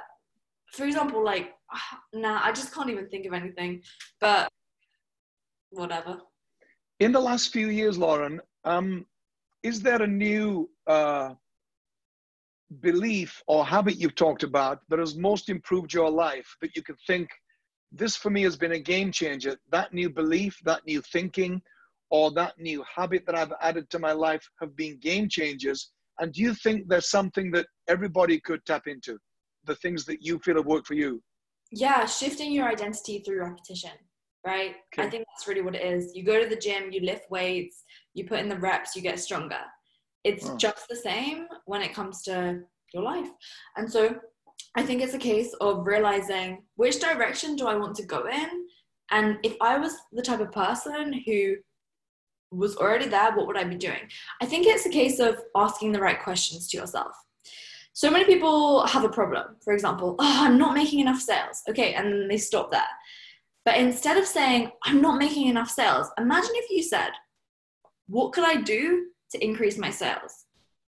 for 0.72 0.84
example, 0.84 1.24
like 1.24 1.52
nah, 2.12 2.40
I 2.42 2.52
just 2.52 2.74
can't 2.74 2.90
even 2.90 3.08
think 3.08 3.26
of 3.26 3.32
anything. 3.32 3.82
But 4.20 4.48
whatever. 5.70 6.20
In 7.00 7.12
the 7.12 7.20
last 7.20 7.52
few 7.52 7.68
years, 7.68 7.98
Lauren, 7.98 8.40
um, 8.64 9.06
is 9.62 9.80
there 9.80 10.00
a 10.02 10.06
new 10.06 10.70
uh, 10.86 11.34
belief 12.80 13.42
or 13.46 13.64
habit 13.64 13.96
you've 13.96 14.14
talked 14.14 14.42
about 14.42 14.80
that 14.88 14.98
has 14.98 15.16
most 15.16 15.48
improved 15.48 15.92
your 15.92 16.10
life 16.10 16.56
that 16.60 16.74
you 16.76 16.82
could 16.82 16.98
think 17.06 17.28
this 17.96 18.16
for 18.16 18.30
me 18.30 18.42
has 18.42 18.56
been 18.56 18.72
a 18.72 18.78
game 18.78 19.12
changer? 19.12 19.56
That 19.70 19.92
new 19.92 20.10
belief, 20.10 20.58
that 20.64 20.84
new 20.86 21.00
thinking, 21.00 21.62
or 22.10 22.30
that 22.32 22.58
new 22.58 22.84
habit 22.94 23.24
that 23.26 23.34
I've 23.34 23.52
added 23.60 23.88
to 23.90 23.98
my 23.98 24.12
life 24.12 24.48
have 24.60 24.76
been 24.76 24.98
game 24.98 25.28
changers. 25.28 25.92
And 26.20 26.32
do 26.32 26.42
you 26.42 26.54
think 26.54 26.88
there's 26.88 27.10
something 27.10 27.50
that 27.52 27.66
everybody 27.88 28.40
could 28.40 28.64
tap 28.66 28.86
into? 28.86 29.18
The 29.64 29.74
things 29.76 30.04
that 30.06 30.22
you 30.22 30.38
feel 30.40 30.56
have 30.56 30.66
worked 30.66 30.86
for 30.86 30.94
you? 30.94 31.22
Yeah, 31.72 32.04
shifting 32.06 32.52
your 32.52 32.68
identity 32.68 33.20
through 33.20 33.40
repetition, 33.40 33.90
right? 34.46 34.76
Okay. 34.92 35.06
I 35.06 35.10
think 35.10 35.24
that's 35.26 35.48
really 35.48 35.62
what 35.62 35.74
it 35.74 35.82
is. 35.82 36.14
You 36.14 36.22
go 36.22 36.40
to 36.40 36.48
the 36.48 36.56
gym, 36.56 36.92
you 36.92 37.00
lift 37.00 37.30
weights, 37.30 37.82
you 38.12 38.26
put 38.26 38.40
in 38.40 38.48
the 38.48 38.58
reps, 38.58 38.94
you 38.94 39.02
get 39.02 39.18
stronger. 39.18 39.60
It's 40.22 40.48
Oh. 40.48 40.56
just 40.56 40.86
the 40.88 40.96
same 40.96 41.46
when 41.66 41.82
it 41.82 41.94
comes 41.94 42.22
to 42.22 42.60
your 42.92 43.02
life. 43.02 43.28
And 43.76 43.90
so 43.90 44.14
I 44.76 44.82
think 44.82 45.02
it's 45.02 45.14
a 45.14 45.18
case 45.18 45.54
of 45.60 45.86
realizing 45.86 46.64
which 46.76 47.00
direction 47.00 47.56
do 47.56 47.66
I 47.66 47.76
want 47.76 47.94
to 47.96 48.06
go 48.06 48.26
in? 48.26 48.66
And 49.10 49.38
if 49.42 49.56
I 49.60 49.78
was 49.78 49.94
the 50.12 50.22
type 50.22 50.40
of 50.40 50.50
person 50.52 51.12
who 51.24 51.56
was 52.50 52.76
already 52.76 53.08
there, 53.08 53.32
what 53.34 53.46
would 53.46 53.56
I 53.56 53.64
be 53.64 53.76
doing? 53.76 54.08
I 54.40 54.46
think 54.46 54.66
it's 54.66 54.86
a 54.86 54.90
case 54.90 55.18
of 55.18 55.38
asking 55.54 55.92
the 55.92 56.00
right 56.00 56.20
questions 56.20 56.68
to 56.68 56.76
yourself. 56.76 57.14
So 57.92 58.10
many 58.10 58.24
people 58.24 58.84
have 58.86 59.04
a 59.04 59.08
problem. 59.08 59.56
For 59.62 59.72
example, 59.72 60.16
oh, 60.18 60.44
I'm 60.44 60.58
not 60.58 60.74
making 60.74 61.00
enough 61.00 61.20
sales. 61.20 61.62
Okay, 61.68 61.94
and 61.94 62.28
they 62.28 62.38
stop 62.38 62.72
there. 62.72 62.82
But 63.64 63.76
instead 63.76 64.16
of 64.16 64.26
saying, 64.26 64.72
I'm 64.82 65.00
not 65.00 65.18
making 65.18 65.46
enough 65.46 65.70
sales, 65.70 66.10
imagine 66.18 66.50
if 66.54 66.70
you 66.70 66.82
said, 66.82 67.10
What 68.08 68.32
could 68.32 68.44
I 68.44 68.60
do 68.60 69.06
to 69.30 69.44
increase 69.44 69.78
my 69.78 69.90
sales? 69.90 70.46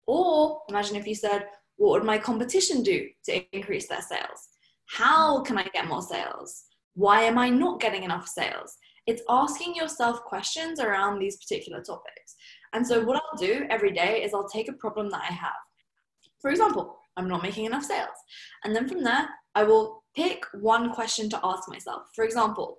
Or 0.07 0.63
imagine 0.69 0.97
if 0.97 1.07
you 1.07 1.15
said, 1.15 1.47
What 1.83 1.99
would 1.99 2.07
my 2.07 2.17
competition 2.17 2.85
do 2.85 3.09
to 3.25 3.45
increase 3.53 3.89
their 3.89 4.03
sales? 4.03 4.51
How 4.87 5.41
mm. 5.41 5.45
can 5.45 5.59
I 5.59 5.65
get 5.75 5.89
more 5.89 6.01
sales? 6.01 6.63
Why 6.95 7.23
am 7.23 7.39
I 7.39 7.49
not 7.51 7.81
getting 7.81 8.05
enough 8.05 8.29
sales? 8.29 8.77
It's 9.09 9.23
asking 9.29 9.75
yourself 9.75 10.23
questions 10.23 10.79
around 10.79 11.19
these 11.19 11.39
particular 11.39 11.83
topics. 11.83 12.37
And 12.73 12.87
so, 12.87 13.05
what 13.05 13.17
I'll 13.17 13.37
do 13.37 13.67
every 13.69 13.91
day 13.91 14.23
is 14.23 14.33
I'll 14.33 14.49
take 14.49 14.69
a 14.69 14.75
problem 14.75 15.11
that 15.11 15.27
I 15.29 15.33
have. 15.33 15.61
For 16.41 16.53
example, 16.53 16.99
I'm 17.17 17.27
not 17.27 17.43
making 17.43 17.65
enough 17.65 17.83
sales. 17.83 18.21
And 18.63 18.77
then 18.77 18.89
from 18.89 19.03
there, 19.03 19.29
I 19.57 19.65
will 19.65 20.05
pick 20.15 20.45
one 20.61 20.93
question 20.93 21.29
to 21.31 21.41
ask 21.43 21.69
myself. 21.69 22.03
For 22.15 22.25
example, 22.25 22.79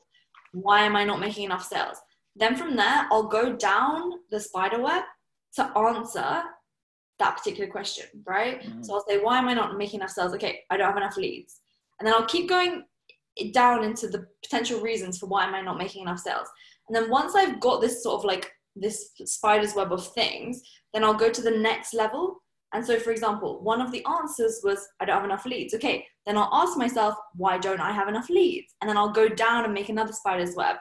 why 0.54 0.86
am 0.86 0.96
I 0.96 1.04
not 1.04 1.20
making 1.20 1.44
enough 1.44 1.66
sales? 1.66 1.98
Then 2.38 2.56
from 2.56 2.78
there, 2.78 3.06
I'll 3.12 3.28
go 3.28 3.52
down 3.52 4.12
the 4.32 4.40
spider 4.40 4.82
web 4.82 5.04
to 5.56 5.78
answer 5.78 6.44
that 7.24 7.38
particular 7.38 7.70
question, 7.78 8.06
right? 8.26 8.62
Mhm. 8.62 8.86
So 8.86 8.94
I'll 8.94 9.06
say, 9.08 9.18
why 9.20 9.38
am 9.38 9.48
I 9.48 9.54
not 9.54 9.78
making 9.78 10.00
enough 10.02 10.12
sales? 10.12 10.34
Okay, 10.36 10.54
I 10.70 10.78
don't 10.78 10.88
have 10.88 10.98
enough 10.98 11.18
leads. 11.18 11.62
And 11.98 12.04
then 12.06 12.14
I'll 12.14 12.26
keep 12.36 12.50
going 12.50 12.86
down 13.52 13.84
into 13.84 14.08
the 14.08 14.28
potential 14.44 14.80
reasons 14.90 15.18
for 15.18 15.28
why 15.28 15.46
am 15.46 15.56
I 15.56 15.62
not 15.62 15.78
making 15.78 16.02
enough 16.04 16.20
sales. 16.20 16.48
And 16.88 16.96
then 16.96 17.10
once 17.10 17.34
I've 17.36 17.60
got 17.60 17.82
this 17.82 18.04
sort 18.04 18.20
of 18.20 18.26
like 18.26 18.52
this 18.76 18.98
spider's 19.26 19.74
web 19.76 19.92
of 19.94 20.06
things, 20.14 20.62
then 20.94 21.04
I'll 21.04 21.22
go 21.26 21.30
to 21.32 21.42
the 21.42 21.58
next 21.70 21.94
level. 21.94 22.44
And 22.74 22.86
so, 22.86 23.00
for 23.00 23.12
example, 23.12 23.62
one 23.64 23.82
of 23.82 23.92
the 23.92 24.04
answers 24.06 24.62
was, 24.64 24.80
I 25.00 25.06
don't 25.06 25.16
have 25.16 25.26
enough 25.26 25.46
leads. 25.46 25.74
Okay, 25.76 26.06
then 26.26 26.38
I'll 26.38 26.50
ask 26.62 26.78
myself, 26.78 27.16
why 27.36 27.58
don't 27.58 27.80
I 27.80 27.92
have 27.92 28.08
enough 28.10 28.30
leads? 28.30 28.76
And 28.82 28.90
then 28.90 28.98
I'll 28.98 29.12
go 29.22 29.30
down 29.30 29.64
and 29.66 29.74
make 29.74 29.90
another 29.90 30.14
spider's 30.14 30.56
web. 30.56 30.76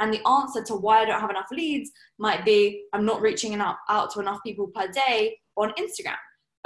And 0.00 0.12
the 0.12 0.26
answer 0.26 0.62
to 0.64 0.74
why 0.74 1.00
I 1.00 1.04
don't 1.04 1.20
have 1.20 1.30
enough 1.30 1.48
leads 1.50 1.90
might 2.18 2.44
be, 2.44 2.84
I'm 2.92 3.04
not 3.04 3.20
reaching 3.20 3.52
enough, 3.52 3.76
out 3.88 4.12
to 4.12 4.20
enough 4.20 4.40
people 4.44 4.68
per 4.68 4.88
day 4.88 5.36
on 5.56 5.72
Instagram. 5.72 6.16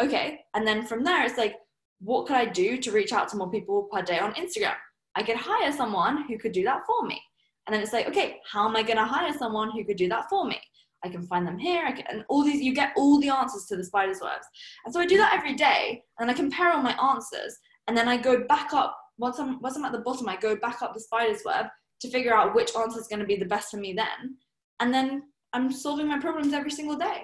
Okay, 0.00 0.40
and 0.54 0.66
then 0.66 0.86
from 0.86 1.04
there, 1.04 1.24
it's 1.24 1.38
like, 1.38 1.56
what 2.00 2.26
could 2.26 2.36
I 2.36 2.46
do 2.46 2.76
to 2.78 2.90
reach 2.90 3.12
out 3.12 3.28
to 3.28 3.36
more 3.36 3.50
people 3.50 3.88
per 3.92 4.02
day 4.02 4.18
on 4.18 4.34
Instagram? 4.34 4.74
I 5.14 5.22
could 5.22 5.36
hire 5.36 5.72
someone 5.72 6.24
who 6.26 6.38
could 6.38 6.52
do 6.52 6.64
that 6.64 6.82
for 6.86 7.06
me. 7.06 7.20
And 7.66 7.74
then 7.74 7.82
it's 7.82 7.92
like, 7.92 8.08
okay, 8.08 8.40
how 8.50 8.68
am 8.68 8.76
I 8.76 8.82
going 8.82 8.96
to 8.96 9.04
hire 9.04 9.32
someone 9.38 9.70
who 9.70 9.84
could 9.84 9.96
do 9.96 10.08
that 10.08 10.28
for 10.28 10.46
me? 10.46 10.60
I 11.04 11.08
can 11.08 11.26
find 11.26 11.46
them 11.46 11.58
here. 11.58 11.84
I 11.86 11.92
can, 11.92 12.04
and 12.08 12.24
all 12.28 12.42
these, 12.42 12.60
you 12.60 12.74
get 12.74 12.92
all 12.96 13.20
the 13.20 13.28
answers 13.28 13.66
to 13.66 13.76
the 13.76 13.84
spider's 13.84 14.20
webs. 14.20 14.46
And 14.84 14.92
so 14.92 15.00
I 15.00 15.06
do 15.06 15.16
that 15.18 15.34
every 15.34 15.54
day, 15.54 16.02
and 16.18 16.30
I 16.30 16.34
compare 16.34 16.72
all 16.72 16.82
my 16.82 16.96
answers, 17.00 17.56
and 17.86 17.96
then 17.96 18.08
I 18.08 18.16
go 18.16 18.44
back 18.46 18.72
up. 18.72 18.98
Once 19.18 19.38
I'm 19.38 19.60
once 19.60 19.76
I'm 19.76 19.84
at 19.84 19.92
the 19.92 19.98
bottom, 19.98 20.28
I 20.28 20.36
go 20.36 20.56
back 20.56 20.80
up 20.80 20.94
the 20.94 21.00
spider's 21.00 21.42
web 21.44 21.66
to 22.02 22.10
figure 22.10 22.34
out 22.34 22.54
which 22.54 22.76
answer 22.76 23.00
is 23.00 23.08
going 23.08 23.20
to 23.20 23.26
be 23.26 23.36
the 23.36 23.44
best 23.46 23.70
for 23.70 23.78
me 23.78 23.92
then, 23.94 24.36
and 24.80 24.92
then 24.92 25.22
I'm 25.52 25.72
solving 25.72 26.08
my 26.08 26.18
problems 26.18 26.52
every 26.52 26.70
single 26.70 26.96
day. 26.96 27.22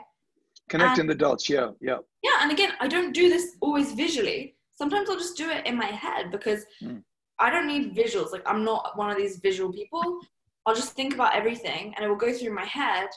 Connecting 0.68 1.06
the 1.06 1.14
dots, 1.14 1.48
yeah, 1.48 1.70
yeah. 1.80 1.98
Yeah, 2.22 2.38
and 2.42 2.52
again, 2.52 2.72
I 2.80 2.88
don't 2.88 3.12
do 3.14 3.28
this 3.28 3.56
always 3.60 3.92
visually. 3.92 4.56
Sometimes 4.72 5.08
I'll 5.08 5.16
just 5.16 5.36
do 5.36 5.48
it 5.50 5.66
in 5.66 5.76
my 5.76 5.86
head 5.86 6.30
because 6.30 6.64
Mm. 6.82 7.02
I 7.40 7.50
don't 7.50 7.68
need 7.68 7.94
visuals. 7.94 8.32
Like 8.32 8.42
I'm 8.46 8.64
not 8.64 8.96
one 8.96 9.10
of 9.10 9.16
these 9.16 9.38
visual 9.38 9.72
people. 9.72 10.20
I'll 10.66 10.74
just 10.74 10.92
think 10.94 11.14
about 11.14 11.34
everything 11.34 11.94
and 11.94 12.04
it 12.04 12.08
will 12.08 12.16
go 12.16 12.32
through 12.32 12.54
my 12.54 12.64
head 12.64 13.08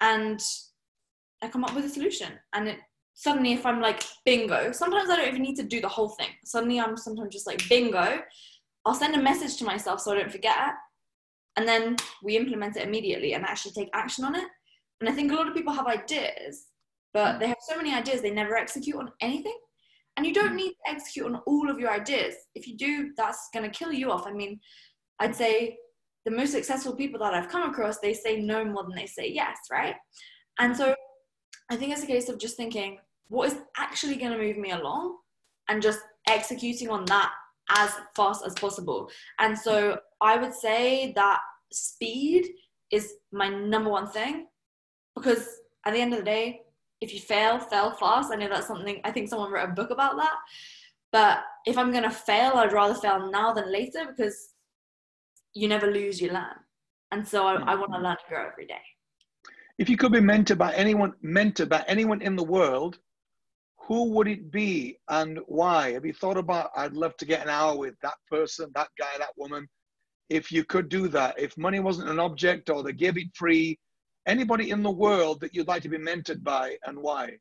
and 0.00 0.40
I 1.42 1.48
come 1.48 1.64
up 1.64 1.74
with 1.74 1.84
a 1.86 1.88
solution. 1.88 2.32
And 2.52 2.68
it 2.68 2.78
suddenly 3.14 3.52
if 3.52 3.64
I'm 3.64 3.80
like 3.80 4.02
bingo, 4.24 4.70
sometimes 4.72 5.08
I 5.10 5.16
don't 5.16 5.28
even 5.28 5.42
need 5.42 5.56
to 5.56 5.62
do 5.62 5.80
the 5.80 5.88
whole 5.88 6.10
thing. 6.10 6.28
Suddenly 6.44 6.78
I'm 6.78 6.96
sometimes 6.96 7.32
just 7.32 7.46
like 7.46 7.66
bingo. 7.68 8.20
I'll 8.84 8.94
send 8.94 9.14
a 9.14 9.22
message 9.22 9.56
to 9.58 9.64
myself 9.64 10.00
so 10.00 10.12
I 10.12 10.16
don't 10.18 10.32
forget. 10.32 10.74
And 11.56 11.68
then 11.68 11.96
we 12.22 12.36
implement 12.36 12.76
it 12.76 12.86
immediately 12.86 13.34
and 13.34 13.44
actually 13.44 13.72
take 13.72 13.90
action 13.94 14.24
on 14.24 14.34
it. 14.34 14.44
And 15.00 15.08
I 15.08 15.12
think 15.12 15.30
a 15.30 15.34
lot 15.34 15.48
of 15.48 15.54
people 15.54 15.72
have 15.72 15.86
ideas, 15.86 16.66
but 17.12 17.36
mm. 17.36 17.40
they 17.40 17.48
have 17.48 17.58
so 17.68 17.76
many 17.76 17.94
ideas 17.94 18.22
they 18.22 18.30
never 18.30 18.56
execute 18.56 18.96
on 18.96 19.12
anything. 19.20 19.56
And 20.16 20.26
you 20.26 20.32
don't 20.32 20.52
mm. 20.52 20.56
need 20.56 20.70
to 20.70 20.90
execute 20.90 21.26
on 21.26 21.36
all 21.46 21.70
of 21.70 21.78
your 21.78 21.90
ideas. 21.90 22.34
If 22.54 22.66
you 22.66 22.76
do, 22.76 23.12
that's 23.16 23.48
going 23.52 23.68
to 23.68 23.78
kill 23.78 23.92
you 23.92 24.10
off. 24.10 24.26
I 24.26 24.32
mean, 24.32 24.58
I'd 25.20 25.36
say 25.36 25.76
the 26.24 26.30
most 26.30 26.52
successful 26.52 26.96
people 26.96 27.20
that 27.20 27.34
I've 27.34 27.50
come 27.50 27.68
across, 27.68 27.98
they 27.98 28.14
say 28.14 28.40
no 28.40 28.64
more 28.64 28.82
than 28.84 28.96
they 28.96 29.06
say 29.06 29.30
yes, 29.30 29.58
right? 29.70 29.94
And 30.58 30.76
so 30.76 30.94
I 31.70 31.76
think 31.76 31.92
it's 31.92 32.02
a 32.02 32.06
case 32.06 32.28
of 32.28 32.38
just 32.38 32.56
thinking, 32.56 32.98
what 33.28 33.52
is 33.52 33.58
actually 33.78 34.16
going 34.16 34.32
to 34.32 34.38
move 34.38 34.56
me 34.56 34.70
along? 34.70 35.18
and 35.68 35.82
just 35.82 36.00
executing 36.28 36.90
on 36.90 37.04
that 37.06 37.30
as 37.70 37.90
fast 38.14 38.44
as 38.46 38.54
possible. 38.54 39.10
And 39.38 39.58
so 39.58 39.98
I 40.24 40.36
would 40.36 40.54
say 40.54 41.12
that 41.12 41.40
speed 41.70 42.48
is 42.90 43.14
my 43.30 43.48
number 43.48 43.90
one 43.90 44.08
thing 44.08 44.46
because 45.14 45.46
at 45.84 45.92
the 45.92 46.00
end 46.00 46.14
of 46.14 46.20
the 46.20 46.24
day, 46.24 46.62
if 47.02 47.12
you 47.12 47.20
fail, 47.20 47.58
fail 47.58 47.90
fast. 47.90 48.32
I 48.32 48.36
know 48.36 48.48
that's 48.48 48.66
something, 48.66 49.00
I 49.04 49.10
think 49.10 49.28
someone 49.28 49.52
wrote 49.52 49.68
a 49.68 49.72
book 49.72 49.90
about 49.90 50.16
that. 50.16 50.36
But 51.12 51.44
if 51.66 51.76
I'm 51.76 51.92
to 51.92 52.10
fail, 52.10 52.52
I'd 52.54 52.72
rather 52.72 52.94
fail 52.94 53.30
now 53.30 53.52
than 53.52 53.70
later 53.70 54.06
because 54.08 54.54
you 55.52 55.68
never 55.68 55.90
lose, 55.90 56.20
you 56.20 56.30
learn. 56.30 56.56
And 57.12 57.26
so 57.28 57.46
I, 57.46 57.54
I 57.54 57.74
want 57.74 57.92
to 57.92 58.00
learn 58.00 58.16
to 58.16 58.28
grow 58.28 58.46
every 58.46 58.66
day. 58.66 58.82
If 59.78 59.88
you 59.90 59.96
could 59.96 60.12
be 60.12 60.20
mentored 60.20 60.58
by 60.58 60.72
anyone, 60.72 61.12
mentored 61.22 61.68
by 61.68 61.84
anyone 61.86 62.22
in 62.22 62.34
the 62.34 62.42
world, 62.42 62.98
who 63.86 64.10
would 64.14 64.28
it 64.28 64.50
be 64.50 64.98
and 65.08 65.38
why? 65.46 65.92
Have 65.92 66.06
you 66.06 66.14
thought 66.14 66.38
about, 66.38 66.70
I'd 66.74 66.94
love 66.94 67.16
to 67.18 67.26
get 67.26 67.42
an 67.42 67.50
hour 67.50 67.76
with 67.76 67.94
that 68.02 68.14
person, 68.30 68.70
that 68.74 68.88
guy, 68.98 69.18
that 69.18 69.36
woman? 69.36 69.68
If 70.30 70.50
you 70.50 70.64
could 70.64 70.88
do 70.88 71.08
that, 71.08 71.38
if 71.38 71.56
money 71.58 71.80
wasn't 71.80 72.10
an 72.10 72.18
object 72.18 72.70
or 72.70 72.82
they 72.82 72.92
gave 72.92 73.16
it 73.18 73.28
free, 73.34 73.78
anybody 74.26 74.70
in 74.70 74.82
the 74.82 74.90
world 74.90 75.40
that 75.40 75.54
you'd 75.54 75.68
like 75.68 75.82
to 75.82 75.88
be 75.88 75.98
mentored 75.98 76.42
by 76.42 76.76
and 76.86 76.98
why? 76.98 77.32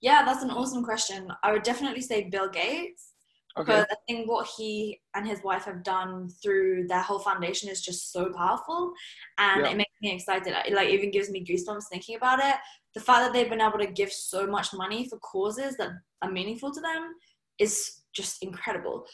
Yeah, 0.00 0.24
that's 0.24 0.42
an 0.42 0.50
awesome 0.50 0.84
question. 0.84 1.28
I 1.42 1.52
would 1.52 1.62
definitely 1.62 2.02
say 2.02 2.28
Bill 2.28 2.48
Gates. 2.48 3.12
Okay. 3.56 3.66
Because 3.66 3.86
I 3.88 3.94
think 4.08 4.28
what 4.28 4.48
he 4.56 5.00
and 5.14 5.26
his 5.28 5.40
wife 5.44 5.64
have 5.66 5.84
done 5.84 6.28
through 6.42 6.88
their 6.88 7.02
whole 7.02 7.20
foundation 7.20 7.70
is 7.70 7.80
just 7.80 8.12
so 8.12 8.32
powerful, 8.32 8.92
and 9.38 9.62
yeah. 9.62 9.70
it 9.70 9.76
makes 9.76 9.92
me 10.02 10.12
excited. 10.12 10.52
It 10.66 10.74
like 10.74 10.88
even 10.88 11.12
gives 11.12 11.30
me 11.30 11.44
goosebumps 11.44 11.84
thinking 11.88 12.16
about 12.16 12.40
it. 12.40 12.56
The 12.96 13.00
fact 13.00 13.20
that 13.20 13.32
they've 13.32 13.48
been 13.48 13.60
able 13.60 13.78
to 13.78 13.86
give 13.86 14.12
so 14.12 14.44
much 14.44 14.74
money 14.74 15.08
for 15.08 15.18
causes 15.20 15.76
that 15.76 15.90
are 16.22 16.32
meaningful 16.32 16.72
to 16.72 16.80
them 16.80 17.12
is 17.60 18.02
just 18.12 18.42
incredible. 18.42 19.06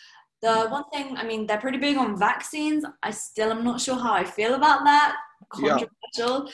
The 0.42 0.68
one 0.68 0.84
thing, 0.92 1.16
I 1.16 1.24
mean, 1.24 1.46
they're 1.46 1.58
pretty 1.60 1.78
big 1.78 1.96
on 1.96 2.18
vaccines. 2.18 2.84
I 3.02 3.10
still 3.10 3.50
am 3.50 3.64
not 3.64 3.80
sure 3.80 3.96
how 3.96 4.12
I 4.12 4.24
feel 4.24 4.54
about 4.54 4.84
that. 4.84 5.16
Controversial. 5.50 6.46
Yeah. 6.46 6.52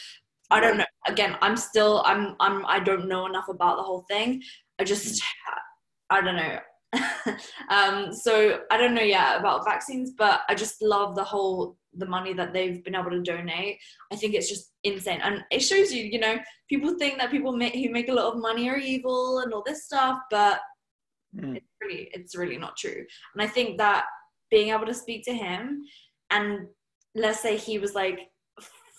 I 0.50 0.60
don't 0.60 0.78
know. 0.78 0.84
Again, 1.06 1.36
I'm 1.40 1.56
still, 1.56 2.02
I'm, 2.04 2.34
I'm, 2.40 2.66
I 2.66 2.80
don't 2.80 3.08
know 3.08 3.26
enough 3.26 3.48
about 3.48 3.76
the 3.76 3.82
whole 3.82 4.04
thing. 4.08 4.42
I 4.78 4.84
just. 4.84 5.22
I 6.10 6.20
don't 6.20 6.36
know. 6.36 6.58
um, 7.70 8.12
so 8.12 8.60
I 8.70 8.76
don't 8.76 8.94
know 8.94 9.02
yet 9.02 9.40
about 9.40 9.64
vaccines, 9.64 10.12
but 10.16 10.42
I 10.48 10.54
just 10.54 10.80
love 10.80 11.16
the 11.16 11.24
whole 11.24 11.76
the 11.98 12.06
money 12.06 12.32
that 12.34 12.52
they've 12.52 12.84
been 12.84 12.94
able 12.94 13.10
to 13.10 13.22
donate. 13.22 13.78
I 14.12 14.16
think 14.16 14.34
it's 14.34 14.48
just 14.48 14.72
insane, 14.84 15.20
and 15.22 15.42
it 15.50 15.60
shows 15.60 15.92
you, 15.92 16.04
you 16.04 16.18
know, 16.18 16.36
people 16.68 16.96
think 16.98 17.18
that 17.18 17.30
people 17.30 17.56
make, 17.56 17.74
who 17.74 17.90
make 17.90 18.08
a 18.08 18.12
lot 18.12 18.32
of 18.32 18.40
money 18.40 18.68
are 18.68 18.76
evil 18.76 19.40
and 19.40 19.52
all 19.52 19.62
this 19.66 19.84
stuff, 19.84 20.18
but 20.30 20.60
mm. 21.36 21.56
it's 21.56 21.66
really 21.80 22.10
it's 22.12 22.36
really 22.36 22.58
not 22.58 22.76
true. 22.76 23.04
And 23.34 23.42
I 23.42 23.46
think 23.46 23.78
that 23.78 24.06
being 24.50 24.70
able 24.70 24.86
to 24.86 24.94
speak 24.94 25.24
to 25.24 25.32
him, 25.32 25.82
and 26.30 26.66
let's 27.14 27.40
say 27.40 27.56
he 27.56 27.78
was 27.78 27.94
like 27.94 28.20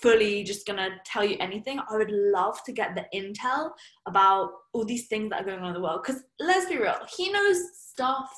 fully 0.01 0.43
just 0.43 0.67
gonna 0.67 0.89
tell 1.05 1.23
you 1.23 1.37
anything. 1.39 1.79
I 1.89 1.97
would 1.97 2.11
love 2.11 2.63
to 2.65 2.71
get 2.71 2.95
the 2.95 3.05
intel 3.17 3.71
about 4.07 4.51
all 4.73 4.85
these 4.85 5.07
things 5.07 5.29
that 5.31 5.41
are 5.41 5.45
going 5.45 5.59
on 5.59 5.69
in 5.69 5.73
the 5.73 5.81
world. 5.81 6.03
Because 6.05 6.23
let's 6.39 6.69
be 6.69 6.77
real, 6.77 6.99
he 7.15 7.31
knows 7.31 7.57
stuff 7.73 8.29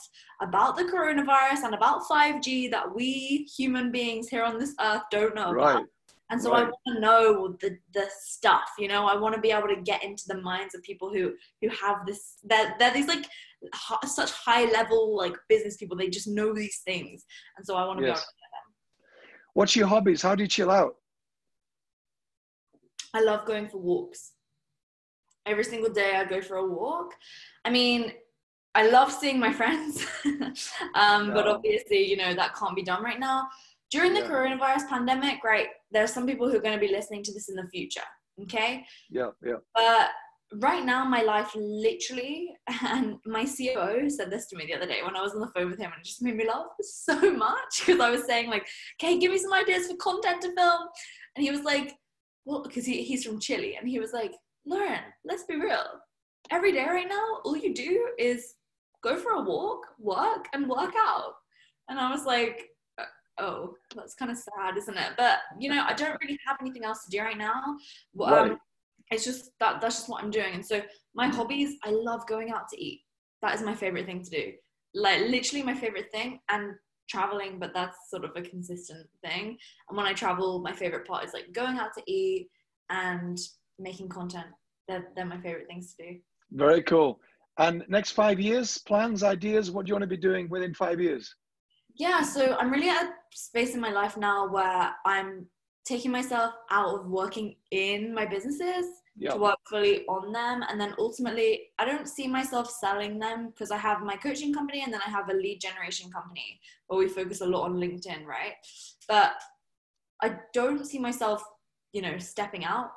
about 0.41 0.78
the 0.78 0.84
coronavirus 0.84 1.64
and 1.64 1.76
about 1.76 2.04
5G 2.04 2.72
that 2.72 2.95
we 2.95 3.50
human 3.58 3.91
beings 3.91 4.30
here 4.30 4.43
on 4.43 4.58
this 4.58 4.74
earth 4.80 5.02
don't 5.12 5.36
know 5.36 5.52
right. 5.52 5.72
about. 5.72 5.86
And 6.32 6.41
so 6.41 6.52
right. 6.52 6.62
I 6.62 6.64
want 6.64 6.76
to 6.88 7.00
know 7.00 7.58
the, 7.60 7.78
the 7.93 8.06
stuff, 8.20 8.70
you 8.78 8.88
know, 8.88 9.08
I 9.08 9.16
want 9.16 9.34
to 9.34 9.41
be 9.41 9.52
able 9.52 9.68
to 9.68 9.82
get 9.82 10.04
into 10.04 10.24
the 10.28 10.39
minds 10.41 10.76
of 10.76 10.84
people 10.84 11.12
who, 11.12 11.34
who 11.60 11.70
have 11.70 12.06
this, 12.06 12.36
they're, 12.43 12.76
they're 12.78 12.93
these 12.93 13.08
like 13.08 13.26
such 14.05 14.32
high 14.32 14.66
level, 14.72 15.16
like 15.16 15.34
business 15.47 15.78
people. 15.78 15.97
They 15.97 16.10
just 16.10 16.28
know 16.28 16.53
these 16.53 16.82
things. 16.86 17.26
And 17.57 17.66
so 17.66 17.76
I 17.76 17.86
want 17.86 17.99
to 17.99 18.05
yes. 18.05 18.18
be 18.18 18.20
able 18.20 18.22
to 18.22 18.26
them. 18.26 18.74
What's 19.53 19.76
your 19.76 19.88
hobbies? 19.88 20.22
How 20.22 20.36
do 20.36 20.43
you 20.43 20.49
chill 20.49 20.72
out? 20.72 20.95
I 23.14 23.22
love 23.22 23.45
going 23.45 23.68
for 23.68 23.78
walks. 23.78 24.34
Every 25.45 25.64
single 25.64 25.91
day 25.91 26.16
I 26.16 26.26
go 26.26 26.41
for 26.41 26.57
a 26.57 26.66
walk. 26.66 27.14
I 27.66 27.70
mean, 27.70 28.14
I 28.76 28.88
love 28.88 29.12
seeing 29.12 29.39
my 29.39 29.51
friends, 29.51 30.05
um, 30.95 31.34
but 31.34 31.47
obviously, 31.47 32.07
you 32.07 32.18
know, 32.18 32.36
that 32.36 32.55
can't 32.55 32.76
be 32.76 32.84
done 32.84 33.03
right 33.03 33.20
now. 33.20 33.47
During 33.89 34.14
the 34.14 34.20
yeah. 34.20 34.28
coronavirus 34.28 34.88
pandemic, 34.88 35.43
right, 35.43 35.70
there 35.91 36.03
are 36.03 36.07
some 36.07 36.28
people 36.28 36.47
who 36.47 36.57
are 36.57 36.62
going 36.62 36.80
to 36.80 36.88
be 36.88 36.93
listening 36.93 37.24
to 37.24 37.34
this 37.34 37.49
in 37.49 37.55
the 37.55 37.68
future. 37.70 38.03
Okay. 38.43 38.86
Yeah, 39.10 39.32
yeah. 39.43 39.55
But 39.74 40.10
right 40.56 40.84
now, 40.84 41.06
my 41.06 41.22
life 41.22 41.52
literally, 41.56 42.56
and 42.88 43.18
my 43.26 43.45
COO 43.45 44.10
said 44.10 44.32
this 44.32 44.47
to 44.47 44.56
me 44.56 44.66
the 44.66 44.76
other 44.76 44.88
day 44.88 45.00
when 45.04 45.16
I 45.16 45.22
was 45.22 45.34
on 45.34 45.41
the 45.41 45.52
phone 45.56 45.70
with 45.70 45.80
him, 45.80 45.91
and 45.91 46.02
it 46.02 46.06
just 46.06 46.22
made 46.22 46.36
me 46.36 46.47
laugh 46.47 46.68
so 46.82 47.32
much 47.32 47.86
because 47.86 48.00
I 48.00 48.10
was 48.10 48.26
saying, 48.26 48.50
like, 48.50 48.68
okay, 49.02 49.20
give 49.20 49.32
me 49.32 49.38
some 49.38 49.54
ideas 49.54 49.88
for 49.88 49.95
content 49.97 50.41
to 50.41 50.54
film. 50.56 50.82
And 51.36 51.43
he 51.43 51.52
was 51.52 51.62
like, 51.62 51.95
well, 52.45 52.64
because 52.64 52.86
he, 52.86 53.04
he's 53.04 53.24
from 53.24 53.39
Chile, 53.39 53.78
and 53.80 53.88
he 53.88 54.00
was 54.00 54.14
like, 54.14 54.34
Lauren, 54.66 55.02
let's 55.26 55.43
be 55.43 55.56
real. 55.56 55.86
Every 56.52 56.72
day 56.72 56.86
right 56.86 57.08
now, 57.08 57.39
all 57.43 57.56
you 57.56 57.74
do 57.74 58.10
is 58.18 58.56
go 59.04 59.18
for 59.18 59.32
a 59.34 59.41
walk, 59.41 59.86
work, 60.00 60.47
and 60.54 60.68
work 60.68 60.93
out. 60.97 61.34
And 61.89 62.00
I 62.00 62.12
was 62.12 62.26
like, 62.26 62.66
uh, 62.97 63.04
oh, 63.39 63.74
that's 63.95 64.16
kind 64.16 64.32
of 64.32 64.38
sad, 64.38 64.78
isn't 64.78 64.97
it? 64.97 65.12
But 65.18 65.39
you 65.60 65.70
know, 65.70 65.84
I 65.88 65.93
don't 65.93 66.18
really 66.22 66.39
have 66.45 66.58
anything 66.62 66.84
else 66.84 67.06
to 67.06 67.12
do 67.12 67.22
right 67.22 67.38
now. 67.38 67.62
Um, 67.64 67.78
right. 68.18 68.58
It's 69.12 69.26
just 69.26 69.51
that 69.60 69.82
that's 69.82 69.97
just 69.97 70.10
what 70.10 70.24
I'm 70.24 70.32
doing. 70.32 70.53
And 70.53 70.66
so 70.66 70.82
my 71.16 71.28
hobbies, 71.28 71.78
I 71.84 71.89
love 71.91 72.28
going 72.28 72.51
out 72.51 72.68
to 72.70 72.84
eat. 72.84 73.01
That 73.41 73.55
is 73.55 73.62
my 73.62 73.76
favorite 73.76 74.05
thing 74.05 74.24
to 74.24 74.30
do. 74.30 74.51
Like 74.93 75.22
literally 75.22 75.64
my 75.64 75.74
favorite 75.76 76.12
thing. 76.12 76.39
And 76.49 76.74
traveling, 77.10 77.60
but 77.60 77.74
that's 77.74 78.10
sort 78.10 78.24
of 78.24 78.32
a 78.36 78.41
consistent 78.41 79.07
thing. 79.26 79.57
And 79.89 79.97
when 79.97 80.05
I 80.05 80.14
travel, 80.14 80.62
my 80.62 80.72
favorite 80.72 81.07
part 81.07 81.26
is 81.26 81.34
like 81.34 81.51
going 81.53 81.80
out 81.80 81.93
to 81.97 82.03
eat 82.12 82.49
and 82.89 83.38
making 83.80 84.10
content. 84.10 84.47
They're, 84.88 85.07
they're 85.16 85.26
my 85.26 85.39
favorite 85.39 85.68
things 85.68 85.95
to 85.95 86.03
do. 86.03 86.20
Very 86.51 86.82
cool. 86.84 87.20
And 87.57 87.84
next 87.89 88.12
five 88.12 88.39
years, 88.39 88.78
plans, 88.78 89.24
ideas, 89.24 89.72
what 89.72 89.86
do 89.86 89.89
you 89.89 89.95
want 89.95 90.03
to 90.03 90.07
be 90.07 90.18
doing 90.18 90.49
within 90.49 90.74
five 90.74 91.01
years? 91.01 91.34
Yeah, 91.95 92.22
so 92.22 92.55
I'm 92.60 92.72
really 92.72 92.89
at 92.89 93.03
a 93.03 93.12
space 93.34 93.76
in 93.76 93.82
my 93.82 93.91
life 93.91 94.16
now 94.16 94.47
where 94.47 94.91
I'm 95.05 95.47
taking 95.86 96.11
myself 96.11 96.53
out 96.69 96.99
of 96.99 97.07
working 97.07 97.55
in 97.71 98.13
my 98.13 98.25
businesses 98.25 98.86
yep. 99.17 99.34
to 99.34 99.39
work 99.39 99.57
fully 99.69 100.05
on 100.07 100.32
them. 100.32 100.63
And 100.69 100.80
then 100.80 100.93
ultimately, 100.97 101.69
I 101.77 101.86
don't 101.86 102.07
see 102.07 102.27
myself 102.27 102.69
selling 102.69 103.19
them 103.19 103.49
because 103.49 103.71
I 103.71 103.77
have 103.77 104.01
my 104.01 104.15
coaching 104.15 104.53
company 104.53 104.84
and 104.84 104.93
then 104.93 105.01
I 105.05 105.09
have 105.09 105.30
a 105.30 105.34
lead 105.34 105.59
generation 105.61 106.11
company 106.11 106.59
where 106.88 106.99
we 106.99 107.07
focus 107.07 107.41
a 107.41 107.45
lot 107.45 107.65
on 107.65 107.75
LinkedIn, 107.75 108.25
right? 108.25 108.53
But 109.07 109.34
I 110.21 110.36
don't 110.53 110.86
see 110.86 110.99
myself, 110.99 111.43
you 111.93 112.01
know, 112.01 112.17
stepping 112.17 112.65
out 112.65 112.91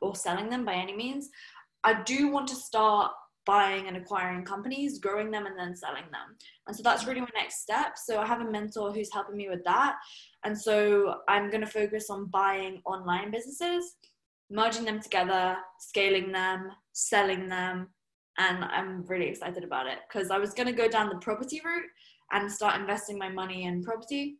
or 0.00 0.14
selling 0.14 0.48
them 0.50 0.64
by 0.64 0.74
any 0.74 0.96
means. 0.96 1.28
I 1.84 2.02
do 2.02 2.28
want 2.28 2.48
to 2.48 2.54
start 2.54 3.12
buying 3.46 3.88
and 3.88 3.96
acquiring 3.96 4.44
companies, 4.44 4.98
growing 4.98 5.30
them, 5.30 5.46
and 5.46 5.58
then 5.58 5.74
selling 5.74 6.04
them. 6.12 6.36
And 6.66 6.76
so 6.76 6.82
that's 6.82 7.02
mm-hmm. 7.02 7.10
really 7.10 7.20
my 7.22 7.30
next 7.34 7.62
step. 7.62 7.96
So 7.96 8.20
I 8.20 8.26
have 8.26 8.40
a 8.40 8.50
mentor 8.50 8.92
who's 8.92 9.12
helping 9.12 9.36
me 9.36 9.48
with 9.48 9.64
that. 9.64 9.96
And 10.44 10.58
so 10.58 11.16
I'm 11.28 11.50
going 11.50 11.60
to 11.60 11.66
focus 11.66 12.08
on 12.10 12.26
buying 12.26 12.80
online 12.84 13.30
businesses, 13.30 13.96
merging 14.50 14.84
them 14.84 15.00
together, 15.00 15.56
scaling 15.78 16.32
them, 16.32 16.70
selling 16.92 17.48
them. 17.48 17.88
And 18.38 18.64
I'm 18.64 19.04
really 19.06 19.26
excited 19.28 19.64
about 19.64 19.86
it 19.86 19.98
because 20.08 20.30
I 20.30 20.38
was 20.38 20.54
going 20.54 20.66
to 20.66 20.72
go 20.72 20.88
down 20.88 21.10
the 21.10 21.16
property 21.16 21.60
route 21.64 21.84
and 22.32 22.50
start 22.50 22.80
investing 22.80 23.18
my 23.18 23.28
money 23.28 23.64
in 23.64 23.82
property. 23.82 24.38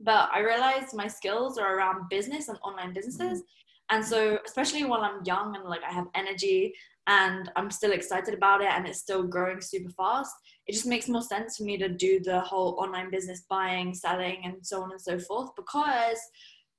But 0.00 0.30
I 0.32 0.40
realized 0.40 0.94
my 0.94 1.06
skills 1.06 1.58
are 1.58 1.76
around 1.76 2.08
business 2.08 2.48
and 2.48 2.58
online 2.64 2.94
businesses. 2.94 3.40
Mm-hmm. 3.40 3.96
And 3.96 4.04
so, 4.04 4.38
especially 4.46 4.84
while 4.84 5.02
I'm 5.02 5.22
young 5.24 5.56
and 5.56 5.64
like 5.64 5.82
I 5.88 5.92
have 5.92 6.06
energy 6.14 6.72
and 7.06 7.50
I'm 7.56 7.70
still 7.70 7.92
excited 7.92 8.34
about 8.34 8.62
it 8.62 8.70
and 8.70 8.86
it's 8.86 9.00
still 9.00 9.24
growing 9.24 9.60
super 9.60 9.90
fast, 9.90 10.34
it 10.66 10.72
just 10.72 10.86
makes 10.86 11.08
more 11.08 11.22
sense 11.22 11.56
for 11.56 11.64
me 11.64 11.76
to 11.78 11.88
do 11.88 12.20
the 12.20 12.40
whole 12.40 12.78
online 12.78 13.10
business 13.10 13.44
buying, 13.48 13.94
selling, 13.94 14.42
and 14.44 14.56
so 14.62 14.82
on 14.82 14.90
and 14.90 15.00
so 15.00 15.18
forth 15.18 15.50
because 15.56 16.18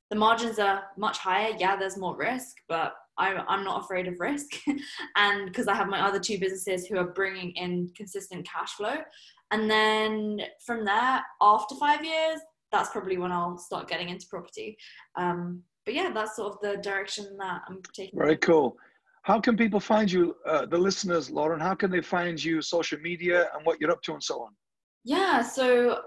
the 0.09 0.15
margins 0.15 0.59
are 0.59 0.84
much 0.97 1.17
higher. 1.17 1.55
Yeah, 1.57 1.76
there's 1.76 1.97
more 1.97 2.15
risk, 2.15 2.55
but 2.67 2.95
I, 3.17 3.34
I'm 3.47 3.63
not 3.63 3.84
afraid 3.84 4.07
of 4.07 4.19
risk. 4.19 4.47
and 5.15 5.45
because 5.45 5.67
I 5.67 5.76
have 5.76 5.88
my 5.88 6.01
other 6.01 6.19
two 6.19 6.39
businesses 6.39 6.86
who 6.86 6.97
are 6.97 7.13
bringing 7.13 7.51
in 7.51 7.89
consistent 7.95 8.47
cash 8.47 8.73
flow. 8.73 8.97
And 9.51 9.69
then 9.69 10.41
from 10.65 10.86
there, 10.86 11.21
after 11.41 11.76
five 11.76 12.03
years, 12.03 12.39
that's 12.71 12.89
probably 12.89 13.17
when 13.17 13.32
I'll 13.32 13.57
start 13.57 13.88
getting 13.88 14.09
into 14.09 14.28
property. 14.28 14.78
Um, 15.15 15.61
but 15.86 15.93
yeah, 15.93 16.11
that's 16.11 16.36
sort 16.36 16.53
of 16.53 16.59
the 16.61 16.82
direction 16.82 17.38
that 17.39 17.61
I'm 17.67 17.82
taking. 17.93 18.17
Very 18.17 18.38
cool. 18.38 18.76
How 19.26 19.39
can 19.41 19.57
people 19.57 19.80
find 19.80 20.11
you, 20.11 20.36
uh, 20.45 20.67
the 20.67 20.78
listeners, 20.78 21.32
Lauren? 21.32 21.59
How 21.59 21.73
can 21.73 21.89
they 21.89 22.01
find 22.01 22.41
you 22.41 22.61
social 22.61 22.99
media 22.99 23.49
and 23.55 23.65
what 23.65 23.82
you're 23.82 23.89
up 23.89 24.03
to 24.03 24.13
and 24.13 24.23
so 24.23 24.43
on? 24.43 24.51
Yeah, 25.03 25.41
so 25.41 25.99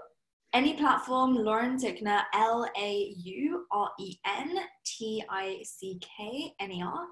Any 0.51 0.73
platform, 0.73 1.35
Lauren 1.35 1.77
Tickner, 1.77 2.23
L 2.33 2.67
A 2.75 3.13
U 3.17 3.65
R 3.71 3.91
E 3.99 4.15
N 4.25 4.57
T 4.83 5.23
I 5.29 5.59
C 5.63 5.99
K 6.01 6.51
N 6.59 6.71
E 6.71 6.81
R. 6.83 7.05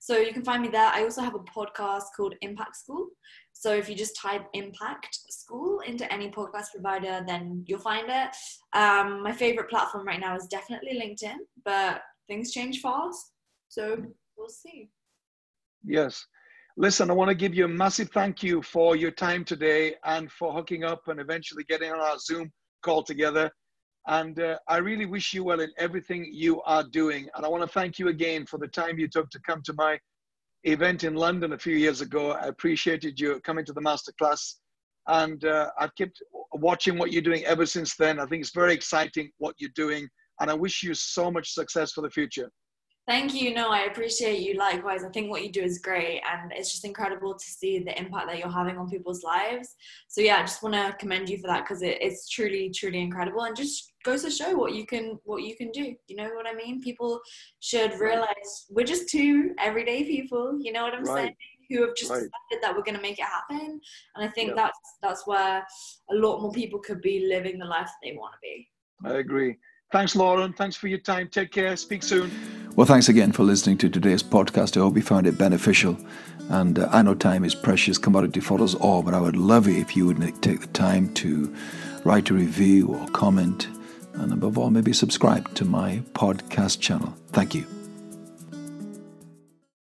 So 0.00 0.18
you 0.18 0.32
can 0.32 0.42
find 0.42 0.60
me 0.60 0.68
there. 0.68 0.88
I 0.88 1.04
also 1.04 1.22
have 1.22 1.36
a 1.36 1.38
podcast 1.38 2.06
called 2.16 2.34
Impact 2.40 2.74
School. 2.74 3.06
So 3.52 3.72
if 3.72 3.88
you 3.88 3.94
just 3.94 4.16
type 4.16 4.44
Impact 4.54 5.16
School 5.30 5.80
into 5.86 6.12
any 6.12 6.30
podcast 6.32 6.72
provider, 6.74 7.24
then 7.24 7.64
you'll 7.68 7.78
find 7.78 8.08
it. 8.08 8.30
Um, 8.72 9.22
my 9.22 9.32
favorite 9.32 9.70
platform 9.70 10.04
right 10.04 10.18
now 10.18 10.34
is 10.34 10.48
definitely 10.48 11.00
LinkedIn, 11.00 11.36
but 11.64 12.02
things 12.26 12.50
change 12.50 12.80
fast. 12.80 13.34
So 13.68 13.98
we'll 14.36 14.48
see. 14.48 14.90
Yes. 15.84 16.26
Listen, 16.76 17.10
I 17.10 17.14
want 17.14 17.28
to 17.28 17.34
give 17.34 17.54
you 17.54 17.64
a 17.64 17.68
massive 17.68 18.10
thank 18.10 18.42
you 18.42 18.62
for 18.62 18.96
your 18.96 19.10
time 19.10 19.44
today 19.44 19.94
and 20.04 20.30
for 20.30 20.52
hooking 20.52 20.84
up 20.84 21.08
and 21.08 21.20
eventually 21.20 21.64
getting 21.64 21.90
on 21.90 22.00
our 22.00 22.18
Zoom 22.18 22.50
call 22.82 23.02
together. 23.02 23.50
And 24.06 24.40
uh, 24.40 24.58
I 24.66 24.78
really 24.78 25.04
wish 25.04 25.34
you 25.34 25.44
well 25.44 25.60
in 25.60 25.70
everything 25.78 26.30
you 26.32 26.62
are 26.62 26.84
doing. 26.84 27.28
And 27.34 27.44
I 27.44 27.48
want 27.48 27.62
to 27.62 27.68
thank 27.68 27.98
you 27.98 28.08
again 28.08 28.46
for 28.46 28.58
the 28.58 28.68
time 28.68 28.98
you 28.98 29.08
took 29.08 29.28
to 29.30 29.40
come 29.40 29.62
to 29.66 29.74
my 29.74 29.98
event 30.64 31.04
in 31.04 31.14
London 31.14 31.52
a 31.52 31.58
few 31.58 31.76
years 31.76 32.00
ago. 32.00 32.32
I 32.32 32.46
appreciated 32.46 33.20
you 33.20 33.40
coming 33.40 33.64
to 33.66 33.72
the 33.72 33.80
masterclass. 33.80 34.54
And 35.06 35.44
uh, 35.44 35.70
I've 35.78 35.94
kept 35.96 36.22
watching 36.52 36.98
what 36.98 37.12
you're 37.12 37.22
doing 37.22 37.44
ever 37.44 37.66
since 37.66 37.96
then. 37.96 38.18
I 38.18 38.26
think 38.26 38.42
it's 38.42 38.54
very 38.54 38.72
exciting 38.72 39.30
what 39.38 39.54
you're 39.58 39.70
doing. 39.74 40.08
And 40.40 40.50
I 40.50 40.54
wish 40.54 40.82
you 40.82 40.94
so 40.94 41.30
much 41.30 41.52
success 41.52 41.92
for 41.92 42.00
the 42.00 42.10
future. 42.10 42.50
Thank 43.10 43.34
you. 43.34 43.52
No, 43.52 43.70
I 43.70 43.86
appreciate 43.86 44.38
you 44.38 44.54
likewise. 44.54 45.02
I 45.02 45.08
think 45.08 45.30
what 45.30 45.42
you 45.42 45.50
do 45.50 45.62
is 45.62 45.80
great 45.80 46.22
and 46.32 46.52
it's 46.52 46.70
just 46.70 46.84
incredible 46.84 47.34
to 47.34 47.44
see 47.44 47.80
the 47.80 47.98
impact 47.98 48.28
that 48.28 48.38
you're 48.38 48.48
having 48.48 48.78
on 48.78 48.88
people's 48.88 49.24
lives. 49.24 49.74
So 50.06 50.20
yeah, 50.20 50.36
I 50.36 50.42
just 50.42 50.62
want 50.62 50.76
to 50.76 50.94
commend 50.96 51.28
you 51.28 51.38
for 51.38 51.48
that 51.48 51.64
because 51.64 51.82
it, 51.82 51.98
it's 52.00 52.28
truly, 52.28 52.70
truly 52.70 53.00
incredible 53.00 53.42
and 53.42 53.56
just 53.56 53.94
goes 54.04 54.22
to 54.22 54.30
show 54.30 54.54
what 54.54 54.74
you 54.74 54.86
can 54.86 55.18
what 55.24 55.42
you 55.42 55.56
can 55.56 55.72
do. 55.72 55.92
You 56.06 56.14
know 56.14 56.30
what 56.36 56.46
I 56.46 56.54
mean? 56.54 56.80
People 56.80 57.20
should 57.58 57.98
realize 57.98 58.66
we're 58.70 58.86
just 58.86 59.08
two 59.08 59.56
everyday 59.58 60.04
people, 60.04 60.60
you 60.60 60.70
know 60.72 60.84
what 60.84 60.94
I'm 60.94 61.02
right. 61.02 61.16
saying? 61.16 61.36
Who 61.70 61.86
have 61.86 61.96
just 61.96 62.12
right. 62.12 62.18
decided 62.18 62.62
that 62.62 62.76
we're 62.76 62.84
gonna 62.84 63.02
make 63.02 63.18
it 63.18 63.24
happen. 63.24 63.80
And 64.14 64.24
I 64.24 64.28
think 64.28 64.54
that's 64.54 64.78
that's 65.02 65.26
where 65.26 65.66
a 66.12 66.14
lot 66.14 66.42
more 66.42 66.52
people 66.52 66.78
could 66.78 67.00
be 67.00 67.26
living 67.28 67.58
the 67.58 67.66
life 67.66 67.86
that 67.86 68.08
they 68.08 68.12
want 68.12 68.34
to 68.34 68.38
be. 68.40 68.68
I 69.04 69.18
agree. 69.18 69.56
Thanks, 69.90 70.14
Lauren. 70.14 70.52
Thanks 70.52 70.76
for 70.76 70.86
your 70.86 70.98
time. 70.98 71.28
Take 71.28 71.50
care. 71.50 71.76
Speak 71.76 72.02
soon. 72.02 72.30
Well, 72.76 72.86
thanks 72.86 73.08
again 73.08 73.32
for 73.32 73.42
listening 73.42 73.78
to 73.78 73.88
today's 73.88 74.22
podcast. 74.22 74.76
I 74.76 74.80
hope 74.80 74.96
you 74.96 75.02
found 75.02 75.26
it 75.26 75.36
beneficial. 75.36 75.98
And 76.48 76.78
uh, 76.78 76.88
I 76.90 77.02
know 77.02 77.14
time 77.14 77.44
is 77.44 77.54
precious 77.54 77.98
commodity 77.98 78.40
for 78.40 78.60
us 78.62 78.74
all, 78.74 79.02
but 79.02 79.14
I 79.14 79.20
would 79.20 79.36
love 79.36 79.68
it 79.68 79.76
if 79.76 79.96
you 79.96 80.06
would 80.06 80.20
take 80.42 80.60
the 80.60 80.66
time 80.68 81.12
to 81.14 81.54
write 82.04 82.30
a 82.30 82.34
review 82.34 82.88
or 82.88 83.06
comment, 83.08 83.68
and 84.14 84.32
above 84.32 84.58
all, 84.58 84.70
maybe 84.70 84.92
subscribe 84.92 85.52
to 85.54 85.64
my 85.64 86.02
podcast 86.12 86.80
channel. 86.80 87.14
Thank 87.32 87.54
you. 87.54 87.79